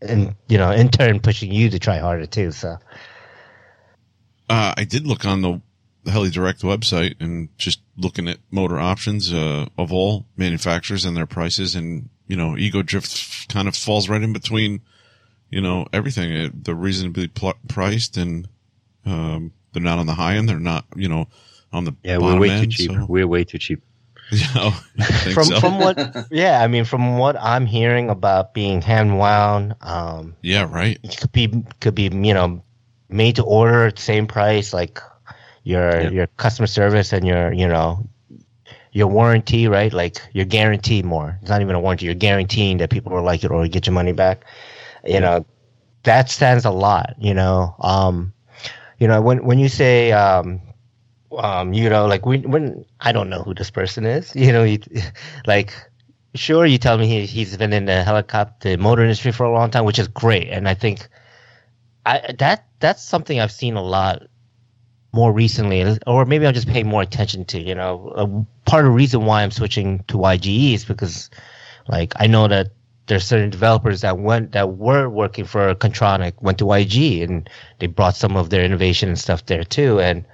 [0.00, 2.52] and you know, in turn, pushing you to try harder too.
[2.52, 2.78] So,
[4.48, 5.60] Uh, I did look on the
[6.08, 11.26] Heli Direct website and just looking at motor options uh, of all manufacturers and their
[11.26, 14.82] prices, and you know, Ego Drift kind of falls right in between,
[15.50, 16.32] you know, everything.
[16.32, 18.48] It, they're reasonably pl- priced, and
[19.06, 20.48] um, they're not on the high end.
[20.48, 21.26] They're not, you know,
[21.72, 22.72] on the Yeah, we're way end.
[22.72, 22.90] too cheap.
[22.92, 23.82] So, We're way too cheap.
[24.32, 24.84] yeah, oh,
[25.32, 25.60] from so.
[25.60, 25.96] from what,
[26.32, 30.98] yeah, I mean, from what I'm hearing about being hand wound, um, yeah, right.
[31.04, 32.60] it could be could be you know
[33.08, 35.00] made to order same price like
[35.62, 36.10] your Yeah.
[36.10, 38.04] your customer service and your you know
[38.92, 42.90] your warranty right like you're guaranteed more it's not even a warranty you're guaranteeing that
[42.90, 44.44] people will like it or get your money back
[45.04, 45.44] you know
[46.02, 48.32] that stands a lot you know um
[48.98, 50.60] you know when when you say um
[51.38, 54.64] um you know like when when i don't know who this person is you know
[54.64, 54.78] you,
[55.46, 55.72] like
[56.34, 59.70] sure you tell me he, he's been in the helicopter motor industry for a long
[59.70, 61.08] time which is great and i think
[62.06, 64.22] I that that's something I've seen a lot
[65.12, 67.60] more recently, or maybe I'm just paying more attention to.
[67.60, 71.30] You know, uh, part of the reason why I'm switching to YGE is because,
[71.88, 72.68] like, I know that
[73.06, 77.86] there's certain developers that went that were working for Kontronik went to YG and they
[77.86, 80.00] brought some of their innovation and stuff there too.
[80.00, 80.24] And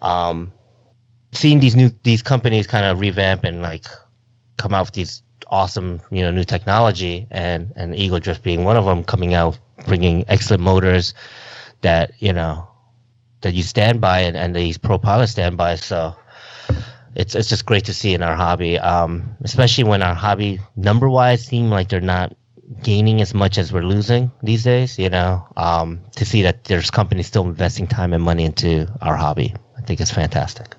[0.00, 0.52] um,
[1.32, 3.84] seeing these new these companies kind of revamp and like
[4.56, 8.76] come out with these awesome you know new technology and and Ego Drift being one
[8.76, 11.14] of them coming out bringing excellent motors
[11.82, 12.66] that you know
[13.42, 16.14] that you stand by and, and these pro pilots stand by so
[17.14, 21.08] it's it's just great to see in our hobby um especially when our hobby number
[21.08, 22.36] wise seem like they're not
[22.82, 26.90] gaining as much as we're losing these days you know um to see that there's
[26.90, 30.76] companies still investing time and money into our hobby i think it's fantastic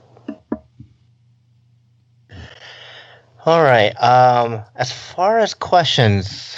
[3.46, 6.58] all right um as far as questions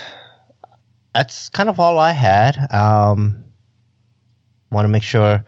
[1.14, 2.58] that's kind of all I had.
[2.74, 3.46] Um,
[4.72, 5.46] want to make sure.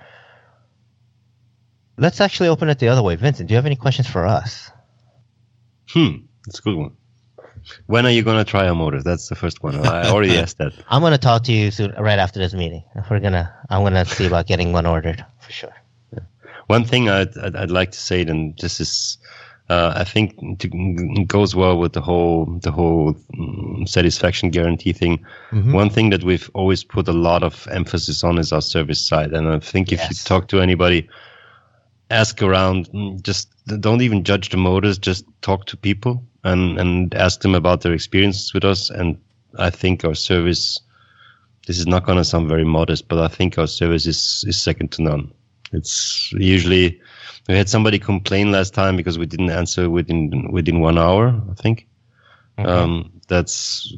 [1.98, 3.16] Let's actually open it the other way.
[3.16, 4.70] Vincent, do you have any questions for us?
[5.90, 6.92] Hmm, that's a good one.
[7.88, 9.02] When are you gonna try a motor?
[9.02, 9.76] That's the first one.
[9.86, 10.74] I already asked that.
[10.90, 12.84] I'm gonna talk to you soon, right after this meeting.
[13.10, 15.74] We're gonna, I'm gonna see about getting one ordered for sure.
[16.68, 19.18] one thing I'd, I'd, I'd like to say, and this is,
[19.70, 24.94] uh, I think to, it goes well with the whole the whole um, satisfaction guarantee
[24.94, 25.26] thing.
[25.52, 25.74] Mhm.
[25.74, 29.34] One thing that we've always put a lot of emphasis on is our service side,
[29.34, 31.10] and I think if you talk to anybody,
[32.10, 33.50] ask around, mm, just
[33.80, 37.94] don't even judge the motors, just talk to people and and ask them about their
[37.94, 38.90] experiences with us.
[38.90, 39.18] And
[39.58, 40.80] I think our service,
[41.68, 44.62] this is not going to sound very modest, but I think our service is is
[44.62, 45.34] second to none.
[45.72, 47.02] It's usually
[47.48, 51.42] we had somebody complain last time because we didn't answer within within one hour.
[51.52, 51.88] I think.
[52.58, 53.94] Um, that's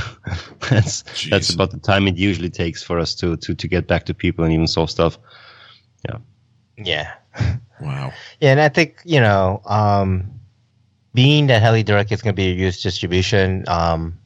[0.70, 4.06] that's that's about the time it usually takes for us to to to get back
[4.06, 5.18] to people and even solve stuff.
[6.08, 6.18] Yeah.
[6.76, 7.12] Yeah.
[7.80, 8.14] Wow.
[8.40, 10.30] Yeah, and I think you know, um,
[11.14, 14.18] being that Heli Direct is going to be a used distribution, um,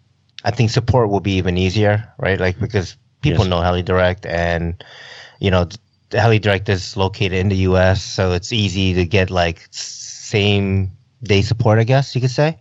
[0.45, 2.39] I think support will be even easier, right?
[2.41, 3.47] Like because people Yes.
[3.47, 4.83] know Heli Direct, and
[5.41, 5.67] you know,
[6.11, 10.93] the Heli Direct is located in the U.S., so it's easy to get like same
[11.23, 12.59] day support, I guess you could say.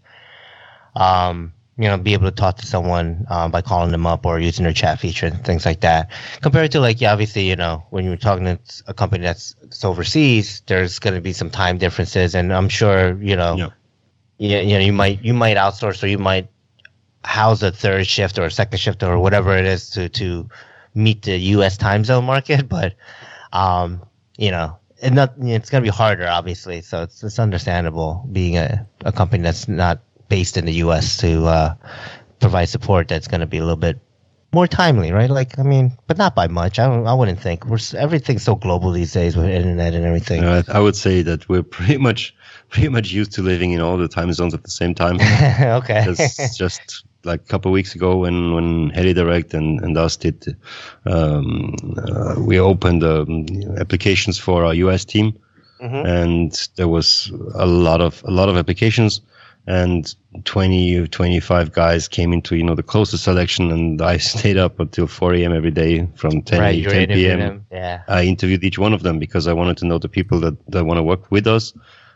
[0.96, 4.40] Um, you know, be able to talk to someone um, by calling them up or
[4.40, 6.10] using their chat feature and things like that.
[6.42, 9.84] Compared to like, yeah, obviously, you know, when you're talking to a company that's, that's
[9.84, 13.70] overseas, there's going to be some time differences, and I'm sure, you know, Yeah.
[14.38, 16.48] yeah, you know, you might you might outsource or you might
[17.24, 20.48] house a third shift or a second shift or whatever it is to to
[20.94, 21.76] meet the U.S.
[21.78, 22.96] time zone market, but
[23.52, 24.02] um,
[24.38, 26.82] you know, it not it's going to be harder, obviously.
[26.82, 30.00] So it's it's understandable being a, a company that's not
[30.30, 31.18] based in the U.S.
[31.18, 31.76] to uh,
[32.40, 34.00] provide support that's going to be a little bit
[34.54, 35.30] more timely, right?
[35.30, 36.80] Like, I mean, but not by much.
[36.80, 40.42] I don't, I wouldn't think we're everything's so global these days with internet and everything.
[40.42, 42.34] Know, I, would say that we're pretty much
[42.70, 45.16] pretty much used to living in all the time zones at the same time.
[45.62, 46.06] okay.
[46.08, 50.56] It's just like a couple of weeks ago when when HeliDirect and and us did,
[51.06, 53.46] um, uh, we opened um,
[53.78, 55.38] applications for our US team,
[55.82, 56.06] Mhm.
[56.06, 59.22] and there was a lot of a lot of applications,
[59.68, 60.14] and
[60.44, 64.80] 20 or 25 guys came into you know the closest selection, and I stayed up
[64.80, 65.54] until 4 a.m.
[65.54, 67.66] every day from 10, right, 10 p.m.
[67.72, 68.04] Yeah.
[68.08, 70.86] I interviewed each one of them because I wanted to know the people that, that
[70.86, 71.74] want to work with us.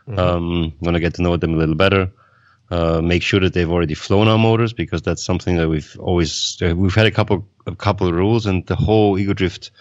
[0.07, 0.17] Mhm.
[0.17, 2.11] Um, want to get to know them a little better.
[2.71, 6.57] Uh, make sure that they've already flown our motors because that's something that we've always
[6.61, 9.71] uh, we've had a couple a couple of rules and the whole ego drift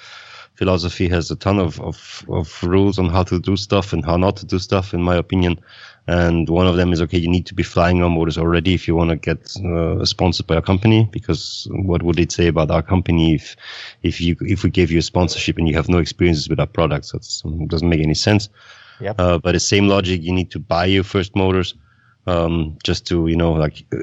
[0.58, 4.16] philosophy has a ton of, of, of rules on how to do stuff and how
[4.16, 5.60] not to do stuff in my opinion.
[6.08, 8.88] And one of them is okay you need to be flying on motors already if
[8.88, 12.72] you want to get uh, sponsored by a company because what would it say about
[12.72, 13.56] our company if
[14.02, 16.66] if you if we gave you a sponsorship and you have no experiences with our
[16.78, 17.12] products?
[17.12, 18.48] That's- it doesn't make any sense.
[19.00, 19.14] Yep.
[19.20, 21.74] uh, by the same logic, you need to buy your first motors,
[22.28, 23.96] um, just to you know, like, uh,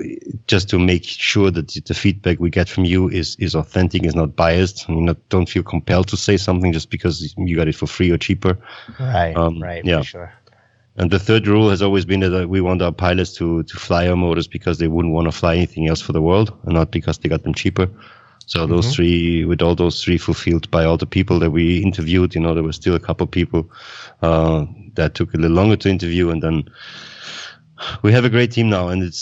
[0.48, 4.16] just to make sure that the feedback we get from you is is authentic, is
[4.16, 4.88] not biased.
[4.88, 7.88] and You not, don't feel compelled to say something just because you got it for
[7.88, 8.58] free or cheaper.
[9.00, 9.36] Right.
[9.36, 9.86] Um, right.
[9.86, 10.00] yeah.
[10.00, 10.34] For sure.
[10.98, 13.78] And the third rule has always been that uh, we want our pilots to to
[13.78, 16.74] fly our motors because they wouldn't want to fly anything else for the world, and
[16.74, 17.88] not because they got them cheaper.
[18.48, 22.36] So those three, with all those three fulfilled by all the people that we interviewed,
[22.36, 23.68] you know, there were still a couple of people
[24.22, 26.64] uh, that took a little longer to interview, and then
[28.02, 29.20] we have a great team now, and it's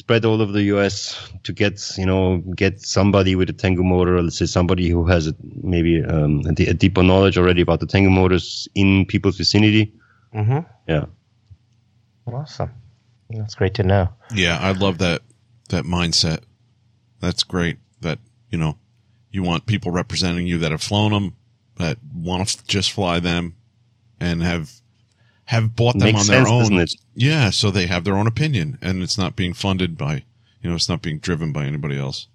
[0.00, 1.30] spread all over the U.S.
[1.42, 5.26] to get, you know, get somebody with a Tengu motor, let's say somebody who has
[5.26, 9.36] a, maybe um, a, d- a deeper knowledge already about the Tengu motors in people's
[9.36, 9.92] vicinity.
[10.34, 10.60] Mm-hmm.
[10.88, 11.04] Yeah.
[12.26, 12.70] Awesome.
[13.28, 14.08] That's great to know.
[14.34, 15.22] Yeah, I love that
[15.68, 16.40] that mindset.
[17.20, 17.78] That's great.
[18.00, 18.18] That
[18.50, 18.78] you know,
[19.30, 21.36] you want people representing you that have flown them,
[21.76, 23.56] that want to f- just fly them,
[24.18, 24.70] and have
[25.50, 26.58] have bought them Makes on their sense, own.
[26.60, 26.94] doesn't it?
[27.16, 30.22] Yeah, so they have their own opinion, and it's not being funded by,
[30.62, 32.28] you know, it's not being driven by anybody else.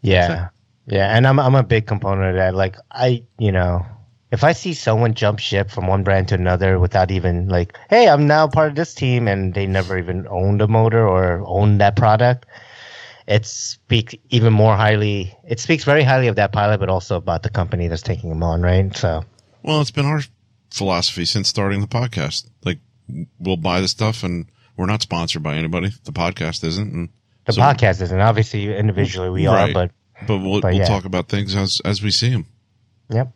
[0.00, 0.50] Yeah.
[0.86, 1.16] Yeah.
[1.16, 2.54] And I'm I'm a big component of that.
[2.54, 3.84] Like I you know,
[4.30, 8.08] if I see someone jump ship from one brand to another without even like, hey,
[8.08, 11.80] I'm now part of this team and they never even owned a motor or owned
[11.80, 12.46] that product,
[13.26, 17.42] it speaks even more highly it speaks very highly of that pilot but also about
[17.42, 18.96] the company that's taking them on, right?
[18.96, 19.24] So
[19.64, 20.22] Well, it's been our
[20.76, 22.48] philosophy since starting the podcast.
[22.64, 22.78] Like,
[23.38, 24.46] we'll buy the stuff, and
[24.76, 25.92] we're not sponsored by anybody.
[26.04, 27.08] The podcast isn't, and
[27.46, 29.70] the so- podcast isn't obviously individually we Right.
[29.70, 29.90] are, but
[30.26, 30.86] But we'll, But we'll yeah.
[30.86, 32.46] talk about things as as we see them.
[33.10, 33.32] Yep.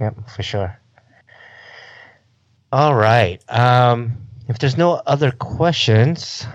[0.00, 0.76] Yep, for sure.
[2.72, 3.40] All right.
[3.48, 6.46] Um, if there's no other questions,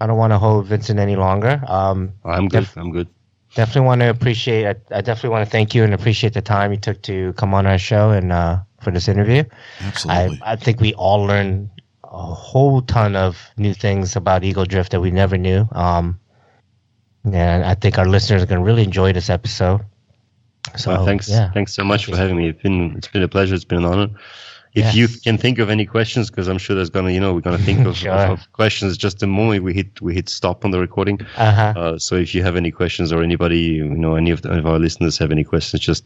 [0.00, 1.60] I don't want to hold Vincent any longer.
[1.66, 2.60] Um, I'm good.
[2.60, 3.08] Def- I'm good.
[3.54, 4.66] definitely want to appreciate.
[4.66, 7.54] I, I definitely want to thank you and appreciate the time you took to come
[7.54, 9.44] on our show and uh, for this interview.
[9.80, 10.40] Absolutely.
[10.42, 11.70] I, I think we all learned
[12.04, 15.68] a whole ton of new things about Ego Drift that we never knew.
[15.72, 16.18] Um,
[17.24, 19.82] and I think our listeners are going to really enjoy this episode.
[20.76, 21.28] So Well, thanks.
[21.28, 21.50] yeah.
[21.52, 22.28] Thanks so much Thank for you.
[22.28, 22.48] having me.
[22.48, 23.54] It's been it's been a pleasure.
[23.54, 24.08] It's been an honor.
[24.72, 24.94] If Yes.
[24.94, 27.58] you can think of any questions, because I'm sure there's gonna, you know, we're gonna
[27.58, 28.12] think of, Sure.
[28.12, 31.20] of, of questions just the moment we hit we hit stop on the recording.
[31.36, 31.72] Uh-huh.
[31.76, 34.66] Uh, so if you have any questions or anybody, you know, any of, the, of
[34.66, 36.04] our listeners have any questions, just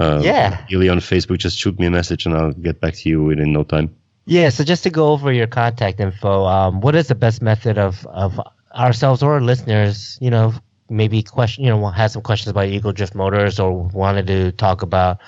[0.00, 0.64] uh, Yeah.
[0.70, 3.52] really on Facebook, just shoot me a message and I'll get back to you within
[3.54, 3.88] no time.
[4.26, 7.78] Yeah, so just to go over your contact info, um, what is the best method
[7.78, 8.38] of, of
[8.74, 10.52] ourselves or our listeners, you know,
[10.90, 14.82] maybe question, you know, have some questions about Ego Drift Motors or wanted to talk
[14.82, 15.18] about,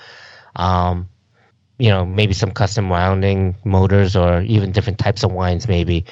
[0.55, 1.07] um,
[1.77, 6.05] you know, maybe some custom rounding motors or even different types of wines, maybe.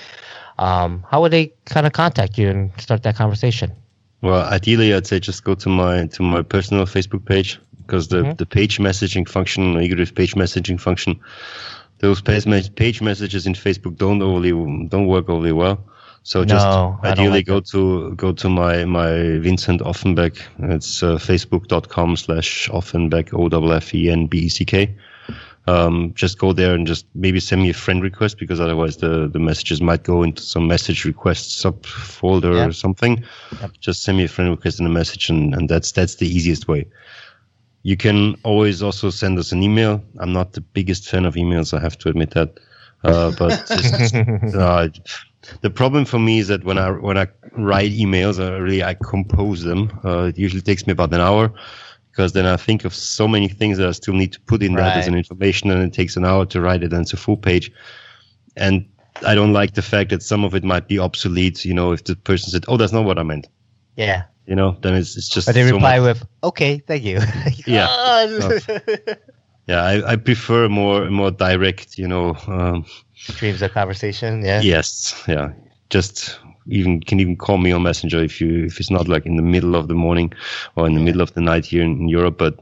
[0.57, 3.71] Um, how would they kind of contact you and start that conversation?
[4.21, 8.23] Well, ideally, I'd say just go to my to my personal Facebook page because the,
[8.23, 8.37] Mhm.
[8.37, 11.19] the page messaging function, EgoDrift page messaging function,
[11.99, 14.51] those page, me- page messages in Facebook don't overly
[14.87, 15.77] don't work overly well.
[16.23, 20.39] So just No, ideally like go to go to my my Vincent Offenbeck.
[20.59, 24.95] It's uh, facebook.com slash Offenbeck O F F E N B E C K.
[25.67, 29.27] Um, just go there and just maybe send me a friend request because otherwise the,
[29.27, 32.67] the messages might go into some message request subfolder Yeah.
[32.67, 33.23] or something.
[33.61, 33.71] Yep.
[33.79, 36.67] Just send me a friend request and a message, and, and that's that's the easiest
[36.67, 36.85] way.
[37.81, 40.03] You can always also send us an email.
[40.19, 42.59] I'm not the biggest fan of emails, I have to admit that.
[43.03, 44.15] Uh, but just,
[44.55, 44.89] uh,
[45.61, 47.27] the problem for me is that when I when I
[47.57, 49.99] write emails, I really I compose them.
[50.03, 51.51] Uh, it usually takes me about an hour
[52.15, 54.75] because then I think of so many things that I still need to put in
[54.75, 57.17] that as an information, and it takes an hour to write it, and it's a
[57.17, 57.69] full page.
[58.55, 58.85] And
[59.25, 61.65] I don't like the fact that some of it might be obsolete.
[61.65, 63.49] You know, if the person said, "Oh, that's not what I meant,"
[63.97, 64.23] yeah.
[64.47, 67.19] you know, then it's it's just But they so reply much- with, okay, thank you.
[67.67, 67.87] Yeah.
[67.89, 68.59] Oh.
[69.67, 71.97] Yeah, I, I prefer more more direct.
[71.97, 72.85] You know, um,
[73.15, 74.61] Streams of conversation, yeah.
[74.61, 75.53] yes, yeah.
[75.89, 79.35] Just even can even call me on Messenger if you if it's not like in
[79.35, 80.33] the middle of the morning
[80.75, 82.37] or in the middle of the night here in, in Europe.
[82.37, 82.59] But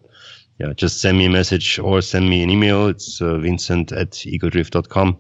[0.60, 2.88] yeah, just send me a message or send me an email.
[2.88, 5.18] It's uh, Vincent at egodrift.com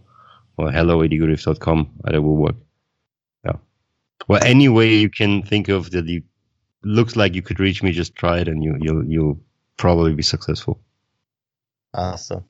[0.57, 1.89] or hello at egodrift.com.
[2.05, 2.55] Either will work.
[3.45, 3.57] Yeah.
[4.27, 6.23] Well, any way you can think of that you
[6.83, 9.39] looks like you could reach me, just try it and you you'll you'll
[9.77, 10.79] probably be successful.
[11.93, 12.45] Awesome.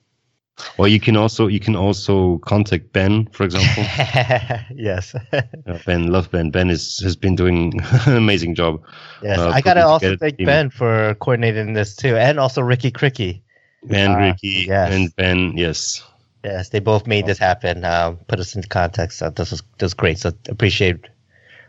[0.78, 3.82] Or you can also you can also contact Ben, for example.
[4.74, 5.14] yes.
[5.66, 6.50] Uh, ben, love Ben.
[6.50, 8.82] Ben is has been doing an amazing job.
[9.22, 10.46] Yes, uh, I gotta also thank team.
[10.46, 13.42] Ben for coordinating this too, and also Ricky Cricky.
[13.90, 14.92] And Ah, Ricky yes.
[14.92, 16.04] and Ben, yes.
[16.44, 17.84] Yes, they both made this happen.
[17.84, 19.18] Um, put us into context.
[19.18, 20.18] So this was this was great.
[20.18, 21.08] So appreciate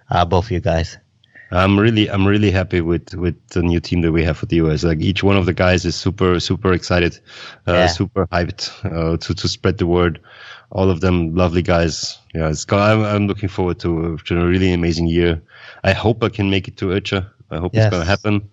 [0.09, 0.97] uh, both of you guys.
[1.63, 4.57] I'm really I'm really happy with with the new team that we have for the
[4.57, 4.83] US.
[4.83, 7.19] Like each one of the guys is super super excited,
[7.67, 7.87] uh, Yeah.
[7.87, 10.19] super hyped uh, to to spread the word.
[10.71, 12.17] All of them lovely guys.
[12.33, 15.41] Yeah, it's I'm, I'm looking forward to, to a really amazing year.
[15.83, 17.25] I hope I can make it to IRCHA.
[17.51, 17.85] I hope Yes.
[17.85, 18.49] it's gonna happen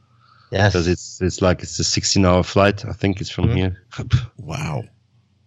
[0.52, 0.72] Yes.
[0.72, 2.84] because it's it's like it's a 16 hour flight.
[2.84, 3.56] I think it's from Mhm.
[3.56, 3.76] here.
[4.36, 4.84] Wow.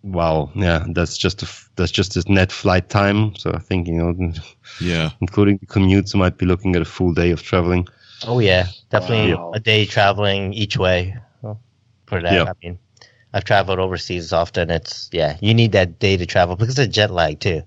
[0.06, 3.36] Wow, yeah, that's just a, f- that's just a net flight time.
[3.36, 4.34] So I think you know,
[4.80, 5.10] Yeah.
[5.22, 7.88] including the commutes, I might be looking at a full day of traveling.
[8.28, 9.52] Oh yeah, definitely Wow.
[9.54, 11.16] a day traveling each way
[12.08, 12.34] for that.
[12.34, 12.44] Yeah.
[12.48, 12.80] I mean,
[13.34, 14.70] I've traveled overseas often.
[14.70, 17.64] It's yeah, you need that day to travel because of jet lag too.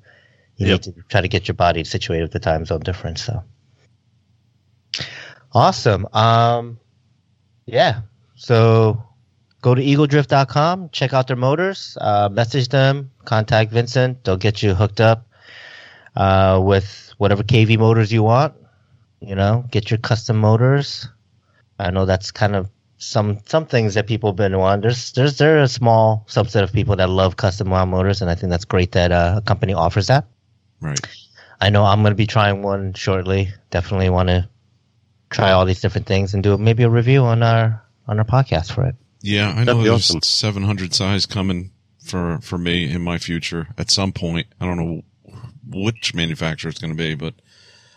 [0.56, 0.72] You Yep.
[0.74, 3.22] need to try to get your body situated with the time zone difference.
[3.24, 3.42] So
[5.52, 6.06] awesome.
[6.12, 6.78] Um,
[7.66, 8.02] yeah.
[8.36, 9.02] So
[9.60, 14.24] go to egodrift.com, check out their motors, uh, message them, contact Vincent.
[14.24, 15.26] They'll get you hooked up
[16.16, 18.54] uh, with whatever KV motors you want.
[19.20, 21.08] You know, get your custom motors.
[21.78, 24.82] I know that's kind of some some things that people have been wanting.
[24.82, 28.34] There's there's there a small subset of people that love custom wound motors, and I
[28.34, 30.26] think that's great that uh, a company offers that.
[30.80, 31.00] Right.
[31.60, 33.48] I know I'm going to be trying one shortly.
[33.70, 34.48] Definitely want to
[35.30, 38.72] try all these different things and do maybe a review on our on our podcast
[38.72, 38.94] for it.
[39.28, 40.22] Yeah, I That'd know there's awesome.
[40.22, 41.70] 700 size coming
[42.02, 44.46] for for me in my future at some point.
[44.60, 45.02] I don't know
[45.70, 47.34] which manufacturer it's going to be, but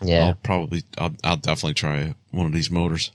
[0.02, 3.12] Yeah, I'll probably I'll, I'll definitely try one of these motors.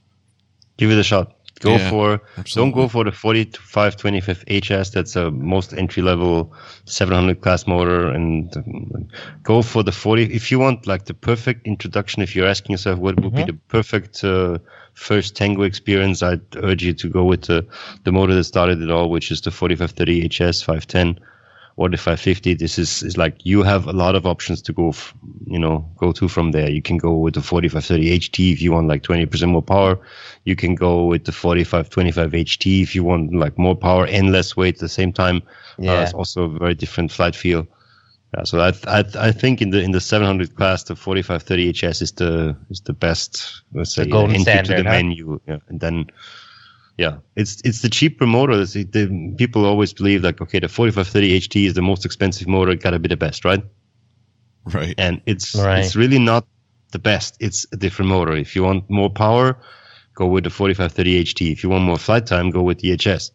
[0.78, 1.34] Give it a shot.
[1.60, 2.72] Go Yeah, for absolutely.
[2.72, 4.90] don't go for the 4525 HS.
[4.92, 6.54] That's a most entry level
[6.86, 9.08] 700 class motor, and um,
[9.44, 10.24] go for the 40.
[10.34, 13.48] If you want like the perfect introduction, if you're asking yourself what would be Mhm.
[13.48, 14.60] the perfect uh,
[14.98, 17.66] first Tengu experience, I'd urge you to go with the
[18.04, 21.20] the motor that started it all, which is the 4530 HS 510
[21.78, 22.56] or the 550.
[22.56, 25.14] This is, is like you have a lot of options to go, f-
[25.46, 26.70] you know, go to from there.
[26.70, 30.00] You can go with the 4530 HT if you want like 20% more power.
[30.46, 34.58] You can go with the 4525 HT if you want like more power and less
[34.58, 35.44] weight at the same time.
[35.88, 37.68] Uh, yeah, it's also a very different flight feel.
[38.36, 42.02] Yeah, so I, I I think in the in the 700 class, the 4530 HS
[42.02, 44.90] is the is the best let's say The golden entry to the huh?
[44.90, 45.40] menu.
[45.48, 46.08] Yeah, and then
[46.98, 48.62] yeah, it's it's the cheaper motor.
[48.62, 52.48] It's, it, the, people always believe like, okay, the 4530 HT is the most expensive
[52.48, 53.64] motor, It gotta be the best, right?
[54.66, 54.96] Right.
[54.98, 55.80] And it's Right.
[55.80, 56.46] it's really not
[56.92, 57.38] the best.
[57.40, 58.34] It's a different motor.
[58.36, 59.58] If you want more power,
[60.16, 61.52] go with the 4530 HT.
[61.52, 63.32] If you want more flight time, go with the HS.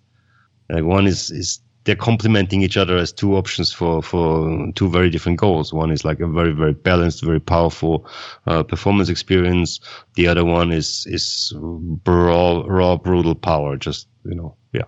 [0.68, 5.10] Like one is is they're complementing each other as two options for for two very
[5.10, 5.72] different goals.
[5.72, 8.06] One is like a very very balanced, very powerful
[8.46, 9.80] uh, performance experience.
[10.14, 13.76] The other one is is raw raw brutal power.
[13.76, 14.84] Just you know, yeah.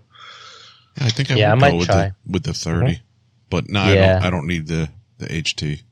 [1.01, 2.09] I think I Yeah, I would might go with try.
[2.09, 3.01] the with the 30.
[3.51, 4.89] But no, I don't I don't need the
[5.19, 5.83] the HT.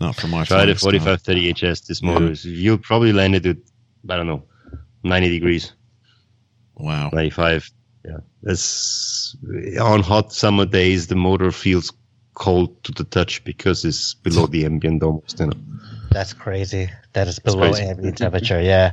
[0.00, 1.80] Not for my Try the 4530 HS.
[1.82, 3.56] This motor is you'll probably land it at
[4.08, 4.44] I don't know,
[5.04, 5.72] 90 degrees.
[6.74, 7.10] Wow.
[7.12, 7.70] 95.
[8.04, 8.18] Yeah.
[8.42, 9.36] That's
[9.80, 11.92] on hot summer days, the motor feels
[12.34, 15.40] cold to the touch because it's below the ambient almost.
[15.40, 15.52] You know.
[16.10, 16.90] That's crazy.
[17.12, 18.60] That is below ambient temperature.
[18.60, 18.92] Yeah.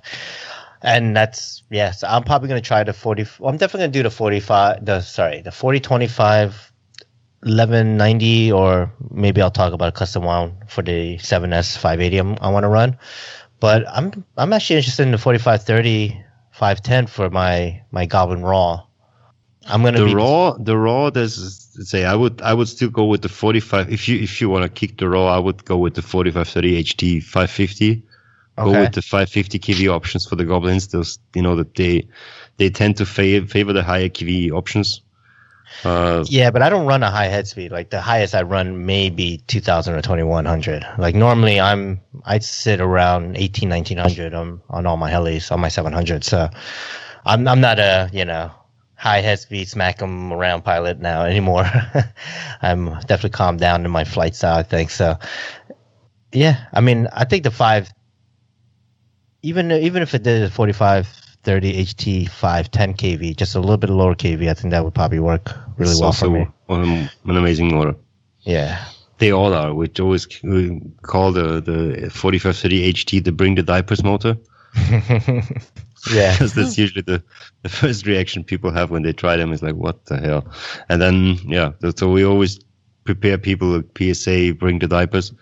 [0.81, 1.91] And that's yeah.
[1.91, 3.25] So I'm probably gonna try the 40.
[3.39, 4.85] Well, I'm definitely gonna do the 45.
[4.85, 6.71] The sorry, the 40 25
[7.41, 12.49] 1190, or maybe I'll talk about a custom wound for the 7S 580 I'm, I
[12.49, 12.97] want to run.
[13.59, 18.86] But I'm I'm actually interested in the 45 30 510 for my my Goblin Raw.
[19.67, 21.09] I'm gonna The be raw, the raw.
[21.09, 23.91] There's say I would I would still go with the 45.
[23.91, 26.83] If you if you want to kick the raw, I would go with the 4530
[26.83, 28.03] HT 550.
[28.59, 30.87] Go with the 550 kV options for the goblins.
[30.87, 32.07] Those you know that they
[32.57, 35.01] they tend to favor favor the higher kV options.
[35.83, 37.71] Uh, Yeah, but I don't run a high head speed.
[37.71, 40.85] Like the highest I run may be 2000 or 2100.
[40.97, 45.67] Like normally I'm I sit around 18 1900 on on all my helis on my
[45.69, 46.23] 700.
[46.23, 46.49] So
[47.25, 48.51] I'm I'm not a, you know,
[48.97, 51.65] high head speed smack 'em around pilot now anymore.
[52.61, 54.89] I'm definitely calmed down in my flight style, I think.
[54.89, 55.17] So
[56.33, 57.89] yeah, I mean, I think the 5
[59.43, 61.07] even even if it did a 45
[61.43, 65.19] 30 HT 510 kV, just a little bit lower kV, I think that would probably
[65.19, 66.47] work really it's well for me.
[66.67, 67.95] um, an amazing motor.
[68.41, 68.83] Yeah.
[69.19, 69.73] They all are.
[69.73, 74.37] We always we call the the 4530 HT the bring the diapers motor.
[76.11, 76.31] yeah.
[76.33, 77.23] because that's usually the,
[77.63, 80.45] the first reaction people have when they try them is like, what the hell?
[80.89, 82.59] And then, yeah, so we always
[83.03, 85.33] prepare people with PSA, bring the diapers,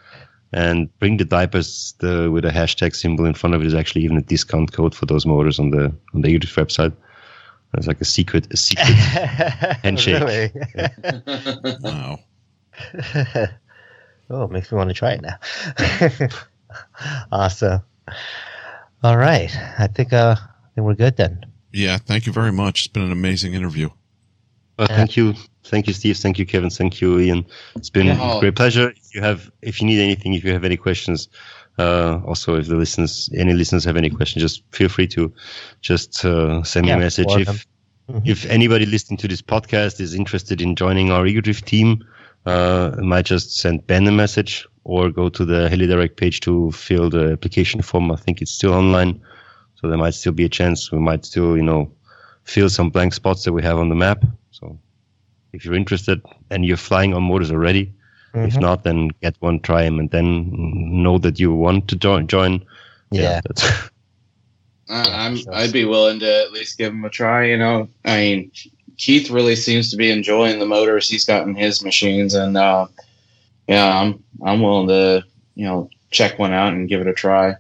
[0.54, 4.04] and bring the diapers the, with a hashtag symbol in front of it is actually
[4.04, 6.94] even a discount code for those motors on the on the YouTube website.
[7.74, 8.88] It's like a secret, a secret.
[9.84, 10.24] Handshake.
[10.24, 10.52] Really?
[11.82, 12.20] Wow.
[14.30, 15.38] oh, it makes me want to try it now.
[17.32, 17.82] awesome.
[19.04, 19.56] All right.
[19.78, 21.46] I think uh I think we're good then.
[21.72, 22.86] Yeah, thank you very much.
[22.86, 23.90] It's been an amazing interview.
[24.78, 25.34] Well, thank you,
[25.64, 26.18] thank you, Steve.
[26.18, 26.70] Thank you, Kevin.
[26.70, 27.46] Thank you, Ian.
[27.76, 28.38] It's been Yeah.
[28.38, 28.90] a great pleasure.
[28.90, 31.30] If you have, if you need anything, if you have any questions,
[31.80, 35.34] uh, also if the listeners, any listeners have any questions, just feel free to
[35.82, 37.28] just uh, send Yeah, me a message.
[37.30, 37.60] If them.
[38.12, 38.22] Mhm.
[38.28, 42.04] if anybody listening to this podcast is interested in joining our EgoDrift team,
[42.46, 47.10] uh, might just send Ben a message or go to the HeliDirect page to fill
[47.10, 48.12] the application form.
[48.12, 49.20] I think it's still online,
[49.86, 50.92] so there might still be a chance.
[50.92, 51.92] We might still, you know,
[52.44, 54.24] fill some blank spots that we have on the map.
[54.50, 54.80] So
[55.54, 57.94] if you're interested and you're flying on motors already,
[58.34, 58.62] if Mhm.
[58.62, 62.26] not, then get one, try them, and then know that you want to join.
[62.26, 62.66] join.
[63.12, 63.42] Yeah.
[63.46, 63.64] that's,
[64.90, 67.46] I- I'm so- I'd be willing to at least give him a try.
[67.46, 68.52] You know, I mean,
[68.98, 72.88] Keith really seems to be enjoying the motors he's got in his machines, and uh,
[73.68, 77.56] yeah, I'm I'm willing to you know check one out and give it a try.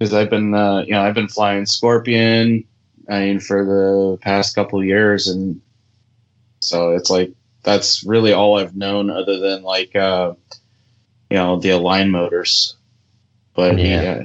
[0.00, 2.64] Because I've been uh, you know I've been flying Scorpion,
[3.08, 5.60] I mean, for the past couple years, and
[6.60, 7.32] so it's like
[7.62, 10.32] that's really all I've known other than like uh,
[11.28, 12.76] you know the Align motors.
[13.54, 14.24] But Yeah.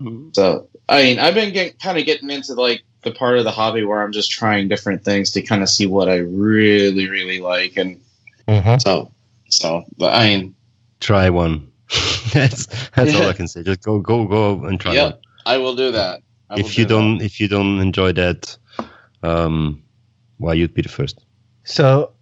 [0.00, 0.10] yeah.
[0.32, 3.52] So I mean, I've been getting, kind of getting into like the part of the
[3.52, 7.38] hobby where I'm just trying different things to kind of see what I really, really
[7.38, 8.00] like, and
[8.48, 8.82] Mhm.
[8.82, 9.12] so,
[9.50, 9.84] so.
[9.96, 10.54] But I mean,
[10.98, 11.70] try one.
[12.32, 13.62] that's that's all I can say.
[13.62, 15.04] Just go, go, go, and try Yeah.
[15.04, 15.14] one.
[15.46, 16.20] I will do that.
[16.50, 18.56] I will if you do don't if you don't enjoy that
[19.22, 19.82] um
[20.38, 21.24] well you'd be the first
[21.64, 22.12] So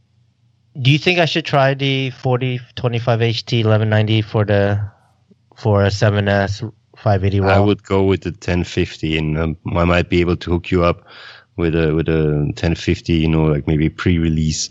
[0.80, 4.80] do you think I should try the 40 25 HT 1190 for the
[5.56, 6.62] for a 7S
[6.96, 10.70] 580 i would go with the 1050 and um, i might be able to hook
[10.70, 11.04] you up
[11.62, 12.22] with a with a
[12.52, 14.68] 1050 you know like maybe pre-release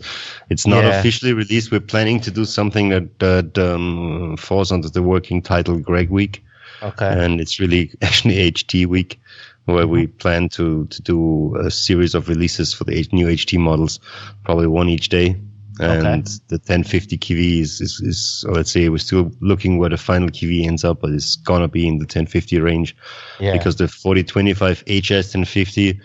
[0.50, 0.98] it's not Yeah.
[1.00, 5.78] officially released we're planning to do something that that um, falls under the working title
[5.78, 6.42] greg week
[6.82, 7.12] Okay.
[7.24, 9.18] and it's really actually HT week
[9.66, 10.16] where we Mm-hmm.
[10.18, 14.00] plan to to do a series of releases for the new HT models,
[14.44, 15.36] probably one each day.
[15.80, 20.28] And the 1050 kV is, is, is let's say we're still looking where the final
[20.28, 22.94] kV ends up, but it's gonna be in the 1050 range
[23.40, 23.52] yeah.
[23.52, 26.00] because the 4025 HS 1050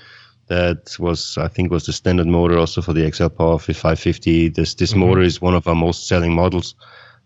[0.47, 4.49] That was, I think, was the standard motor also for the XL Power 550.
[4.49, 4.99] This this Mhm.
[4.99, 6.75] motor is one of our most selling models,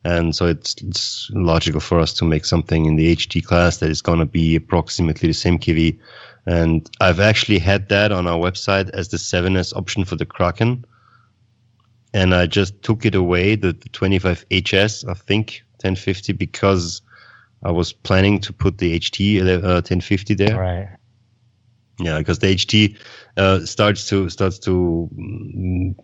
[0.04, 3.90] and so it's it's logical for us to make something in the HT class that
[3.90, 6.00] is going to be approximately the same KV.
[6.48, 10.84] And I've actually had that on our website as the 7S option for the Kraken,
[12.14, 17.02] and I just took it away the, the 25HS, I think 1050, because
[17.64, 20.58] I was planning to put the HT uh, 1050 there.
[20.58, 20.90] Right.
[22.00, 22.98] Yeah, because the HT
[23.38, 25.96] uh, starts to starts to mm,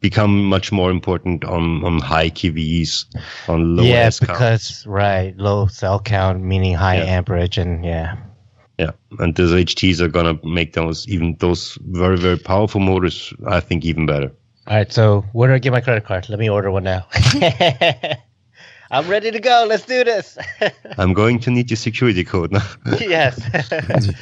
[0.00, 3.04] become much more important on on high KVs,
[3.48, 4.20] on low yeah, count.
[4.20, 7.04] because right, low cell count meaning high Yeah.
[7.04, 8.16] amperage, and yeah.
[8.78, 13.60] yeah, and those HTs are gonna make those even those very very powerful motors, I
[13.60, 14.32] think, even better.
[14.66, 16.28] All right, so where do I get my credit card?
[16.28, 17.06] Let me order one now.
[18.92, 19.64] I'm ready to go.
[19.66, 20.36] Let's do this.
[20.98, 22.68] I'm going to need your security code now.
[23.00, 23.40] yes,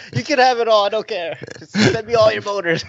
[0.15, 0.87] you can have it all.
[0.87, 1.37] I don't care.
[1.59, 2.85] Just send me all your motors.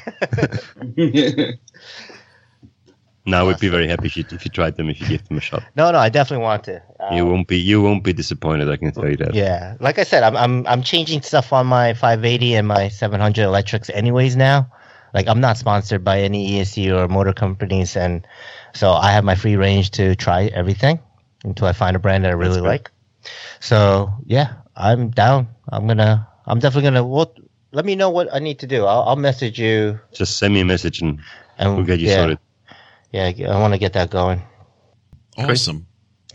[3.25, 5.39] now we'd be very happy if you, if you tried them, if you give them
[5.39, 5.63] a shot.
[5.75, 6.83] no, no, I definitely want to.
[7.13, 8.69] you Um, won't be you won't be disappointed.
[8.69, 9.33] I can tell you that.
[9.33, 13.41] Yeah, like I said, I'm I'm I'm changing stuff on my 580 and my 700
[13.41, 14.71] electrics anyways now.
[15.15, 18.27] Like I'm not sponsored by any ESC or motor companies, and
[18.75, 20.99] so I have my free range to try everything
[21.43, 22.91] until I find a brand that I really like.
[23.59, 25.47] So yeah, I'm down.
[25.69, 26.27] I'm gonna.
[26.45, 27.05] I'm definitely gonna.
[27.05, 27.33] Well,
[27.71, 28.85] let me know what I need to do.
[28.85, 31.19] I'll, I'll message you Just send me a message and
[31.57, 32.39] and we'll get you yeah, sorted.
[33.11, 34.41] Yeah, I want to get that going.
[35.37, 35.87] Awesome.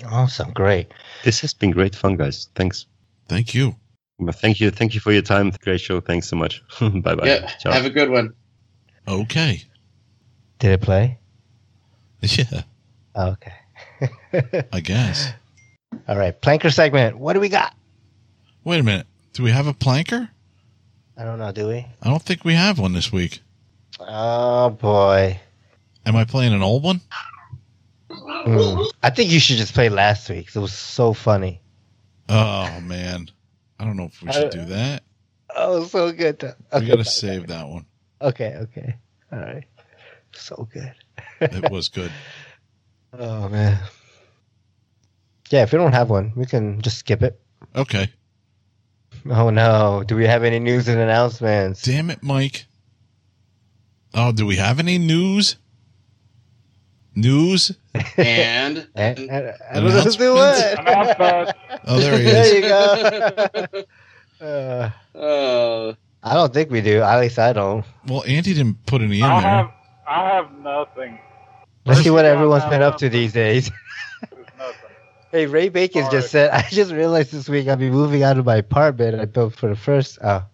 [0.04, 0.92] Awesome, great.
[1.24, 2.48] This has been great fun, guys.
[2.54, 2.86] Thanks.
[3.28, 3.74] Thank you.
[4.18, 4.70] Well, thank you.
[4.70, 5.50] Thank you for your time.
[5.62, 6.00] Great show.
[6.00, 6.62] Thanks so much.
[6.80, 7.26] bye bye.
[7.26, 7.72] yeah, Ciao.
[7.72, 8.34] have a good one.
[9.08, 9.62] Okay.
[10.58, 11.18] Did it play?
[12.22, 12.62] Yeah,
[13.14, 13.52] Oh, okay.
[14.72, 15.32] I guess.
[16.08, 17.16] All right, planker segment.
[17.18, 17.74] What do we got?
[18.64, 19.06] Wait a minute.
[19.32, 20.28] Do we have a planker?
[21.16, 21.52] I don't know.
[21.52, 21.86] Do we?
[22.02, 23.40] I don't think we have one this week.
[24.00, 25.40] Oh boy.
[26.04, 27.00] Am I playing an old one?
[28.10, 28.82] Hmm.
[29.02, 30.48] I think you should just play last week.
[30.54, 31.60] It was so funny.
[32.28, 33.30] Oh man,
[33.78, 35.02] I don't know if we should do that.
[35.54, 36.42] Oh, so good.
[36.42, 36.48] We
[36.78, 36.86] Okay.
[36.86, 37.86] gotta save that one.
[38.20, 38.56] okay.
[38.56, 38.94] Okay.
[39.32, 39.64] All right.
[40.32, 40.92] So good.
[41.40, 42.12] It was good.
[43.18, 43.78] Oh man.
[45.50, 47.40] Yeah, if we don't have one, we can just skip it.
[47.74, 48.10] Okay.
[49.28, 50.02] Oh no.
[50.06, 51.82] Do we have any news and announcements?
[51.82, 52.66] Damn it, Mike.
[54.14, 55.56] Oh, do we have any news?
[57.14, 57.72] News?
[58.18, 61.48] And I, I, I don't know who's doing Announcement.
[61.48, 61.56] it.
[61.86, 62.52] Oh, there he there is.
[62.54, 62.60] you
[63.72, 63.84] go.
[64.38, 67.00] Uh, uh, I don't think we do.
[67.00, 67.86] At least I don't.
[68.06, 69.48] Well, Andy didn't put any in I there.
[69.50, 69.70] have
[70.06, 71.18] I have nothing.
[71.86, 73.70] Let's see what everyone's been up to these days.
[75.32, 78.38] Hey, Ray Bacon All just said, I just realized this week I'll be moving out
[78.38, 80.18] of my apartment I built for the first.
[80.22, 80.44] Oh.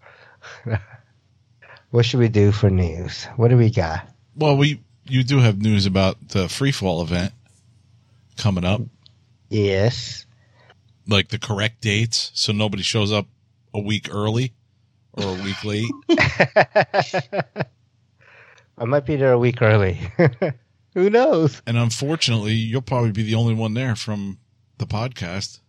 [1.91, 3.27] what should we do for news?
[3.37, 4.09] What do we got?
[4.35, 7.33] Well, we you do have news about the free fall event
[8.39, 8.81] coming up,
[9.51, 10.27] Yes.
[11.07, 13.27] like the correct dates, so nobody shows up
[13.75, 14.53] a week early
[15.13, 15.91] or a week late.
[18.79, 20.01] I might be there a week early.
[20.95, 21.63] Who knows?
[21.67, 24.39] And unfortunately, you'll probably be the only one there from
[24.79, 25.61] the podcast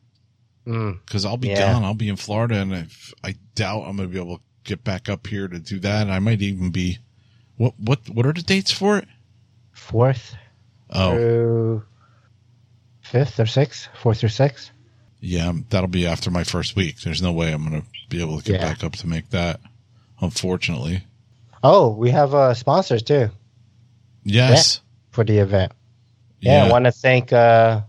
[0.68, 1.74] Mm, because I'll be Yeah.
[1.74, 1.84] gone.
[1.84, 4.82] I'll be in Florida, and if, I doubt I'm going to be able to get
[4.84, 6.10] back up here to do that.
[6.10, 7.00] I might even be.
[7.58, 9.08] What what what are the dates for it?
[9.74, 10.36] fourth
[10.90, 11.84] Oh, through
[13.02, 13.90] fifth or sixth?
[14.02, 14.72] Fourth or sixth?
[15.20, 17.02] yeah, that'll be after my first week.
[17.02, 18.68] There's no way I'm going to be able to get Yeah.
[18.70, 19.60] back up to make that.
[20.22, 21.04] Unfortunately,
[21.62, 23.30] Oh, we have uh, sponsors too
[24.24, 24.80] yes,
[25.14, 25.72] for the event.
[26.42, 27.82] Yeah, I want to thank uh,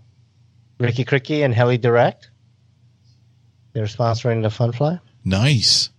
[0.79, 2.31] Ricky Cricky and Heli Direct.
[3.73, 5.01] They're sponsoring the Fun Fly.
[5.25, 5.91] nice.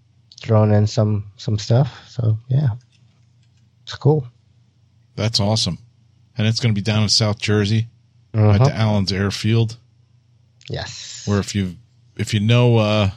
[0.41, 1.91] Throwing in some some stuff.
[2.07, 2.68] So yeah,
[3.84, 4.27] it's cool.
[5.15, 5.80] That's awesome.
[6.38, 7.88] And it's going to be down in South Jersey
[8.34, 8.65] at Mhm.
[8.65, 9.77] the Allen's Airfield,
[10.69, 11.23] Yes.
[11.26, 11.77] where if you
[12.15, 13.10] if you know uh,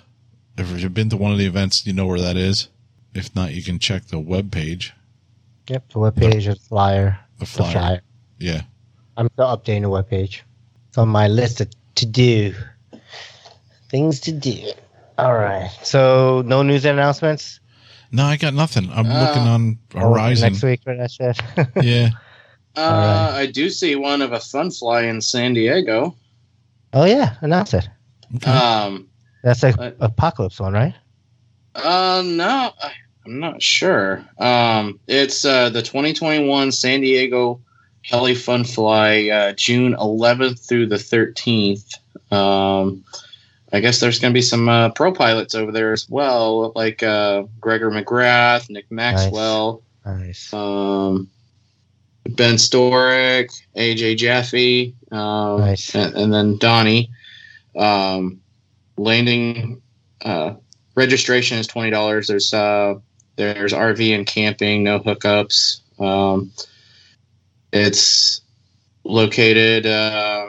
[0.56, 2.68] if you've been to one of the events, you know where that is.
[3.14, 4.94] If not, you can check the web page,
[5.68, 5.88] Yep.
[5.90, 7.18] The webpage is flyer.
[7.38, 7.72] The The flyer.
[7.72, 8.00] flyer.
[8.38, 8.62] Yeah.
[9.16, 10.42] I'm still updating the webpage.
[10.88, 12.54] It's on my list of to do
[13.90, 14.70] things to do.
[15.18, 15.70] All right.
[15.82, 17.60] So no news and announcements.
[18.12, 18.88] No, I got nothing.
[18.92, 20.52] I'm Uh, looking on Oh, Horizon.
[20.52, 21.38] next week for that shit.
[21.82, 22.10] Yeah.
[22.76, 26.14] uh, All I do see one of a fun fly in San Diego.
[26.92, 27.88] oh yeah, announce it.
[28.36, 28.50] Okay.
[28.50, 29.08] Um,
[29.42, 30.94] That's a Uh, apocalypse one, right?
[31.74, 32.92] uh, no, I,
[33.28, 34.24] I'm not sure.
[34.38, 37.60] Um, it's uh, the 2021 San Diego
[38.02, 41.92] Heli Fun Fly, uh, June 11th through the 13th.
[42.32, 43.04] Um,
[43.70, 47.02] I guess there's going to be some uh, pro pilots over there as well, like
[47.02, 50.50] uh, Gregor McGrath, Nick Maxwell, Nice.
[50.54, 51.28] um,
[52.30, 55.94] Ben Storick, AJ Jaffe, um, Nice.
[55.94, 57.10] and, and then Donnie.
[57.76, 58.40] Um,
[58.96, 59.82] landing
[60.22, 60.54] uh,
[60.94, 62.26] registration is twenty dollars.
[62.28, 62.94] There's uh,
[63.38, 65.80] there's RV and camping, no hookups.
[65.98, 66.52] Um,
[67.72, 68.40] it's
[69.04, 70.48] located uh,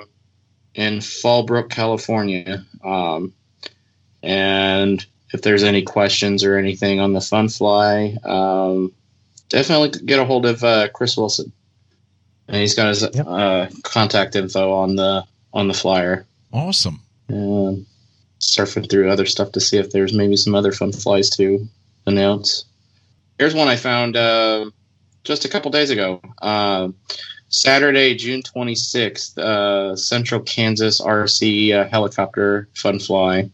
[0.73, 2.65] in Fallbrook, California.
[2.83, 3.33] Um,
[4.23, 8.91] and if there's any questions or anything on the Fun Fly, um,
[9.49, 11.51] definitely get a hold of uh, Chris Wilson.
[12.47, 13.25] And he's got his Yep.
[13.27, 16.25] uh, contact info on the on the flyer.
[16.51, 16.99] Awesome.
[17.27, 17.85] And
[18.39, 21.67] surfing through other stuff to see if there's maybe some other fun flies to
[22.07, 22.65] announce.
[23.39, 24.69] Here's one I found uh,
[25.23, 26.19] just a couple days ago.
[26.41, 26.89] Uh,
[27.47, 33.49] Saturday, June 26th, uh, Central Kansas RC uh, helicopter fun fly.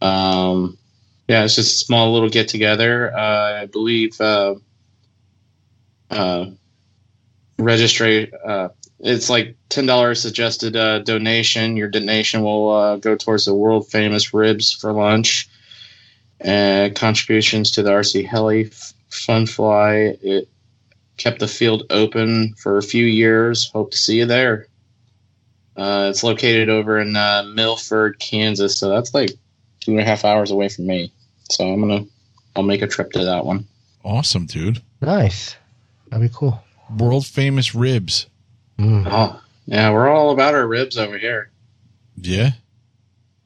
[0.00, 0.78] Um,
[1.26, 3.12] yeah, it's just a small little get together.
[3.12, 4.54] Uh, I believe uh,
[7.58, 8.32] registry.
[8.46, 8.68] Uh,
[9.00, 10.74] it's like ten dollars suggested
[11.04, 11.76] donation.
[11.76, 15.48] Your donation will go towards the world famous ribs for lunch.
[16.44, 20.16] Uh, contributions to the RC Heli F- Fun Fly.
[20.22, 20.48] It
[21.16, 23.70] kept the field open for a few years.
[23.72, 24.68] Hope to see you there.
[25.76, 29.30] Uh, it's located over in uh, Milford, Kansas, so that's like
[29.80, 31.12] two and a half hours away from me.
[31.50, 32.04] So I'm gonna,
[32.56, 33.66] I'll make a trip to that one.
[34.04, 34.82] Awesome, dude.
[35.00, 35.56] Nice.
[36.10, 36.62] That'd be cool.
[36.96, 38.26] World famous ribs.
[38.78, 39.06] Mm.
[39.10, 41.50] Oh, yeah, we're all about our ribs over here.
[42.16, 42.52] Yeah.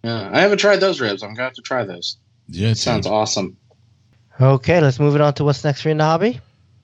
[0.04, 1.22] Yeah, I haven't tried those ribs.
[1.22, 2.16] I'm gonna have to try those.
[2.54, 2.70] Yeah.
[2.70, 3.12] It sounds dude.
[3.12, 3.56] awesome.
[4.40, 6.40] Okay, let's move it on to what's next for you in the hobby.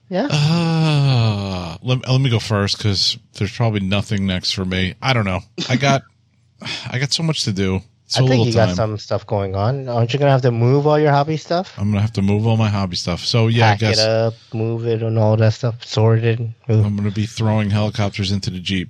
[0.09, 0.27] Yeah.
[0.31, 4.95] Uh, let, let me go first because there's probably nothing next for me.
[5.01, 5.41] I don't know.
[5.67, 6.03] I got,
[6.91, 7.81] I got so much to do.
[8.05, 8.69] So I think little you time.
[8.69, 9.87] got some stuff going on.
[9.87, 11.77] Aren't you gonna have to move all your hobby stuff?
[11.77, 13.23] I'm gonna have to move all my hobby stuff.
[13.23, 15.85] So yeah, Pack I guess it up, move it, and all that stuff.
[15.85, 16.39] Sort it.
[16.39, 16.83] Move.
[16.85, 18.89] I'm gonna be throwing helicopters into the jeep.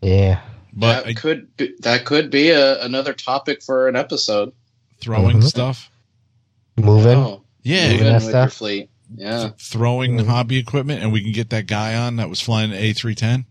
[0.00, 0.40] yeah.
[0.72, 4.54] But that I, could be, that could be a, another topic for an episode.
[5.02, 5.44] Throwing Mhm.
[5.44, 5.90] stuff.
[6.76, 7.18] Moving.
[7.18, 8.52] Oh, Yeah, moving that with your stuff.
[8.54, 8.88] fleet.
[9.14, 9.50] Yeah.
[9.58, 10.26] throwing Mhm.
[10.26, 13.44] hobby equipment, and we can get that guy on that was flying an A310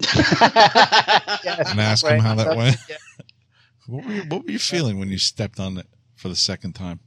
[1.70, 2.76] and ask him how that went.
[3.86, 6.74] What were you, what were you feeling when you stepped on it for the second
[6.74, 7.00] time?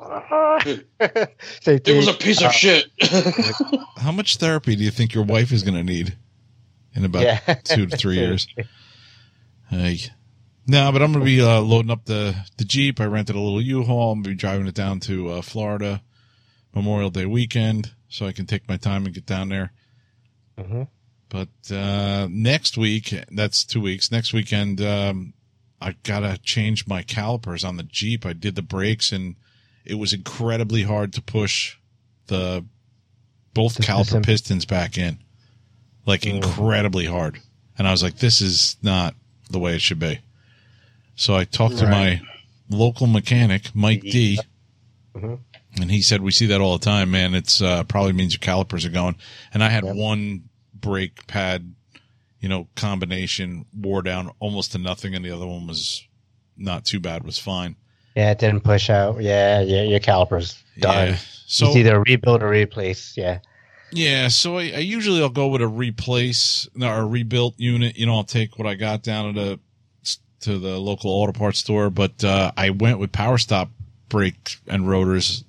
[0.64, 1.78] It was a
[2.12, 2.86] dude, piece uh, of shit.
[3.96, 6.16] How much therapy do you think your wife is going to need
[6.94, 7.38] in about Yeah.
[7.64, 8.46] two to three years?
[9.68, 9.98] Hey.
[10.66, 13.00] No, but I'm going to be uh, loading up the, the Jeep.
[13.00, 14.12] I rented a little U-Haul.
[14.12, 16.02] I'm going to be driving it down to uh, Florida
[16.74, 19.72] Memorial Day weekend so I can take my time and get down there.
[20.58, 20.88] Mhm.
[21.28, 24.10] But uh, next week, that's two weeks.
[24.10, 25.34] Next weekend, um,
[25.80, 28.24] I gotta change my calipers on the Jeep.
[28.24, 29.34] I did the brakes, and
[29.84, 31.76] it was incredibly hard to push
[32.28, 32.64] the
[33.54, 34.22] both The caliper piston.
[34.22, 35.18] pistons back in,
[36.06, 36.36] like Mm.
[36.36, 37.40] incredibly hard.
[37.76, 39.14] And I was like, "This is not
[39.50, 40.20] the way it should be."
[41.16, 42.20] So I talked to my
[42.68, 44.38] local mechanic, Mike D,
[45.16, 45.38] Mhm.
[45.80, 47.34] and he said, "We see that all the time, man.
[47.34, 49.16] It's uh, probably means your calipers are going."
[49.52, 49.94] And I had Yep.
[49.96, 50.44] one
[50.74, 51.72] brake pad,
[52.40, 56.02] you know, combination wore down almost to nothing, and the other one was
[56.56, 57.76] not too bad, was fine.
[58.14, 59.22] Yeah, it didn't push out.
[59.22, 61.08] Yeah, yeah, your caliper's done.
[61.08, 61.18] Yeah.
[61.46, 63.14] So it's either rebuild or replace.
[63.16, 63.38] Yeah.
[63.92, 67.96] yeah, so I, I usually I'll go with a replace or a rebuilt unit.
[67.96, 69.60] You know, I'll take what I got down to the
[70.40, 73.70] to the local auto parts store, but uh, I went with Power Stop
[74.08, 75.44] brake and rotors.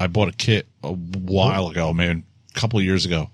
[0.00, 2.24] I bought a kit a while ago, man,
[2.54, 3.30] a couple of years ago.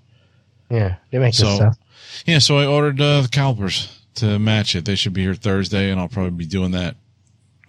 [0.69, 1.77] Yeah, they make good So- stuff.
[2.25, 4.85] Yeah, so I ordered uh, the calipers to match it.
[4.85, 6.95] They should be here Thursday, and I'll probably be doing that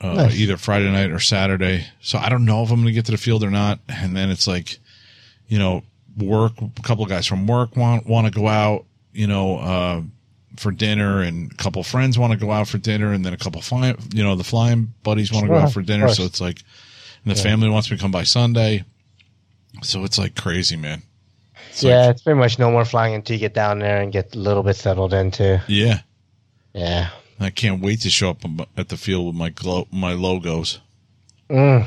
[0.01, 0.37] uh, Nice.
[0.37, 1.85] either Friday night or Saturday.
[2.01, 3.81] So I don't know if I'm going to get to the field or not.
[3.89, 4.79] And then it's like,
[5.49, 5.83] you know,
[6.17, 6.53] work.
[6.61, 10.03] A couple of guys from work want want to go out, you know, uh,
[10.57, 13.37] for dinner, and a couple friends want to go out for dinner, and then a
[13.37, 16.09] couple of flying, you know, the flying buddies want to go out for dinner.
[16.09, 16.63] So it's like,
[17.25, 17.43] and the Yeah.
[17.43, 18.85] family wants me to come by Sunday.
[19.83, 21.03] So it's like crazy, man.
[21.71, 24.11] It's yeah, like- it's pretty much no more flying until you get down there and
[24.13, 25.63] get a little bit settled into.
[25.69, 26.01] yeah.
[26.75, 27.09] Yeah.
[27.41, 28.43] I can't wait to show up
[28.79, 30.81] at the field with my glow, my logos.
[31.51, 31.87] Mm.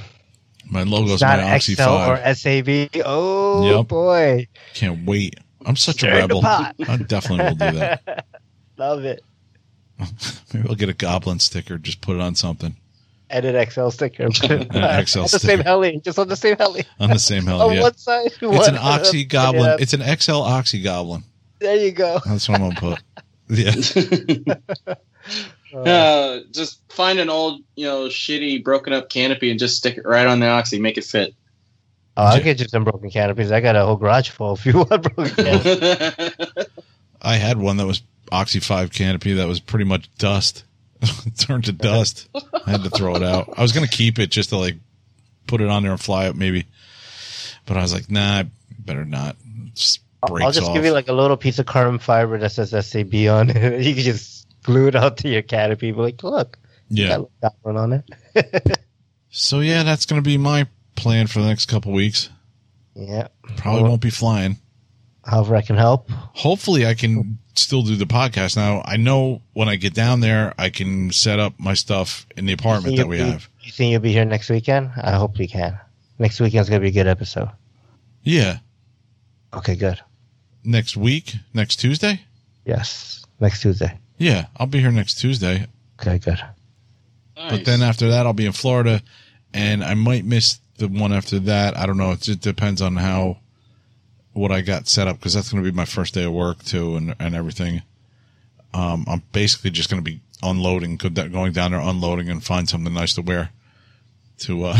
[0.70, 2.10] My logos, It's my not Oxy XL Five.
[2.20, 2.90] or SAB.
[3.04, 3.88] Oh Yep.
[3.88, 5.40] boy, Can't wait.
[5.66, 6.46] I'm such Stir a rebel.
[6.46, 6.74] I
[7.08, 8.26] definitely will do that.
[8.80, 9.24] love it.
[10.54, 11.78] Maybe I'll get a goblin sticker.
[11.78, 12.76] Just put it on something
[13.30, 14.24] Edit XL sticker.
[14.28, 15.40] and put it on XL the sticker.
[15.48, 16.84] same heli, just on the same heli.
[17.00, 17.62] on the same hell.
[17.62, 18.26] on yeah, one side.
[18.28, 19.64] it's one an Oxy up, Goblin.
[19.66, 21.24] yeah, It's an XL Oxy Goblin.
[21.60, 22.20] there you go.
[22.26, 23.02] That's what I'm gonna put.
[23.50, 23.74] Yeah.
[25.74, 30.06] Uh, just find an old, you know, shitty, broken up canopy and just stick it
[30.06, 31.36] right on the oxy, make it fit.
[32.18, 33.52] Oh, I'll get you some broken canopies.
[33.52, 36.66] I got a whole garage full if you want broken canopies.
[37.22, 38.02] I had one that was
[38.32, 40.64] Oxy 5 canopy that was pretty much dust.
[41.38, 42.28] Turned to dust.
[42.66, 43.54] I had to throw it out.
[43.58, 44.76] I was going to keep it just to like
[45.48, 46.66] put it on there and fly it maybe.
[47.66, 48.44] But I was like, nah,
[48.78, 49.36] better not.
[50.22, 50.74] I'll- just off.
[50.76, 53.82] give you like a little piece of carbon fiber that says SAB on it.
[53.86, 55.92] You can just glue it out to your canopy.
[55.92, 56.58] Be like, look,
[56.90, 57.20] yeah.
[57.42, 58.78] got one on it.
[59.32, 62.30] So yeah, that's going to be my plan for the next couple weeks.
[62.96, 63.28] Yeah.
[63.58, 64.58] Probably Well- won't be flying.
[65.30, 66.10] However, I can help.
[66.10, 68.56] Hopefully, I can still do the podcast.
[68.56, 72.48] Now, I know when I get down there, I can set up my stuff in
[72.48, 73.50] the apartment that we think you'll have.
[73.62, 74.90] You think you'll be here next weekend?
[74.96, 75.78] I hope you can.
[76.18, 77.50] Next weekend's gonna be a good episode.
[78.24, 78.58] Yeah.
[79.54, 80.00] Okay, good.
[80.64, 82.22] Next week, next Tuesday?
[82.66, 84.00] Yes, next Tuesday.
[84.18, 85.68] Yeah, I'll be here next Tuesday.
[86.02, 86.42] Okay, good.
[87.36, 89.02] But then after that, I'll be in Florida,
[89.54, 91.78] and I might miss the one after that.
[91.78, 92.12] I don't know.
[92.14, 93.38] It just depends on how
[94.40, 96.64] what I got set up because that's going to be my first day of work
[96.64, 97.82] too, and and everything.
[98.74, 102.94] Um, I'm basically just going to be unloading, going down there, unloading, and find something
[102.94, 103.49] nice to wear.
[104.40, 104.80] To uh,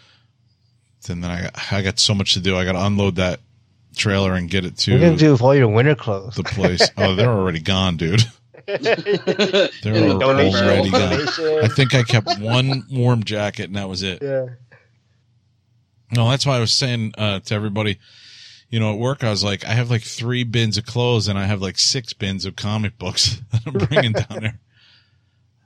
[1.08, 2.56] and then I got, I got so much to do.
[2.56, 3.40] I got to unload that
[3.96, 6.36] trailer and get it We're gonna to do with all your winter clothes.
[6.36, 6.88] the place.
[6.96, 8.22] oh, they're already gone, dude.
[8.66, 11.28] They're In already gone.
[11.62, 14.20] I think I kept one warm jacket and that was it.
[14.20, 14.46] yeah.
[16.12, 17.98] No, that's why I was saying uh, to everybody,
[18.68, 21.38] you know, at work, I was like, I have like three bins of clothes and
[21.38, 24.58] I have like six bins of comic books that I'm bringing down there.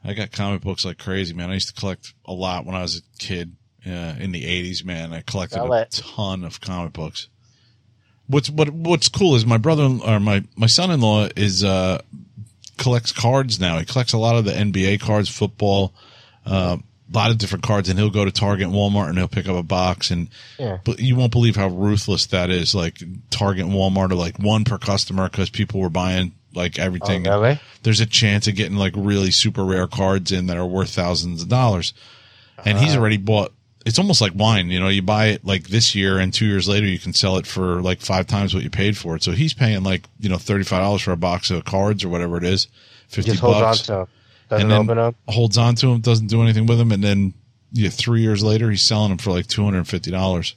[0.05, 1.51] I got comic books like crazy, man.
[1.51, 3.57] I used to collect a lot when I was a kid
[3.87, 5.13] uh, in the 80s, man.
[5.13, 5.91] I collected Sell a it.
[5.93, 7.29] ton of comic books.
[8.27, 12.01] What's what what's cool is my brother or my my son-in-law is uh
[12.79, 13.79] collects cards now.
[13.79, 15.93] He collects a lot of the NBA cards, football,
[16.47, 16.77] uh,
[17.13, 19.57] lot of different cards, and he'll go to Target and Walmart and he'll pick up
[19.57, 20.11] a box.
[20.11, 20.29] And
[20.59, 20.79] Yeah.
[20.85, 22.75] but you won't believe how ruthless that is.
[22.75, 22.99] Like
[23.31, 27.25] Target and Walmart are like one per customer because people were buying like Oh, everything.
[27.25, 27.59] really?
[27.83, 31.43] There's a chance of getting like really super rare cards in that are worth thousands
[31.43, 31.93] of dollars.
[32.65, 33.53] And he's already bought.
[33.87, 34.89] It's almost like wine, you know.
[34.89, 37.81] You buy it like this year, and two years later, you can sell it for
[37.81, 39.23] like five times what you paid for it.
[39.23, 42.11] So he's paying like you know thirty five dollars for a box of cards or
[42.11, 42.67] whatever it is,
[43.09, 43.89] fifty Just bucks.
[44.51, 45.15] Doesn't And then- open them.
[45.29, 47.33] holds on to him, doesn't do anything with him, and then
[47.73, 50.57] yeah, three years later he's selling them for like two hundred and fifty dollars.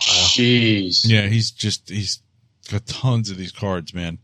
[0.00, 1.02] Jeez.
[1.04, 2.20] Yeah, he's just he's
[2.70, 4.18] got tons of these cards, man,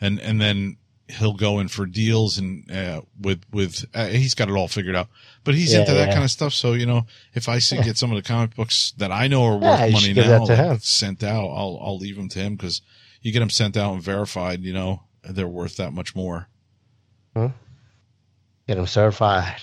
[0.00, 0.76] and and then
[1.08, 4.96] he'll go in for deals and uh, with with uh, he's got it all figured
[4.96, 5.08] out.
[5.44, 6.12] But he's Yeah, into that yeah.
[6.14, 7.82] kind of stuff, so you know if I see Yeah.
[7.84, 10.26] get some of the comic books that I know are worth Yeah, money should give
[10.26, 12.82] now to like, sent out, I'll I'll leave them to him because
[13.22, 16.48] you get them sent out and verified, you know they're worth that much more.
[18.70, 19.56] Get them certified.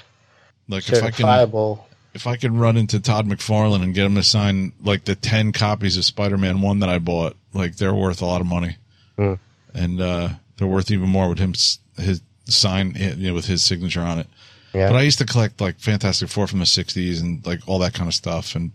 [0.67, 1.79] Like if I can
[2.13, 5.53] if I could run into Todd McFarlane and get him to sign like the ten
[5.53, 8.75] copies of Spider-Man One that I bought, like they're worth a lot of money,
[9.15, 9.35] Hmm.
[9.73, 11.53] and uh, they're worth even more with him
[11.95, 14.27] his sign, you know, with his signature on it.
[14.73, 14.89] Yeah.
[14.89, 17.93] But I used to collect like Fantastic Four from the '60s and like all that
[17.93, 18.55] kind of stuff.
[18.55, 18.71] And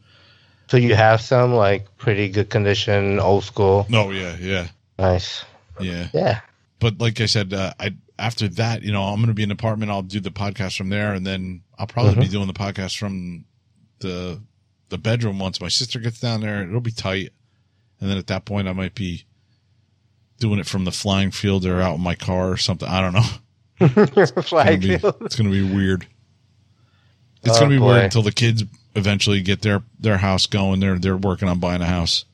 [0.68, 3.84] So you have some like pretty good condition, old school.
[3.90, 4.68] no, yeah, yeah,
[4.98, 5.44] Nice.
[5.78, 6.08] yeah.
[6.14, 6.40] Yeah.
[6.78, 7.92] But like I said, uh, I
[8.22, 9.90] after that, you know, I'm going to be in an apartment.
[9.90, 12.32] I'll do the podcast from there, and then I'll probably be mm-hmm.
[12.32, 13.44] doing the podcast from
[13.98, 14.40] the
[14.90, 16.62] the bedroom once my sister gets down there.
[16.62, 17.32] It'll be tight,
[18.00, 19.24] and then at that point, I might be
[20.38, 22.88] doing it from the flying field or out in my car or something.
[22.88, 23.22] I don't know.
[24.16, 25.16] It's gonna be, field.
[25.22, 26.06] it's gonna be weird.
[27.42, 27.86] It's Oh, gonna be boy.
[27.86, 28.62] weird until the kids
[28.94, 30.78] eventually get their their house going.
[30.78, 32.24] They're they're working on buying a house,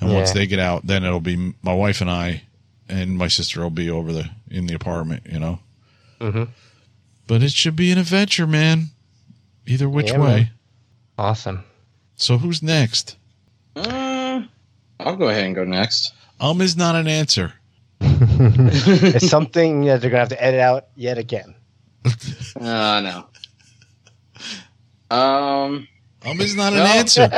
[0.00, 2.44] and once they get out, then it'll be my wife and I,
[2.88, 5.24] and my sister will be over the in the apartment.
[5.30, 5.58] You know,
[6.20, 6.48] Mhm.
[7.26, 8.90] but it should be an adventure, man.
[9.66, 10.34] Either which Yeah, way.
[10.36, 10.50] man.
[11.18, 11.64] Awesome.
[12.16, 13.16] So who's next?
[13.76, 14.42] Uh,
[15.00, 16.12] I'll go ahead and go next.
[16.40, 17.52] Um is not an answer.
[18.00, 21.54] it's something that they're gonna have to edit out yet again.
[22.60, 23.00] Uh,
[25.10, 25.16] no.
[25.16, 25.86] Um,
[26.26, 26.84] Um is not an No.
[26.86, 27.28] answer.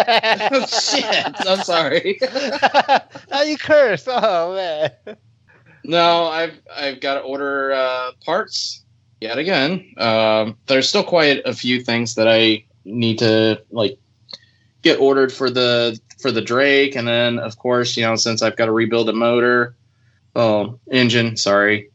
[0.66, 1.34] shit.
[1.46, 2.18] I'm sorry.
[3.30, 4.04] How you curse?
[4.08, 4.90] Oh man.
[5.90, 8.84] No, I've I've got to order uh, parts
[9.20, 9.92] yet again.
[9.96, 13.98] Um, there's still quite a few things that I need to like
[14.82, 18.54] get ordered for the for the Drake, and then of course you know since I've
[18.54, 19.74] got to rebuild a motor,
[20.36, 21.90] oh engine, sorry,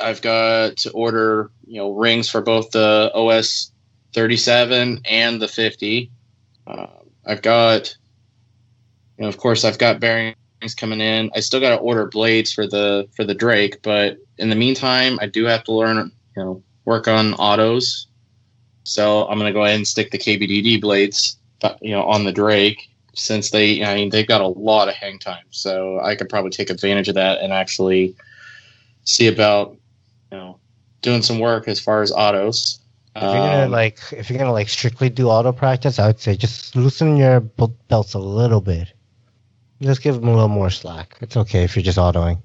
[0.00, 3.70] I've got to order you know rings for both the OS
[4.12, 6.10] 37 and the 50.
[6.66, 6.86] Uh,
[7.24, 7.96] I've got
[9.18, 10.00] you know of course I've got
[10.60, 11.30] bearings coming in.
[11.34, 15.18] I still got to order blades for the for the Drake, but in the meantime,
[15.20, 15.96] I do have to learn
[16.36, 18.06] you know work on autos.
[18.84, 22.32] So I'm gonna go ahead and stick the KBDD blades, uh, you know, on the
[22.32, 25.44] Drake since they, I mean, they've got a lot of hang time.
[25.50, 28.14] So I could probably take advantage of that and actually
[29.04, 29.76] see about,
[30.32, 30.58] you know,
[31.02, 32.80] doing some work as far as autos.
[33.16, 36.20] If you're gonna Um, like, if you're gonna like strictly do auto practice, I would
[36.20, 38.92] say just loosen your bel- belts a little bit.
[39.82, 41.16] Just give them a little more slack.
[41.20, 42.42] It's okay if you're just autoing.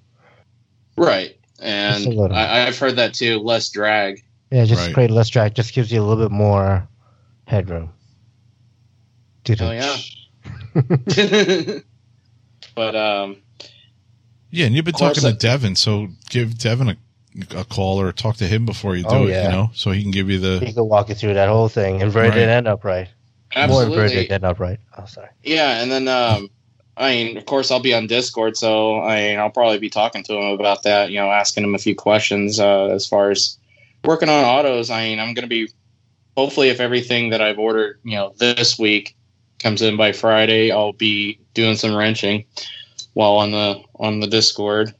[0.97, 1.37] right.
[1.59, 2.33] And.
[2.33, 3.39] I, I've heard that too.
[3.39, 4.21] Less drag.
[4.51, 4.93] Yeah, just Right.
[4.93, 5.55] create less drag.
[5.55, 6.87] Just gives you a little bit more
[7.47, 7.91] headroom.
[9.45, 9.95] Dude, Oh, yeah.
[12.75, 13.37] but um,
[14.51, 16.97] Yeah, and you've been talking to I- Devin, so give Devin a,
[17.57, 20.01] a call or talk to him before you do Oh, it, you know, so he
[20.01, 20.59] can give you the.
[20.65, 22.49] He can walk you through that whole thing, inverted Right.
[22.49, 23.07] and upright.
[23.55, 23.93] More absolutely.
[24.03, 24.79] inverted than upright.
[24.97, 25.29] Oh, sorry.
[25.43, 26.49] Yeah, and then um,
[26.97, 30.23] I mean, of course, I'll be on Discord, so I mean, I'll probably be talking
[30.23, 31.11] to him about that.
[31.11, 33.57] You know, asking him a few questions uh, as far as
[34.05, 34.89] working on autos.
[34.89, 35.69] I mean, I'm going to be
[36.37, 39.15] hopefully if everything that I've ordered, you know, this week
[39.59, 42.45] comes in by Friday, I'll be doing some wrenching
[43.13, 44.93] while on the on the Discord.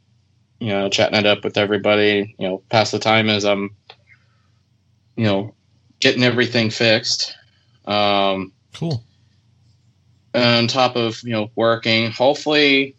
[0.59, 2.35] You know, chatting it up with everybody.
[2.37, 3.75] You know, pass the time as I'm,
[5.15, 5.53] you know,
[5.99, 7.35] getting everything fixed.
[7.85, 9.01] Um, Cool.
[10.35, 12.11] On top of you know working.
[12.11, 12.95] Hopefully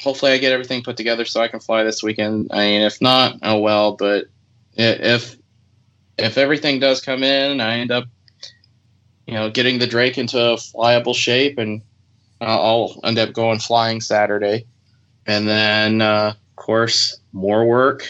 [0.00, 2.50] hopefully i get everything put together so i can fly this weekend.
[2.52, 4.26] I mean if not oh well but
[4.74, 5.36] if
[6.16, 8.04] if everything does come in i end up
[9.26, 11.82] you know getting the drake into a flyable shape and
[12.40, 14.66] i'll end up going flying saturday.
[15.26, 18.06] And then uh, of course more work.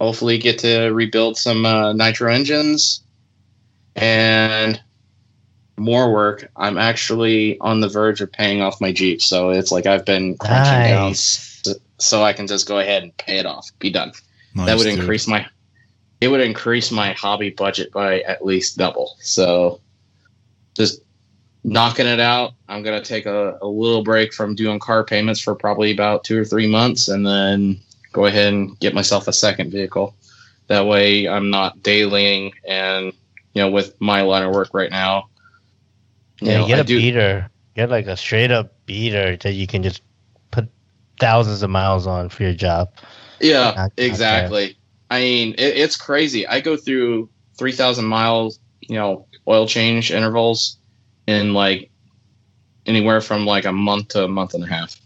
[0.00, 3.02] Hopefully get to rebuild some uh, nitro engines.
[3.94, 4.80] And
[5.80, 6.48] more work.
[6.56, 10.36] I'm actually on the verge of paying off my Jeep, so it's like I've been
[10.38, 11.62] crunching down Nice.
[11.66, 14.12] s- so I can just go ahead and pay it off, be done.
[14.54, 14.98] Nice, that would dude.
[14.98, 15.46] increase my
[16.20, 19.16] it would increase my hobby budget by at least double.
[19.20, 19.80] So
[20.76, 21.00] just
[21.64, 22.52] knocking it out.
[22.68, 26.38] I'm gonna take a, a little break from doing car payments for probably about two
[26.38, 27.80] or three months, and then
[28.12, 30.14] go ahead and get myself a second vehicle.
[30.66, 33.12] That way, I'm not dailying, and
[33.54, 35.29] you know, with my line of work right now, you
[36.40, 37.50] Yeah, know, get I a do- beater.
[37.74, 40.02] Get like a straight up beater that you can just
[40.50, 40.68] put
[41.20, 42.90] thousands of miles on for your job.
[43.40, 44.76] Yeah, Not- not exactly.
[45.10, 46.46] I mean, it, it's crazy.
[46.46, 50.78] I go through three thousand miles, you know, oil change intervals
[51.26, 51.90] in like
[52.86, 54.96] anywhere from like a month to a month and a half.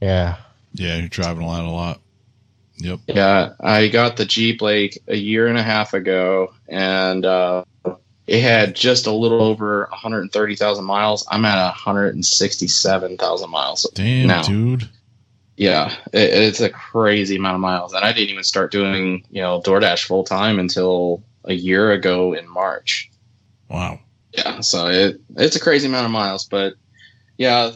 [0.00, 0.36] Yeah.
[0.74, 2.00] Yeah, you're driving around a lot.
[2.78, 3.00] Yep.
[3.08, 7.64] Yeah, I got the Jeep like a year and a half ago, and uh,
[8.28, 11.26] it had just a little over 130,000 miles.
[11.30, 13.90] I'm at 167,000 miles.
[13.94, 14.42] Damn, now.
[14.42, 14.86] dude.
[15.56, 19.40] Yeah, it, it's a crazy amount of miles, and I didn't even start doing you
[19.40, 23.10] know DoorDash full time until a year ago in March.
[23.68, 23.98] Wow.
[24.32, 26.74] Yeah, so it it's a crazy amount of miles, but
[27.38, 27.72] yeah,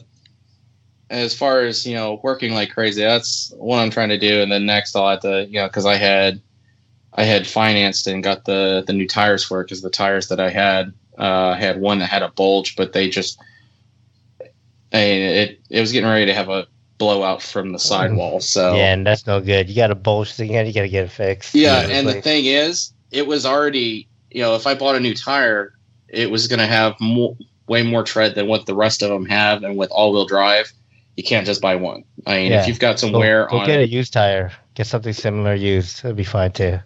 [1.08, 4.42] as far as you know, working like crazy, that's what I'm trying to do.
[4.42, 6.40] And then next, I'll have to you know because I had
[7.14, 10.40] I had financed and got the the new tires for it because the tires that
[10.40, 13.38] I had uh, had one that had a bulge, but they just
[14.90, 16.66] and it it was getting ready to have a
[16.98, 18.40] blowout from the sidewall.
[18.40, 19.68] So Yeah, and that's no good.
[19.68, 21.54] You got to bulge thing in, you got to get it fixed.
[21.54, 24.96] yeah, You know, and the thing is, it was already you know if I bought
[24.96, 25.74] a new tire,
[26.08, 27.36] it was going to have more,
[27.66, 30.72] way more tread than what the rest of them have, and with all-wheel drive,
[31.16, 32.04] you can't just buy one.
[32.26, 32.60] I mean, Yeah.
[32.62, 34.52] if you've got some go, wear go on get a used tire.
[34.74, 35.98] Get something similar used.
[35.98, 36.78] It'll be fine too.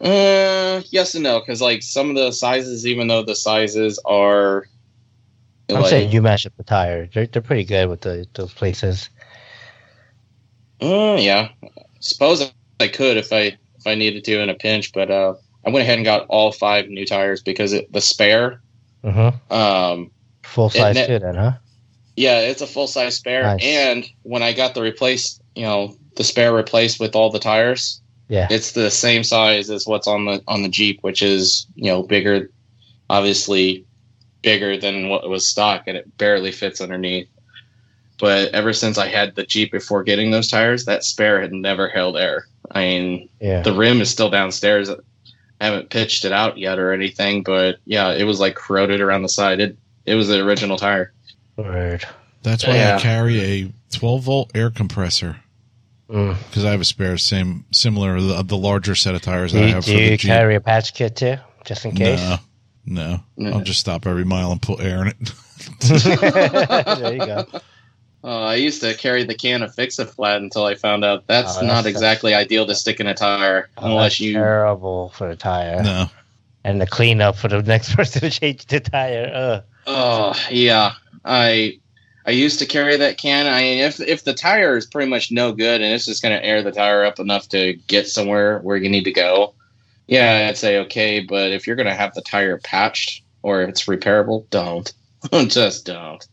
[0.00, 4.66] Uh, yes and no, because like some of the sizes, even though the sizes are,
[5.68, 7.06] I'm like, saying you match up the tire.
[7.12, 9.10] They're, they're pretty good with the, those places.
[10.80, 11.48] uh, yeah,
[12.00, 15.34] suppose I could if I if I needed to in a pinch, but uh,
[15.66, 18.60] I went ahead and got all five new tires because it, the spare,
[19.04, 19.52] Mm-hmm.
[19.52, 20.10] um,
[20.42, 21.52] Full size ne- too, then, huh?
[22.16, 23.44] Yeah, it's a full size spare.
[23.44, 23.60] Nice.
[23.62, 28.00] And when I got the replace, you know, the spare replaced with all the tires,
[28.28, 28.46] Yeah.
[28.50, 32.02] it's the same size as what's on the on the Jeep, which is you know
[32.02, 32.50] bigger,
[33.08, 33.84] obviously
[34.42, 37.28] bigger than what was stock, and it barely fits underneath.
[38.20, 41.88] But ever since I had the Jeep before getting those tires, that spare had never
[41.88, 42.46] held air.
[42.70, 43.62] I mean, Yeah.
[43.62, 44.90] the rim is still downstairs.
[44.90, 49.22] I haven't pitched it out yet or anything, but yeah, it was like corroded around
[49.22, 49.60] the side.
[49.60, 49.76] It
[50.06, 51.12] it was the original tire.
[51.56, 52.04] Word.
[52.42, 52.96] That's why Yeah.
[52.96, 55.36] I carry a 12 volt air compressor.
[56.08, 59.64] Because I have a spare, same similar the, the larger set of tires Do that
[59.66, 60.28] I have do for the you Jeep.
[60.30, 62.20] carry a patch kit too, just in case?
[62.20, 62.38] No,
[62.86, 63.50] no, No.
[63.58, 65.32] I'll just stop every mile and put air in it.
[65.80, 67.44] there you go.
[68.24, 71.26] Uh, I used to carry the can of Fix It Flat until I found out
[71.28, 74.32] that's, Oh, that's- not exactly ideal to stick in a tire Oh, unless that's you.
[74.32, 76.10] terrible for the tire No.
[76.64, 79.30] and the cleanup for the next person to change the tire.
[79.34, 79.64] Ugh.
[79.86, 80.92] Oh yeah,
[81.24, 81.78] I
[82.28, 83.46] I used to carry that can.
[83.46, 86.38] I mean, if if the tire is pretty much no good and it's just going
[86.38, 89.54] to air the tire up enough to get somewhere where you need to go,
[90.08, 91.20] yeah, I'd say okay.
[91.20, 94.92] But if you're going to have the tire patched or if it's repairable, don't.
[95.48, 96.26] just don't.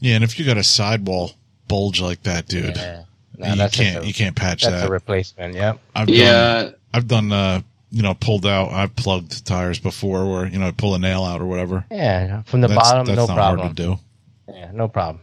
[0.00, 1.32] Yeah, and if you got a sidewall
[1.68, 3.04] bulge like that, dude, Yeah.
[3.36, 4.88] No, you that's can't a, you can't patch that's that.
[4.88, 5.54] a replacement.
[5.54, 5.78] Yep.
[5.94, 7.60] I've done Yeah, I've done uh
[7.90, 11.24] you know pulled out I've plugged tires before where you know I pull a nail
[11.24, 11.84] out or whatever.
[11.90, 12.40] Yeah.
[12.44, 13.60] From the That's- bottom, that's no not problem.
[13.66, 13.98] hard to do.
[14.48, 15.20] Yeah, no problem.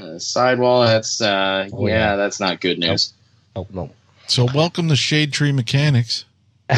[0.00, 0.82] Uh, sidewall.
[0.82, 2.16] That's uh, Oh, yeah, yeah.
[2.16, 3.12] that's not good news.
[3.54, 3.94] Nope, nope.
[4.26, 6.24] So welcome to Shade Tree Mechanics.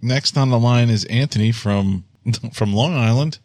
[0.00, 2.04] Next on the line is Anthony from
[2.52, 3.38] from Long Island,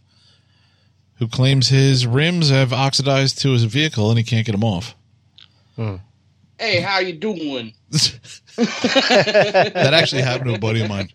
[1.15, 4.95] who claims his rims have oxidized to his vehicle and he can't get them off.
[6.59, 7.73] hey, how you doing?
[8.57, 11.09] that actually happened to a buddy of mine,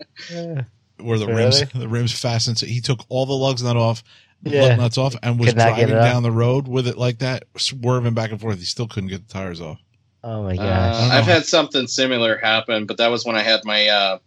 [0.99, 2.59] where the rims the rims fastened.
[2.59, 4.03] So he took all the lugs nut off,
[4.43, 4.63] Yeah.
[4.63, 7.19] lug nuts off, and was Could not get driving down the road with it like
[7.19, 8.59] that, swerving back and forth.
[8.59, 9.79] He still couldn't get the tires off.
[10.25, 11.11] Oh my Uh, gosh.
[11.13, 14.19] I've had something similar happen, but that was when I had my uh,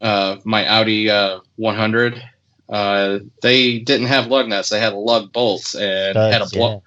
[0.00, 2.22] uh, my Audi uh, 100.
[2.68, 6.82] Uh, they didn't have lug nuts; they had lug bolts, and had a Studs, blow.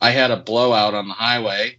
[0.00, 1.78] I had a blowout on the highway.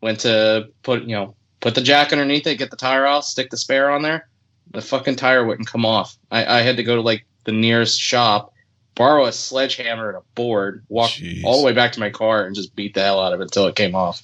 [0.00, 3.50] Went to put you know put the jack underneath it, get the tire off, stick
[3.50, 4.28] the spare on there.
[4.72, 6.16] The fucking tire wouldn't come off.
[6.30, 8.51] I, I had to go to like the nearest shop,
[8.94, 11.44] borrow a sledgehammer and a board, walk Jeez.
[11.44, 13.44] all the way back to my car, and just beat the hell out of it
[13.44, 14.22] until it came off.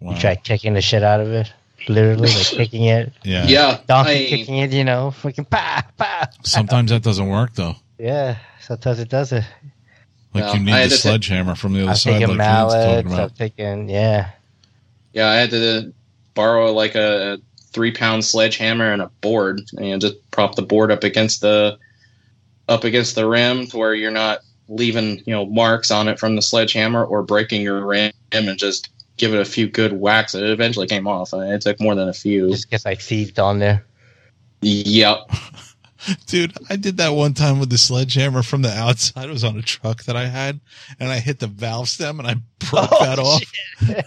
[0.00, 0.12] Wow.
[0.14, 1.52] You tried kicking the shit out of it.
[1.88, 3.12] Literally, like kicking it.
[3.24, 3.44] Yeah.
[3.46, 5.12] Yeah, Donkey I- kicking it, you know.
[5.20, 6.28] Freaking pa, pa.
[6.42, 7.76] Sometimes that doesn't work though.
[7.98, 9.44] Yeah, sometimes it does it.
[10.34, 12.12] Like No, you need I the had to ta- sledgehammer from the other I'm side,
[12.20, 13.32] taking like Vince talking mallets.
[13.32, 14.30] I'm taking, yeah.
[15.12, 15.92] Yeah, I had to
[16.34, 17.38] borrow like a
[17.72, 21.78] three pound sledgehammer and a board and just prop the board up against the
[22.72, 26.36] up against the rim to where you're not leaving, you know, marks on it from
[26.36, 28.88] the sledgehammer or breaking your rim and just
[29.18, 30.34] give it a few good whacks.
[30.34, 31.32] It eventually came off.
[31.34, 32.48] It took more than a few.
[32.50, 33.84] Just gets like seized on there.
[34.62, 35.30] Yep.
[36.26, 39.28] Dude, I did that one time with the sledgehammer from the outside.
[39.28, 40.58] It was on a truck that I had,
[40.98, 43.42] and I hit the valve stem and I broke Oh, that off.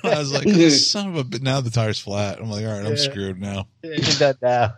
[0.03, 1.41] I was like, "Oh, son of a bit.
[1.41, 2.39] Now the tire's flat.
[2.41, 2.95] I'm like, all right, I'm Yeah.
[2.97, 3.67] screwed now.
[3.83, 4.73] You're done now.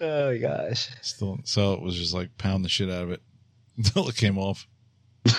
[0.00, 0.88] Oh my gosh.
[1.02, 3.22] Still, so it was just like pound the shit out of it
[3.76, 4.66] until it came off.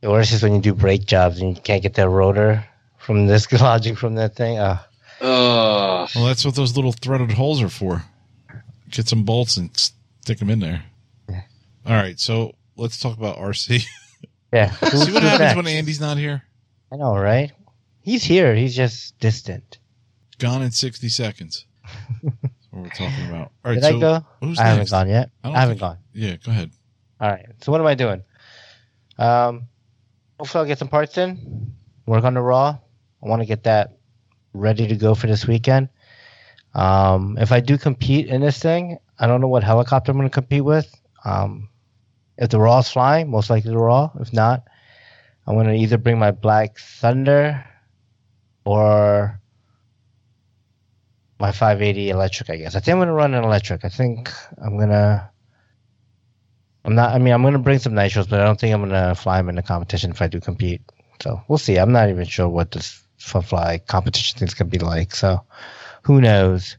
[0.00, 2.64] The worst is when you do brake jobs and you can't get that rotor
[2.98, 4.58] from this lodging from that thing.
[4.58, 4.78] Oh,
[5.20, 8.04] Oh, Well, that's what those little threaded holes are for.
[8.90, 10.84] Get some bolts and stick them in there.
[11.28, 11.42] Yeah.
[11.84, 13.82] All right, so let's talk about RC.
[14.52, 14.70] yeah.
[14.70, 15.56] See what happens next?
[15.56, 16.44] when Andy's not here.
[16.92, 17.50] I know, right?
[18.00, 18.54] He's here.
[18.54, 19.78] He's just distant.
[20.38, 21.66] Gone in 60 seconds.
[22.22, 22.34] That's
[22.70, 23.52] what we're talking about.
[23.64, 24.26] All right, Did so I go?
[24.40, 24.90] who's I haven't next?
[24.90, 25.30] gone yet.
[25.44, 25.98] I I, haven't think- gone.
[26.12, 26.70] Yeah, go ahead.
[27.20, 27.46] All right.
[27.62, 28.22] So what am I doing?
[29.18, 29.64] Um,
[30.38, 31.72] hopefully I'll get some parts in.
[32.06, 32.78] Work on the raw.
[33.22, 33.98] I want to get that
[34.52, 35.88] ready to go for this weekend.
[36.74, 40.28] Um, if I do compete in this thing, I don't know what helicopter I'm going
[40.28, 40.88] to compete with.
[41.24, 41.68] Um,
[42.36, 44.10] if the raw is flying, most likely the raw.
[44.20, 44.62] If not,
[45.46, 47.64] I'm going to either bring my Black Thunder
[48.64, 49.40] or
[51.38, 52.50] my 580 electric.
[52.50, 52.74] I guess.
[52.74, 53.84] I think I'm going to run an electric.
[53.84, 54.30] I think
[54.62, 55.28] I'm going to.
[56.84, 57.14] I'm not.
[57.14, 59.50] I mean, I'm gonna bring some nitros, but I don't think I'm gonna fly them
[59.50, 60.80] in the competition if I do compete.
[61.20, 61.76] So we'll see.
[61.76, 65.14] I'm not even sure what this fun fly competition thing's gonna be like.
[65.14, 65.44] So
[66.04, 66.78] who knows?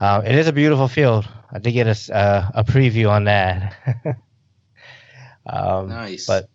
[0.00, 1.26] Um, it is a beautiful field.
[1.50, 3.74] I did get a s- uh, a preview on that.
[5.46, 6.26] um, nice.
[6.26, 6.50] But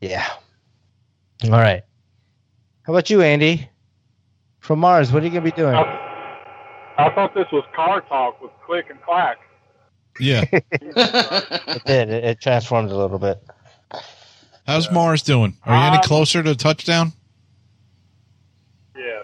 [0.00, 0.28] yeah.
[1.44, 1.82] All right.
[2.82, 3.68] How about you, Andy?
[4.60, 5.74] From Mars, what are you gonna be doing?
[6.98, 9.38] I, I thought this was car talk with click and clack.
[10.20, 10.44] Yeah.
[10.52, 12.08] It did.
[12.10, 13.42] It, it transformed a little bit.
[14.66, 15.56] How's Mars doing?
[15.64, 17.12] Are you any Um, closer to touchdown?
[18.96, 19.22] Yeah.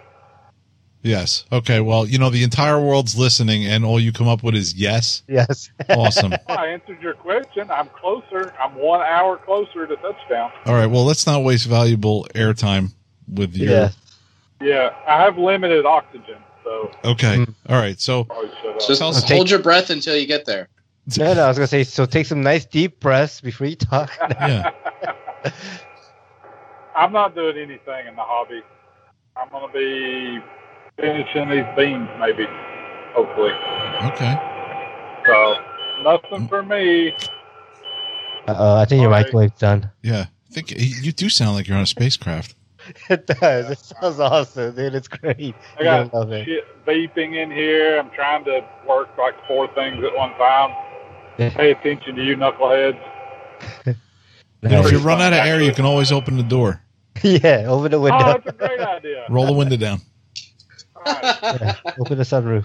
[1.03, 1.45] Yes.
[1.51, 1.81] Okay.
[1.81, 5.23] Well, you know, the entire world's listening, and all you come up with is yes.
[5.29, 5.71] Yes.
[5.89, 6.31] Awesome.
[6.31, 7.71] Well, I answered your question.
[7.71, 8.53] I'm closer.
[8.63, 10.53] I'm one hour closer to touchdown.
[10.67, 10.87] All right.
[10.87, 12.93] Well, let's not waste valuable airtime
[13.33, 13.71] with your.
[13.71, 13.91] Yeah.
[14.61, 17.37] Yeah, I have limited oxygen, so Okay.
[17.39, 17.55] Mm.
[17.69, 18.01] All right.
[18.01, 18.87] So, probably shut up.
[18.87, 20.69] just Tell us- hold your breath until you get there.
[21.19, 21.45] No, no.
[21.45, 21.83] I was gonna say.
[21.85, 24.11] So take some nice deep breaths before you talk.
[24.31, 24.71] yeah.
[26.97, 28.63] I'm not doing anything in the hobby.
[29.37, 30.45] I'm going to be
[31.01, 32.45] finishing these beans, maybe,
[33.15, 33.53] hopefully.
[34.13, 34.37] Okay.
[35.27, 35.57] So
[36.03, 37.13] nothing for me.
[38.47, 39.27] Uh-oh, I think your All right.
[39.27, 39.91] microwave's done.
[40.03, 42.55] Yeah, I think you do sound like you're on a spacecraft.
[43.11, 43.71] It does.
[43.71, 44.95] It sounds awesome, dude.
[44.95, 45.55] It's great.
[45.79, 46.45] I got gonna love it.
[46.47, 47.99] shit beeping in here.
[47.99, 50.75] I'm trying to work like four things at one time.
[51.37, 53.01] Pay attention to you knuckleheads.
[53.87, 53.97] And
[54.63, 56.83] if you run out of air, you can always open the door,
[57.23, 58.19] yeah, open the Oh, window.
[58.25, 59.27] that's a great idea.
[59.31, 60.01] roll the window down.
[60.97, 61.25] All right.
[61.43, 62.65] Yeah, open the sunroof.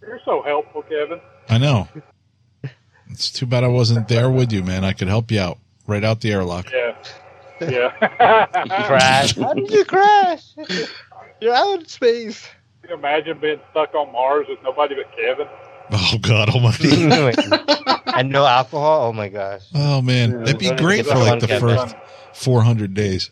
[0.00, 1.20] You're so helpful, Kevin.
[1.48, 1.88] I know.
[3.10, 4.84] It's too bad I wasn't there with you, man.
[4.84, 6.70] I could help you out right out the airlock.
[6.72, 6.94] Yeah.
[7.60, 7.90] Yeah.
[8.86, 9.36] Crash.
[9.36, 10.54] How did you crash?
[11.40, 12.46] You're out in space.
[12.82, 15.46] Can you imagine being stuck on Mars with nobody but Kevin?
[15.92, 17.10] Oh God Almighty!
[18.14, 19.08] and no alcohol.
[19.08, 19.62] Oh my gosh.
[19.74, 21.96] Oh man, that'd be great for like the kept first
[22.34, 23.30] 400 days.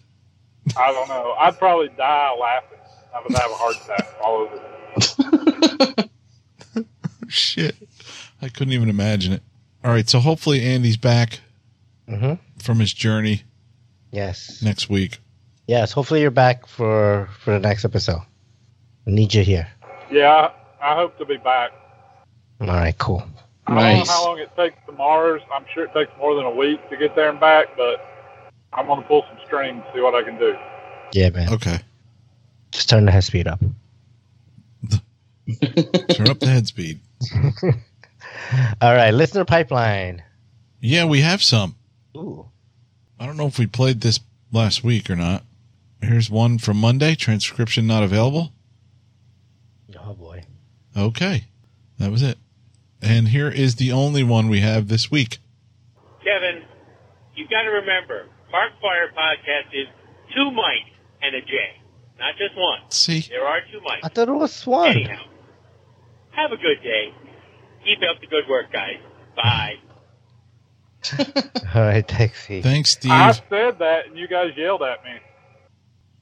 [0.77, 1.35] I don't know.
[1.39, 2.79] I'd probably die laughing.
[3.15, 4.49] I would have a heart attack all
[6.77, 6.89] over.
[7.29, 7.77] Shit,
[8.43, 9.43] I couldn't even imagine it.
[9.85, 11.41] All right, so hopefully Andy's back
[12.09, 13.43] hmm from his journey
[14.11, 14.63] Yes.
[14.63, 15.19] next week.
[15.67, 15.93] Yes.
[15.93, 18.21] Hopefully you're back for for the next episode.
[19.07, 19.69] I need you here.
[20.11, 21.73] Yeah, I, I hope to be back.
[22.61, 22.97] All right.
[22.99, 23.23] Cool.
[23.67, 25.43] I don't know how long it takes to Mars.
[25.53, 28.01] I'm sure it takes more than a week to get there and back, but
[28.73, 30.57] I'm going to pull some strings, see what I can do.
[31.13, 31.53] Yeah, man.
[31.53, 31.79] Okay,
[32.71, 33.61] Just turn the head speed up.
[34.91, 37.01] turn up the head speed.
[38.81, 39.11] All right.
[39.13, 40.23] Listener pipeline.
[40.81, 41.77] Yeah, we have some.
[42.17, 42.49] Ooh.
[43.21, 44.21] I don't know if we played this
[44.53, 45.43] last week or not.
[46.01, 47.15] Here's one from Monday.
[47.15, 48.53] Transcription not available.
[49.99, 50.45] Oh boy.
[50.97, 51.45] Okay,
[51.99, 52.39] that was it.
[53.03, 55.39] And here is the only one we have this week.
[56.25, 56.63] Kevin,
[57.37, 59.87] you've got to remember, Park Fire Podcast is
[60.35, 60.93] two mics
[61.23, 61.53] and a J,
[62.19, 62.81] not just one.
[62.91, 64.91] See, There are two I thought it was one.
[64.91, 65.23] Anyhow,
[66.31, 67.15] have a good day.
[67.85, 68.99] Keep up the good work, guys.
[69.37, 69.75] Bye.
[71.75, 72.07] All right.
[72.07, 72.63] Thanks, Steve.
[72.63, 73.13] thanks, Steve.
[73.13, 75.11] I said that, and you guys yelled at me.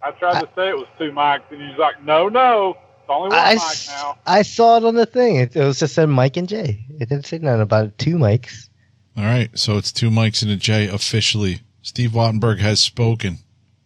[0.03, 3.09] I tried to say it was two mics, and you was like, no, no, it's
[3.09, 4.19] only one I, mic s- now.
[4.27, 5.37] I saw it on the thing.
[5.37, 6.85] It, it was just said Mike and Jay.
[7.01, 8.69] It didn't say nothing about two mics.
[9.17, 11.61] All right, so it's two mics and a J officially.
[11.83, 13.39] Steve Wattenberg has spoken.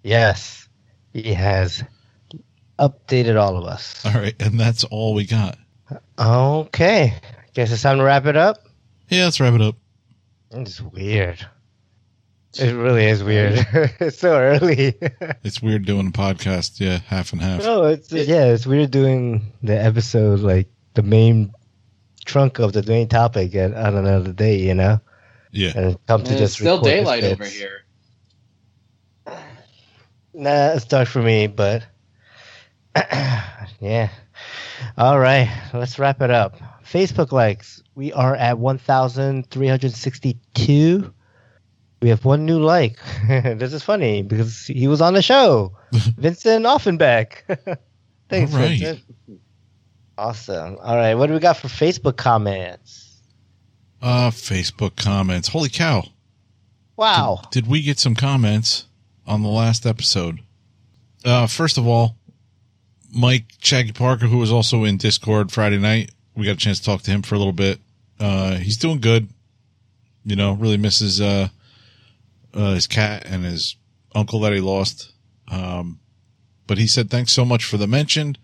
[0.02, 0.68] Yes,
[1.12, 1.84] he has
[2.78, 4.04] updated all of us.
[4.04, 5.56] All right, and that's all we got.
[6.18, 7.14] Okay,
[7.54, 8.66] guess it's time to wrap it up.
[9.08, 9.76] Yeah, let's wrap it up.
[10.50, 11.46] It's weird.
[12.58, 13.64] It really is weird.
[14.00, 14.94] it's so early.
[15.44, 16.80] It's weird doing a podcast.
[16.80, 17.62] Yeah, half and half.
[17.62, 21.52] no, it's yeah, it's weird doing the episode like the main
[22.24, 25.00] trunk of the main topic at, on another day, you know,
[25.52, 27.84] Yeah, and come to it's just still daylight over here.
[30.32, 31.84] Nah, it's dark for me, but
[33.80, 34.10] yeah.
[34.96, 36.56] All right, let's wrap it up.
[36.90, 37.82] Facebook likes.
[37.94, 41.14] We are at 1,362.
[42.02, 42.98] We have one new like.
[43.28, 45.76] this is funny because he was on the show.
[45.92, 47.42] Vincent Offenbeck.
[48.28, 48.78] Thanks, right.
[48.78, 49.00] Vincent.
[50.16, 50.78] Awesome.
[50.82, 53.10] All right, what do we got for Facebook comments?
[54.02, 55.48] uh, Facebook comments.
[55.48, 56.04] Holy cow!
[56.96, 57.42] Wow.
[57.50, 58.86] Did we get some comments
[59.26, 60.40] on the last episode?
[61.24, 62.16] Uh, first of all,
[63.14, 66.84] Mike Shaggy Parker, who was also in Discord Friday night, we got a chance to
[66.84, 67.80] talk to him for a little bit.
[68.18, 69.28] Uh, he's doing good.
[70.24, 71.48] You know, really misses uh,
[72.52, 73.76] uh, his cat and his
[74.14, 75.12] uncle that he lost.
[75.50, 76.00] Um,
[76.66, 78.36] but he said, "Thanks so much for the mention.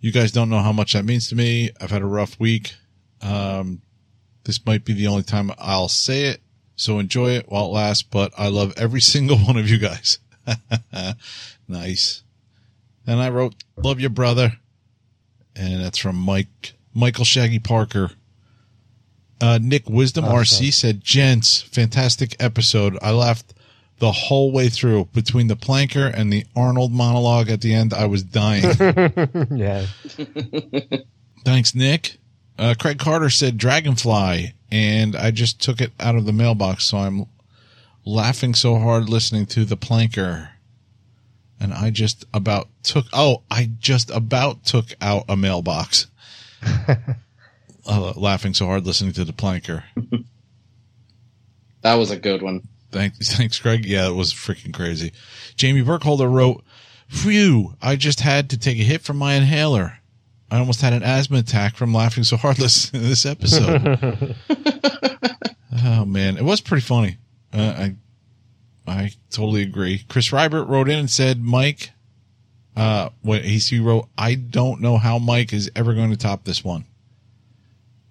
[0.00, 1.70] You guys don't know how much that means to me.
[1.80, 2.74] I've had a rough week.
[3.20, 3.82] Um,
[4.44, 6.40] this might be the only time I'll say it."
[6.80, 10.18] So enjoy it while it lasts, but I love every single one of you guys.
[11.68, 12.22] nice.
[13.06, 14.54] And I wrote, love your brother.
[15.54, 18.10] And that's from Mike, Michael Shaggy Parker.
[19.40, 20.66] Uh, Nick Wisdom Awesome.
[20.66, 22.98] RC said, gents, fantastic episode.
[23.00, 23.54] I laughed
[23.98, 27.94] the whole way through between the planker and the Arnold monologue at the end.
[27.94, 28.64] I was dying.
[29.56, 29.86] yeah.
[31.44, 32.18] Thanks, Nick.
[32.58, 36.98] Uh, Craig Carter said Dragonfly, and I just took it out of the mailbox, so
[36.98, 37.24] I'm
[38.04, 40.48] laughing so hard listening to the planker.
[41.58, 46.06] And I just about took, oh, I just about took out a mailbox.
[47.86, 49.82] uh, laughing so hard listening to the planker.
[51.82, 52.62] That was a good one.
[52.90, 53.84] Thanks, thanks, Greg.
[53.84, 55.12] Yeah, it was freaking crazy.
[55.56, 56.64] Jamie Burkholder wrote,
[57.08, 59.98] Phew, I just had to take a hit from my inhaler.
[60.50, 64.36] I almost had an asthma attack from laughing so hard listening to this episode.
[65.84, 67.18] oh man, it was pretty funny.
[67.52, 67.96] Uh, I,
[68.86, 70.04] I totally agree.
[70.08, 71.90] Chris Rybert wrote in and said, Mike,
[72.80, 76.44] uh, what he, he wrote, I don't know how Mike is ever going to top
[76.44, 76.86] this one.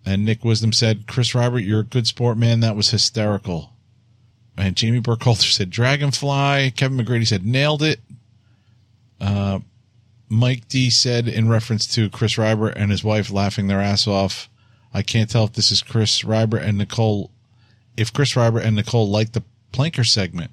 [0.06, 2.60] And Nick Wisdom said, Chris Robert, you're a good sport, man.
[2.60, 3.74] That was hysterical.
[4.56, 6.70] And Jamie Burkhalter said Dragonfly.
[6.76, 8.00] Kevin McGrady said nailed it.
[9.20, 9.62] Uh,
[10.30, 14.52] Mike D said in reference to Chris Robert and his wife laughing their ass off.
[14.94, 17.32] I can't tell if this is Chris Robert and Nicole,
[17.98, 19.44] if Chris Robert and Nicole liked the
[19.74, 20.52] planker segment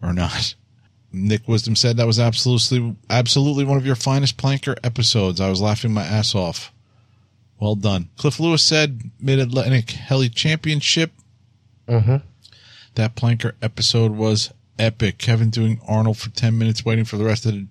[0.00, 0.54] or not.
[1.12, 5.40] Nick Wisdom said that was absolutely, absolutely one of your finest planker episodes.
[5.40, 6.72] I was laughing my ass off.
[7.60, 8.10] Well done.
[8.16, 11.12] Cliff Lewis said Mid Atlantic Heli Championship.
[11.88, 12.16] Mm-hmm.
[12.94, 15.18] That planker episode was epic.
[15.18, 17.66] Kevin doing Arnold for 10 minutes, waiting for the rest of, the,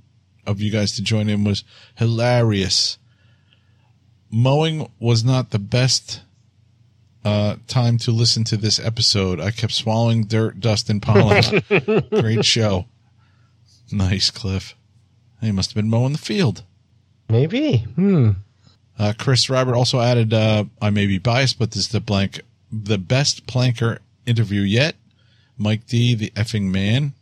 [0.45, 1.63] of you guys to join in was
[1.95, 2.97] hilarious.
[4.29, 6.21] Mowing was not the best
[7.23, 9.39] uh, time to listen to this episode.
[9.39, 11.43] I kept swallowing dirt, dust, and pollen.
[12.09, 12.87] Great show.
[13.91, 14.75] Nice, Cliff.
[15.41, 16.63] He must have been mowing the field.
[17.29, 17.79] Maybe.
[17.95, 18.31] Hmm.
[18.97, 22.41] Uh, Chris Robert also added, uh, I may be biased, but this is the blank,
[22.71, 24.95] the best planker interview yet.
[25.57, 27.13] Mike D, the effing man.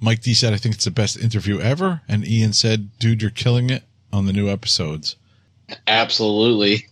[0.00, 2.02] Mike D said, I think it's the best interview ever.
[2.08, 5.16] And Ian said, dude, you're killing it on the new episodes.
[5.86, 6.88] Absolutely.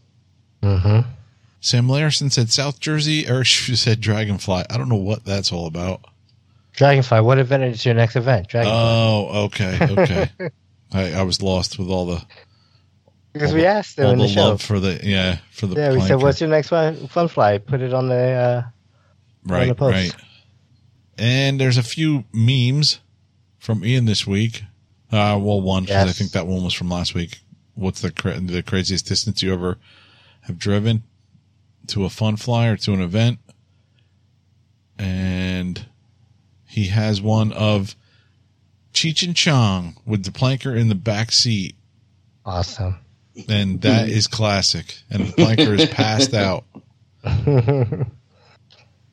[0.63, 1.09] Mm-hmm.
[1.61, 3.27] Sam Larson said South Jersey.
[3.27, 4.65] Eric Shu said Dragonfly.
[4.71, 6.05] I don't know what that's all about.
[6.81, 7.21] Dragonfly.
[7.21, 8.49] What event is your next event?
[8.49, 8.75] Dragonfly.
[8.75, 10.31] Oh, okay, okay.
[10.93, 12.25] I, I was lost with all the
[13.35, 14.41] because all we asked them all in the, the show.
[14.49, 16.23] love for the yeah for the Yeah, we said.
[16.23, 18.15] "What's your next fun, fun fly?" Put it on the.
[18.17, 18.63] Uh,
[19.53, 19.93] on right the post.
[19.95, 20.15] right.
[21.19, 23.01] And there's a few memes
[23.59, 24.63] from Ian this week.
[25.13, 26.17] Uh, well, one 'cause I Yes.
[26.19, 27.41] think that one was from last week.
[27.75, 29.77] What's the cra- the craziest distance you ever
[30.45, 31.03] have driven
[31.89, 33.39] to a fun fly or to an event?
[34.99, 35.87] And
[36.71, 37.97] he has one of
[38.95, 41.75] Cheech and Chong with the planker in the back seat,
[42.47, 42.97] awesome.
[43.49, 44.99] and that is classic.
[45.11, 46.65] And the planker is passed out.
[47.25, 48.07] and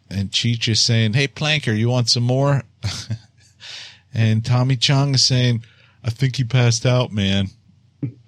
[0.09, 2.61] Cheech is saying, "Hey, Planker, you want some more?"
[4.13, 5.63] and Tommy Chong is saying,
[6.03, 7.47] "I think he passed out, man."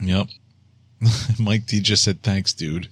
[0.00, 0.28] yep.
[1.40, 2.88] Mike D just said, "Thanks, dude."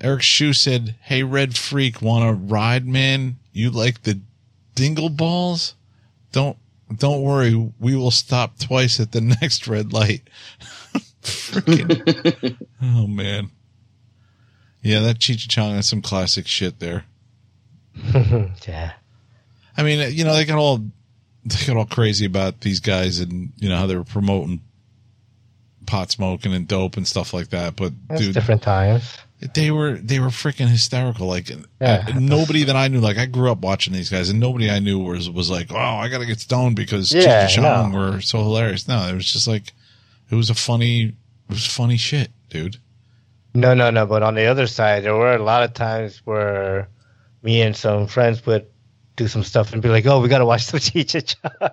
[0.00, 3.36] Eric Shu said, "Hey, Red Freak, want to ride, man?
[3.52, 4.20] You like the
[4.74, 5.74] dingle balls?
[6.32, 6.56] Don't
[6.94, 10.22] don't worry, we will stop twice at the next red light."
[11.22, 13.50] Freaking, oh man.
[14.82, 17.04] Yeah, that Cheech and Chong is some classic shit there.
[18.66, 18.92] yeah.
[19.76, 20.78] I mean, uh, you know, they got all
[21.44, 24.60] they got all crazy about these guys and you know how they were promoting
[25.86, 27.76] pot smoking and dope and stuff like that.
[27.76, 29.18] But That's dude, different times.
[29.54, 31.26] They were they were freaking hysterical.
[31.26, 31.50] Like
[31.80, 32.06] Yeah.
[32.18, 34.98] nobody that I knew, like I grew up watching these guys, and nobody I knew
[34.98, 37.98] was was like, oh, I gotta get stoned because Yeah, Cheech and Chong no.
[37.98, 38.86] were so hilarious.
[38.88, 39.72] No, it was just like
[40.30, 41.14] it was a funny, it
[41.50, 42.76] was funny shit, dude.
[43.54, 44.06] No, no, no.
[44.06, 46.88] But on the other side, there were a lot of times where
[47.42, 48.66] me and some friends would
[49.16, 51.70] do some stuff and be like, "Oh, we gotta watch some Cheech and Chong."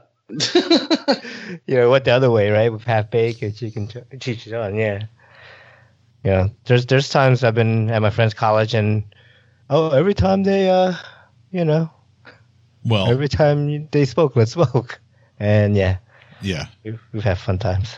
[1.65, 2.71] you know, what the other way, right?
[2.71, 5.03] With half baked and chicken ch- Cheech and Chong, yeah.
[6.23, 9.03] Yeah, there's there's times I've been at my friend's college and
[9.69, 10.93] oh, every time they, uh,
[11.51, 11.89] you know,
[12.83, 14.99] Well, every time they spoke, let's smoke,
[15.39, 15.97] and yeah,
[16.41, 16.65] yeah.
[16.83, 17.97] we've, we've had fun times.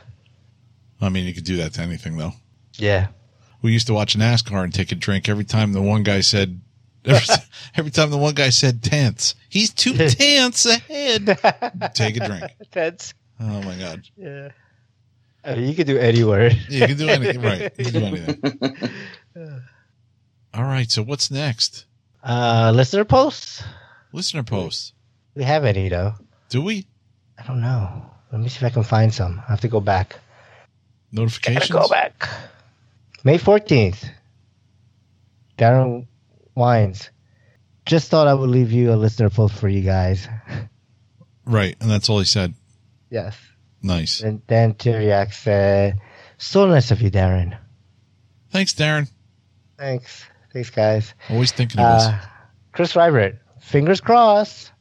[1.01, 2.33] I mean, you could do that to anything though.
[2.75, 3.07] Yeah,
[3.63, 6.61] we used to watch NASCAR and take a drink every time the one guy said
[7.05, 7.25] every,
[7.75, 9.33] every time the one guy said tenths.
[9.49, 11.25] He's two tenths ahead.
[11.95, 12.43] Take a drink.
[12.71, 14.07] that's Oh my god.
[14.15, 14.49] yeah.
[15.45, 16.57] Mean, you could do any word.
[16.69, 17.41] Yeah, you can do anything.
[17.41, 17.71] Right.
[17.77, 18.91] You can do anything.
[20.53, 20.89] All right.
[20.89, 21.85] So what's next?
[22.23, 23.63] Uh, listener posts.
[24.13, 24.93] Listener posts.
[25.35, 26.13] We have any though.
[26.49, 26.85] Do we?
[27.37, 28.05] I don't know.
[28.31, 29.41] Let me see if I can find some.
[29.47, 30.17] I have to go back.
[31.11, 31.69] Notifications?
[31.69, 32.29] Gotta go back.
[33.23, 34.05] May fourteenth.
[35.57, 36.07] Darren
[36.55, 37.09] Wines.
[37.85, 40.27] Just thought I would leave you a listener post for you guys.
[41.43, 41.75] Right.
[41.81, 42.53] And that's all he said.
[43.09, 43.35] Yes.
[43.83, 44.21] Nice.
[44.21, 45.99] And Dan Tyriak said,
[46.37, 47.57] "So nice of you, Darren.
[48.51, 49.09] Thanks, Darren.
[49.77, 52.07] Thanks, thanks, guys." Always thinking of us.
[52.07, 52.19] Uh,
[52.73, 54.71] Chris Rybert, fingers crossed,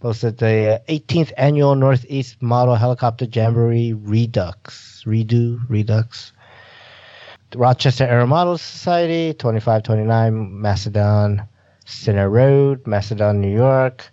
[0.00, 5.02] posted the uh, 18th annual Northeast Model Helicopter Jamboree Redux.
[5.06, 6.32] Redo, Redux.
[7.50, 11.42] The Rochester Aeromodel Society, 2529 Macedon
[11.84, 14.10] Center Road, Macedon, New York.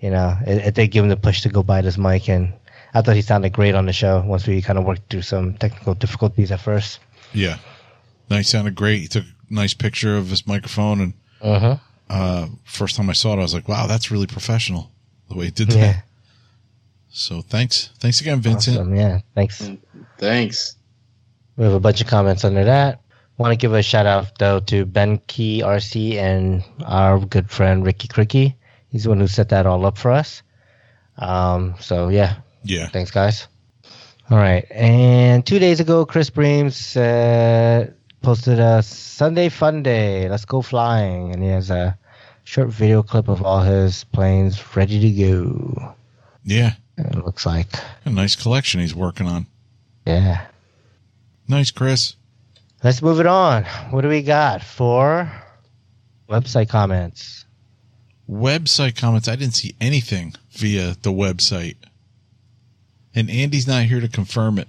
[0.00, 2.52] you know, it, it did give him the push to go buy this mic, and
[2.92, 4.22] I thought he sounded great on the show.
[4.26, 6.98] Once we kind of worked through some technical difficulties at first.
[7.32, 7.58] yeah.
[8.30, 9.00] No, he sounded great.
[9.00, 11.12] He took a nice picture of his microphone, and
[11.42, 11.76] Uh huh.
[12.08, 14.90] uh, first time I saw it, I was like, "Wow, that's really professional."
[15.28, 15.76] The way he did that.
[15.76, 16.00] Yeah.
[17.10, 18.78] So thanks, thanks again, Vincent.
[18.78, 18.96] Awesome.
[18.96, 19.20] Yeah.
[19.34, 19.70] Thanks.
[20.18, 20.76] Thanks.
[21.56, 23.00] We have a bunch of comments under that.
[23.36, 27.84] Want to give a shout out though to Ben Key RC and our good friend
[27.84, 28.54] Ricky Cricky.
[28.90, 30.42] He's the one who set that all up for us.
[31.18, 33.46] Um, so yeah, Yeah, thanks guys.
[34.30, 37.90] All right, and two days ago, Chris Breams uh,
[38.22, 40.28] posted a Sunday Fun Day.
[40.30, 41.98] Let's go flying, and he has a
[42.44, 45.94] short video clip of all his planes ready to go.
[46.44, 46.72] yeah.
[46.96, 47.66] It looks like,
[48.04, 49.46] A nice collection he's working on.
[50.06, 50.46] yeah.
[51.46, 52.16] Nice, Chris.
[52.82, 53.64] Let's move it on.
[53.90, 55.30] What do we got for
[56.28, 57.44] website comments?
[58.28, 59.28] Website comments.
[59.28, 61.76] I didn't see anything via the website,
[63.14, 64.68] and Andy's not here to confirm it.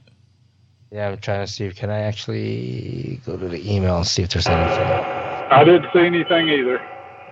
[0.91, 1.65] Yeah, I'm trying to see.
[1.65, 4.88] If can I actually go to the email and see if there's anything?
[4.88, 6.81] I didn't see anything either.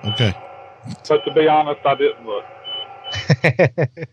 [0.05, 0.35] Okay.
[1.07, 2.45] But to be honest, I didn't look.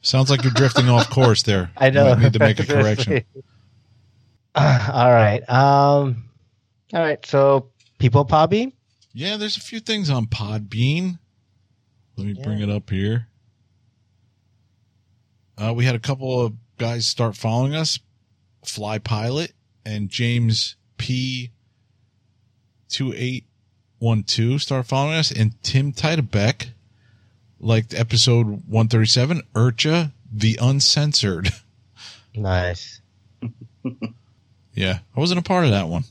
[0.00, 1.70] Sounds like you're drifting off course there.
[1.76, 2.08] I know.
[2.10, 3.24] You need to make a correction.
[4.56, 5.40] all right.
[5.48, 6.28] Um.
[6.92, 7.24] All right.
[7.26, 8.72] So, people Pobby.
[9.12, 11.18] Yeah, there's a few things on Podbean.
[12.16, 13.28] Let me bring it up here.
[15.56, 17.98] Uh, we had a couple of guys start following us.
[18.64, 19.52] Fly Pilot
[19.84, 21.50] and James P.
[22.88, 23.44] Two eight
[23.98, 26.68] one two start following us, and Tim Titebeck
[27.58, 29.42] liked episode one thirty seven.
[29.54, 31.52] IRCHA the Uncensored.
[32.36, 33.00] Nice.
[34.74, 36.04] Yeah, I wasn't a part of that one.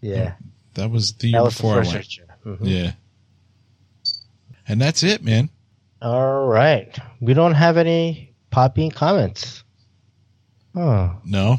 [0.00, 0.34] Yeah.
[0.74, 1.92] That was the That year was the before I went.
[1.92, 2.26] picture.
[2.46, 2.58] Mhm.
[2.62, 2.92] Yeah.
[4.68, 5.50] And that's it, man.
[6.00, 6.96] All right.
[7.20, 9.64] We don't have any Podbean comments.
[10.74, 11.16] Oh.
[11.24, 11.58] No,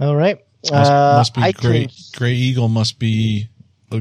[0.00, 0.38] All right.
[0.70, 3.48] must, uh, must be Gray, Gray Eagle must be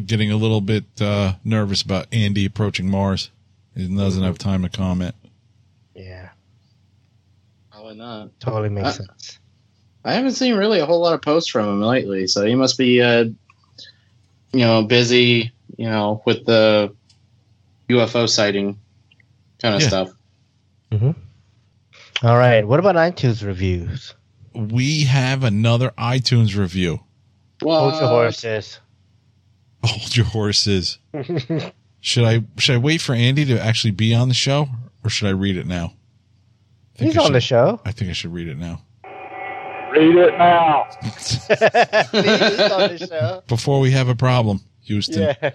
[0.05, 3.29] getting a little bit uh, nervous about Andy approaching Mars.
[3.75, 5.13] He doesn't have time to comment.
[5.93, 6.29] Yeah.
[7.69, 8.39] Probably not.
[8.39, 9.39] Totally makes Uh, sense.
[10.03, 12.77] I haven't seen really a whole lot of posts from him lately, so he must
[12.77, 13.25] be, uh,
[14.51, 16.93] you know, busy, you know, with the
[17.89, 18.79] UFO sighting
[19.59, 19.87] kind of Yeah.
[19.87, 20.09] stuff.
[22.23, 22.67] All right.
[22.67, 24.13] What about iTunes reviews?
[24.53, 26.99] We have another iTunes review.
[27.63, 28.79] Hold your horses.
[29.83, 30.97] Hold your horses.
[32.03, 34.67] Should I should I wait for Andy to actually be on the show,
[35.03, 35.93] or should I read it now?
[36.95, 37.79] I think He's I on the show.
[37.85, 38.81] I think I should read it now.
[39.91, 40.87] Read it now.
[41.03, 41.49] He's
[42.71, 43.43] on the show.
[43.47, 45.21] Before we have a problem, Houston.
[45.41, 45.51] Yeah.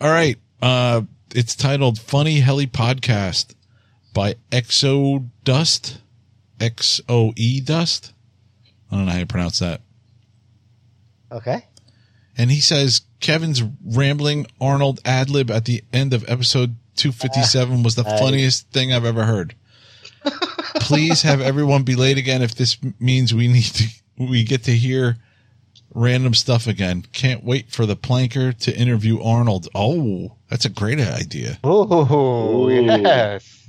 [0.00, 0.36] All right.
[0.60, 1.02] Uh,
[1.34, 3.54] it's titled Funny Heli Podcast
[4.12, 6.00] by Exo Dust.
[6.58, 8.14] X O E Dust.
[8.90, 9.82] I don't know how you pronounce that.
[11.30, 11.66] Okay.
[12.38, 17.94] And he says Kevin's rambling Arnold ad lib at the end of episode 257 was
[17.94, 18.20] the Nice.
[18.20, 19.54] funniest thing I've ever heard.
[20.80, 23.84] Please have everyone be late again if this means we need to,
[24.18, 25.16] we get to hear
[25.94, 27.04] random stuff again.
[27.12, 29.68] Can't wait for the planker to interview Arnold.
[29.74, 31.58] Oh, that's a great idea.
[31.64, 32.70] Ooh, Ooh.
[32.70, 33.68] yes.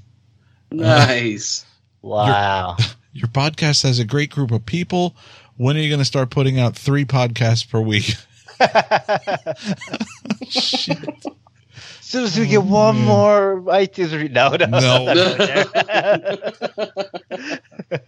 [0.71, 1.65] Nice.
[1.99, 2.77] Wow.
[3.11, 5.15] Your podcast has a great group of people.
[5.57, 8.15] When are you going to start putting out three podcasts per week?
[10.47, 11.25] Shit.
[12.07, 14.31] As soon as we get one more iTunes read.
[14.31, 14.65] No, no.
[14.65, 15.17] No.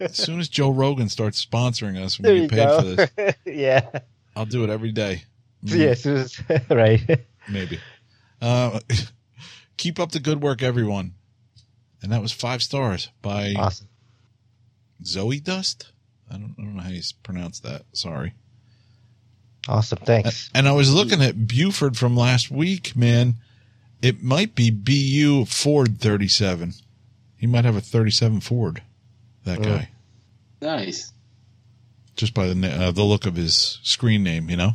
[0.00, 2.80] As soon as Joe Rogan starts sponsoring us, we get paid go.
[2.80, 3.34] for this.
[3.44, 4.00] yeah.
[4.34, 5.24] I'll do it every day.
[5.66, 6.40] So, yeah, as as,
[6.70, 7.26] right.
[7.46, 7.78] Maybe.
[8.40, 8.80] Uh,
[9.76, 11.12] keep up the good work, everyone.
[12.00, 13.88] And that was five stars by Awesome.
[15.04, 15.92] Zoe Dust.
[16.30, 17.82] I don't, I don't know how you pronounce that.
[17.92, 18.32] Sorry.
[19.68, 19.98] Awesome.
[19.98, 20.48] Thanks.
[20.54, 23.36] And I was looking at Buford from last week, man.
[24.02, 26.72] It might be BU Ford 37.
[27.36, 28.82] He might have a 37 Ford.
[29.44, 29.64] That Mm.
[29.64, 29.88] guy.
[30.62, 31.12] Nice.
[32.16, 34.74] just by the uh, the look of his screen name, you know.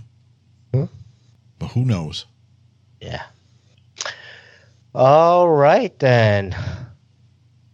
[0.73, 0.85] Hmm.
[1.59, 2.25] But who knows?
[2.99, 3.21] Yeah.
[4.93, 6.55] All right then.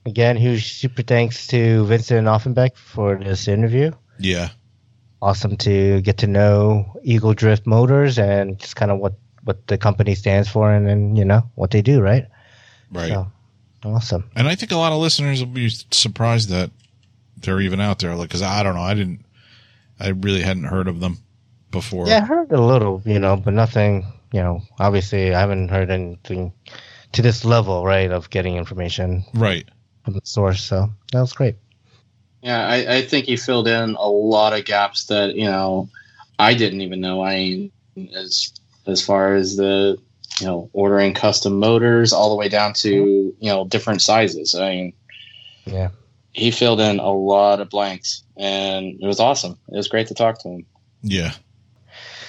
[0.06, 3.91] Again, huge super thanks to Vincent Offenbeck for this interview.
[4.19, 4.49] Yeah,
[5.22, 9.77] Awesome to get to know Ego Drift Motors and just kind of what what the
[9.77, 12.27] company stands for and then you know what they do, right?
[12.91, 13.09] right.
[13.09, 13.31] So,
[13.84, 14.30] awesome.
[14.35, 16.72] And I think a lot of listeners will be surprised that
[17.38, 18.15] they're even out there.
[18.15, 19.26] Like, because I don't know, I didn't,
[19.99, 21.18] I really hadn't heard of them
[21.72, 22.07] before.
[22.07, 24.05] Yeah, I heard a little, you know, but nothing.
[24.34, 26.53] You know, obviously, I haven't heard anything
[27.13, 29.68] to this level, right, of getting information Right.
[30.05, 30.63] from the source.
[30.63, 31.55] So that was great.
[32.41, 35.89] Yeah, I, I think he filled in a lot of gaps that you know
[36.39, 37.23] I didn't even know.
[37.23, 37.72] I mean,
[38.15, 38.53] as
[38.88, 39.98] as far as the
[40.40, 42.90] you know ordering custom motors all the way down to
[43.40, 44.56] you know different sizes.
[44.56, 44.94] I mean,
[45.66, 45.90] Yeah.
[46.34, 49.58] he filled in a lot of blanks, and it was awesome.
[49.70, 50.66] It was great to talk to him.
[51.03, 51.34] Yeah.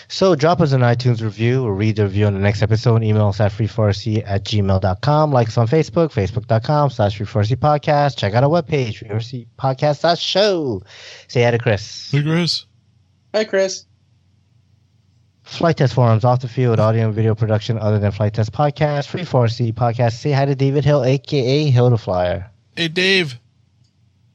[0.09, 3.03] So drop us an iTunes review or read the review on the next episode.
[3.03, 5.33] Email us at free4c at gmail.com.
[5.33, 8.19] Like us on Facebook, facebook.com slash free4c podcast.
[8.19, 10.83] Check out our webpage, free4ccpodcast.show.
[11.29, 12.11] Say hi to Chris.
[12.11, 12.67] Hey, Chris.
[13.35, 13.87] Hi, Chris.
[15.45, 19.09] Flight Test Forums, off the field, audio and video production other than Flight Test Podcast,
[19.09, 20.13] Free 4C Podcast.
[20.15, 22.51] Say hi to David Hill, aka Hill the Flyer.
[22.77, 23.39] Hey, Dave.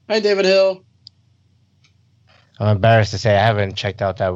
[0.10, 0.84] Hi, David Hill.
[2.60, 4.34] I'm embarrassed to say I haven't checked out that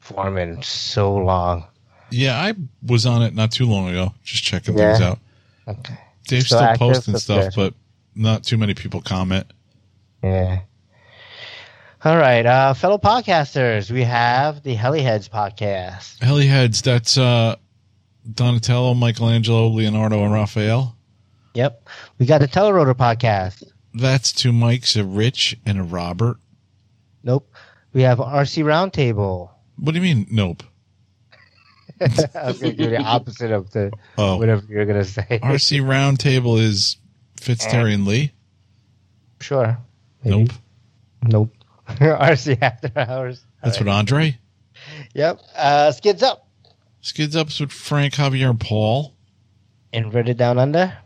[0.00, 1.64] forum in so long.
[2.10, 2.54] Yeah, I
[2.86, 4.92] was on it not too long ago, just checking Yeah.
[4.92, 5.18] things out.
[5.66, 5.94] Okay.
[6.28, 7.54] Dave's Still still posting stuff, good.
[7.56, 7.74] but
[8.14, 9.46] not too many people comment.
[10.22, 10.60] Yeah.
[12.04, 16.18] All right, uh, fellow podcasters, we have the Heliheads podcast.
[16.18, 17.54] Heliheads, that's uh,
[18.34, 20.96] Donatello, Michelangelo, Leonardo, and Raphael.
[21.54, 21.88] Yep.
[22.18, 23.62] We got the Telerotor podcast.
[23.94, 26.38] That's two Mikes, a Rich and a Robert.
[27.22, 27.48] Nope.
[27.92, 29.50] We have RC Roundtable.
[29.76, 30.26] What do you mean?
[30.28, 30.64] Nope.
[32.00, 35.38] I was going to do the opposite of the Oh, whatever you're going to say.
[35.40, 36.96] RC Roundtable is
[37.40, 38.32] Fitzterry and Lee.
[39.40, 39.78] Sure.
[40.24, 40.38] Maybe.
[40.38, 40.52] Nope.
[41.22, 41.54] Nope.
[41.88, 43.44] RC After Hours.
[43.62, 44.38] That's what Andre.
[45.14, 45.40] Yep.
[45.56, 46.48] Uh, Skids Up.
[47.00, 49.14] Skids Ups with Frank, Javier, and Paul.
[49.92, 50.96] Inverted Down Under.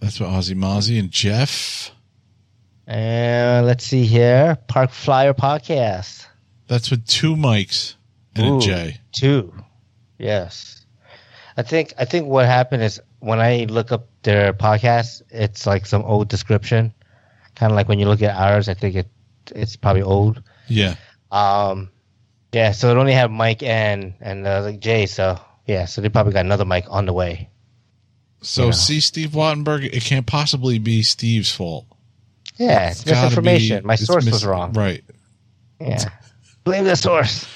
[0.00, 1.90] That's what Ozzy Mozzie and Jeff.
[2.86, 4.56] And let's see here.
[4.68, 6.26] Park Flyer Podcast.
[6.68, 7.94] That's with two mics
[8.34, 8.58] and Ooh.
[8.58, 9.00] a J.
[9.12, 9.52] Two.
[10.18, 10.86] Yes.
[11.56, 15.86] I think I think what happened is when I look up their podcast, it's like
[15.86, 16.94] some old description.
[17.56, 19.08] Kind of like when you look at ours, I think it
[19.54, 20.42] it's probably old.
[20.68, 20.94] Yeah.
[21.30, 21.90] Um,
[22.52, 25.06] yeah, so it only had Mike and and uh, like Jay.
[25.06, 27.50] So yeah, so they probably got another mic on the way.
[28.42, 28.70] So Yeah.
[28.72, 31.86] see Steve Wattenberg, it can't possibly be Steve's fault.
[32.56, 33.80] Yeah, it's misinformation.
[33.82, 34.72] be- My source mis- was wrong.
[34.72, 35.04] Right.
[35.80, 36.04] Yeah,
[36.64, 37.46] blame the source.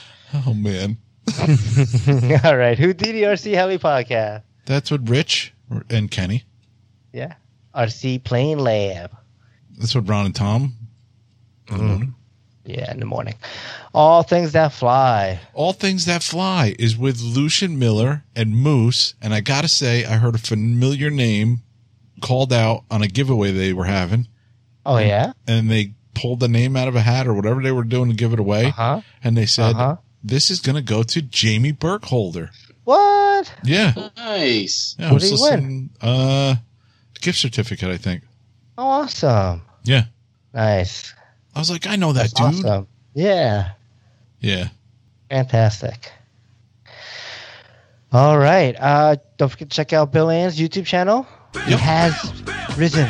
[0.46, 0.98] Oh man.
[2.44, 4.42] All right, who did the RC Heli podcast?
[4.66, 5.52] That's what Rich
[5.90, 6.44] and Kenny.
[7.12, 7.34] Yeah,
[7.74, 9.10] RC Plane Lab.
[9.78, 10.74] That's what Ron and Tom.
[11.68, 12.14] Mhm.
[12.64, 13.34] Yeah, in the morning.
[13.92, 15.40] All things that fly.
[15.52, 19.14] All Things That Fly is with Lucian Miller and Moose.
[19.20, 21.62] And I got to say, I heard a familiar name
[22.20, 24.28] called out on a giveaway they were having.
[24.86, 25.32] Oh yeah.
[25.48, 28.16] And they pulled the name out of a hat or whatever they were doing to
[28.16, 28.66] give it away.
[28.66, 29.00] Uh huh.
[29.24, 29.96] And they said, Uh huh.
[30.22, 32.50] this is going to go to Jamie Burkholder.
[32.84, 33.52] What?
[33.64, 33.92] Yeah.
[34.16, 34.94] Nice.
[35.00, 35.90] yeah I What was did he listening.
[36.00, 36.54] Uh,
[37.20, 38.22] gift certificate, I think.
[38.78, 39.62] Awesome.
[39.84, 40.04] Yeah.
[40.54, 41.12] Nice.
[41.54, 42.64] I was like, I know that That's dude.
[42.66, 42.88] awesome.
[43.14, 43.72] Yeah.
[44.40, 44.68] Yeah.
[45.30, 46.10] Fantastic.
[48.12, 48.76] All right.
[48.78, 51.26] Uh, don't forget to check out Bill Ann's YouTube channel.
[51.66, 52.14] He has
[52.76, 53.06] risen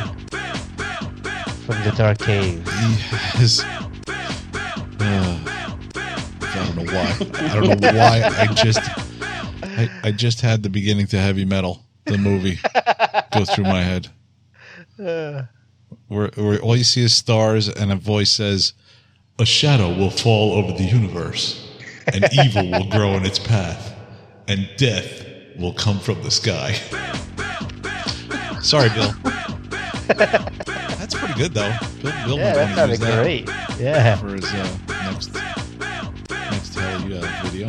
[1.66, 2.64] from the dark cave.
[2.64, 2.94] He
[3.38, 3.60] has.
[5.00, 5.38] Uh,
[6.40, 7.16] I don't know why.
[7.48, 8.22] I don't know why.
[8.38, 8.80] I just.
[9.64, 12.58] I, I just had the beginning to heavy metal, the movie,
[13.32, 14.08] go through my head.
[15.02, 15.42] Uh,
[16.08, 18.72] Where, where all you see is stars and a voice says,
[19.38, 21.68] A shadow will fall over the universe,
[22.12, 23.94] and evil will grow in its path,
[24.48, 25.24] and death
[25.58, 26.72] will come from the sky.
[28.62, 29.12] Sorry, Bill.
[30.16, 31.74] That's pretty good, though.
[32.02, 33.48] Bill, Bill yeah, that sounded use that great.
[33.80, 34.16] Yeah.
[34.16, 35.34] for his uh, next
[36.30, 37.68] next uh, video,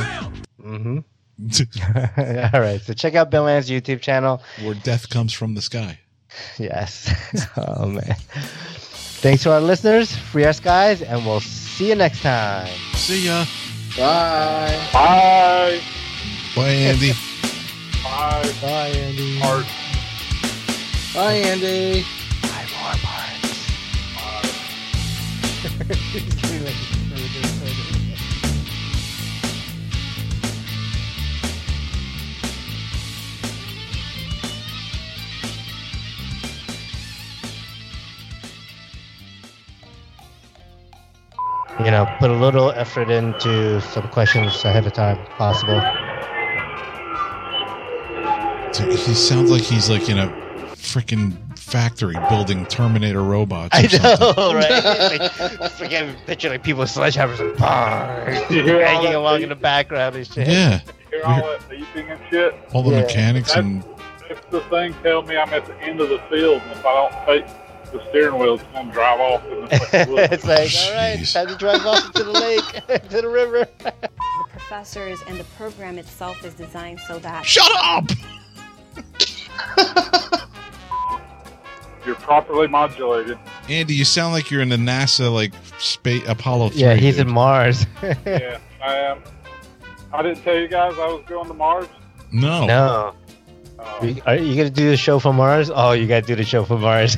[0.61, 0.99] Mm-hmm.
[2.55, 2.79] All right.
[2.81, 4.41] So check out Bill Ann's YouTube channel.
[4.63, 5.99] where death comes from the sky.
[6.57, 7.09] Yes.
[7.57, 8.15] oh man.
[9.23, 12.67] Thanks to our listeners, free our skies, and we'll see you next time.
[12.95, 13.45] See ya.
[13.97, 14.89] Bye.
[14.91, 15.81] Bye.
[16.55, 17.13] Bye, Andy.
[18.03, 18.53] Bye.
[18.61, 19.41] Bye, Andy.
[19.41, 19.65] Art.
[21.13, 22.03] Bye, Andy.
[22.41, 22.97] Five more
[26.59, 26.89] parts.
[41.79, 45.79] You know, put a little effort into some questions ahead of time, if possible.
[48.89, 50.27] He sounds like he's like in a
[50.75, 53.75] freaking factory building Terminator robots.
[53.75, 54.35] Or I something.
[54.43, 54.69] know, right?
[54.69, 55.31] like,
[55.73, 59.55] freaking picture like people with sledgehammers and bang, You hear hanging along beep- in the
[59.55, 60.47] background and shit.
[60.47, 60.79] Yeah,
[61.11, 62.55] hear all that beeping and shit?
[62.73, 63.01] all the Yeah.
[63.01, 63.83] mechanics and
[64.29, 66.93] If the thing tell me I'm at the end of the field, and if I
[66.93, 67.45] don't take
[67.93, 69.67] the steering wheel, it's going to drive off in the
[70.31, 71.33] it's like, Oh, all right, jeez.
[71.33, 72.63] time to drive off into the lake,
[73.09, 73.67] to the river.
[73.79, 73.93] The
[74.49, 78.09] professors and the program itself is designed so that shut up.
[82.05, 83.39] You're properly modulated.
[83.69, 86.69] Andy, you sound like you're in the NASA like space Apollo.
[86.69, 87.27] 3, yeah, he's dude.
[87.27, 87.85] in Mars.
[88.03, 89.23] yeah, I am.
[90.11, 91.87] I didn't tell you guys I was going to Mars.
[92.33, 93.15] No, no.
[93.79, 95.71] Uh, You- Are you gonna do the show from Mars?
[95.73, 97.15] Oh, you gotta do the show from Mars.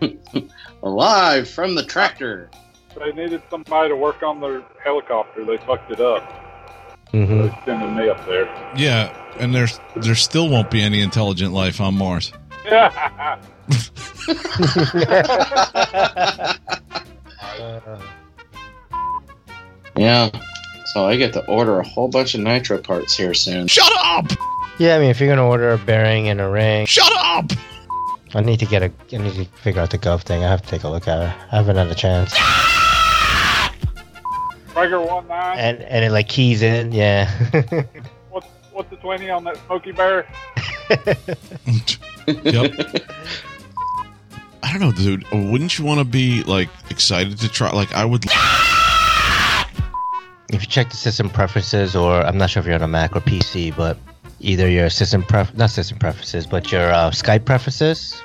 [0.82, 2.50] Live from the tractor.
[2.98, 5.44] they needed somebody to work on their helicopter.
[5.44, 6.22] They fucked it up.
[7.10, 8.44] hmm They sending me up there.
[8.76, 12.32] yeah, and there's there still won't be any intelligent life on Mars.
[12.64, 13.40] Yeah.
[19.96, 20.30] Yeah.
[20.94, 23.66] So I get to order a whole bunch of nitro parts here soon.
[23.68, 24.26] Shut up!
[24.80, 27.52] Yeah, I mean, if you're gonna order a bearing and a ring, Shut up!
[28.34, 28.90] I need to get a.
[29.12, 30.42] I need to figure out the Gov thing.
[30.42, 31.34] I have to take a look at it.
[31.52, 32.32] I haven't had a chance.
[34.72, 35.58] Traeger one nine.
[35.58, 36.92] And and it like keys in.
[36.92, 37.30] Yeah.
[38.30, 40.26] What's what's the twenty on that Smoky Bear?
[42.26, 42.72] Yep.
[44.62, 45.24] I don't know, dude.
[45.32, 47.70] Wouldn't you want to be like excited to try?
[47.72, 48.24] Like I would.
[50.54, 53.16] if you check the system preferences, or I'm not sure if you're on a Mac
[53.16, 53.98] or PC, but
[54.40, 58.20] either your system pref not system preferences, but your uh, Skype preferences,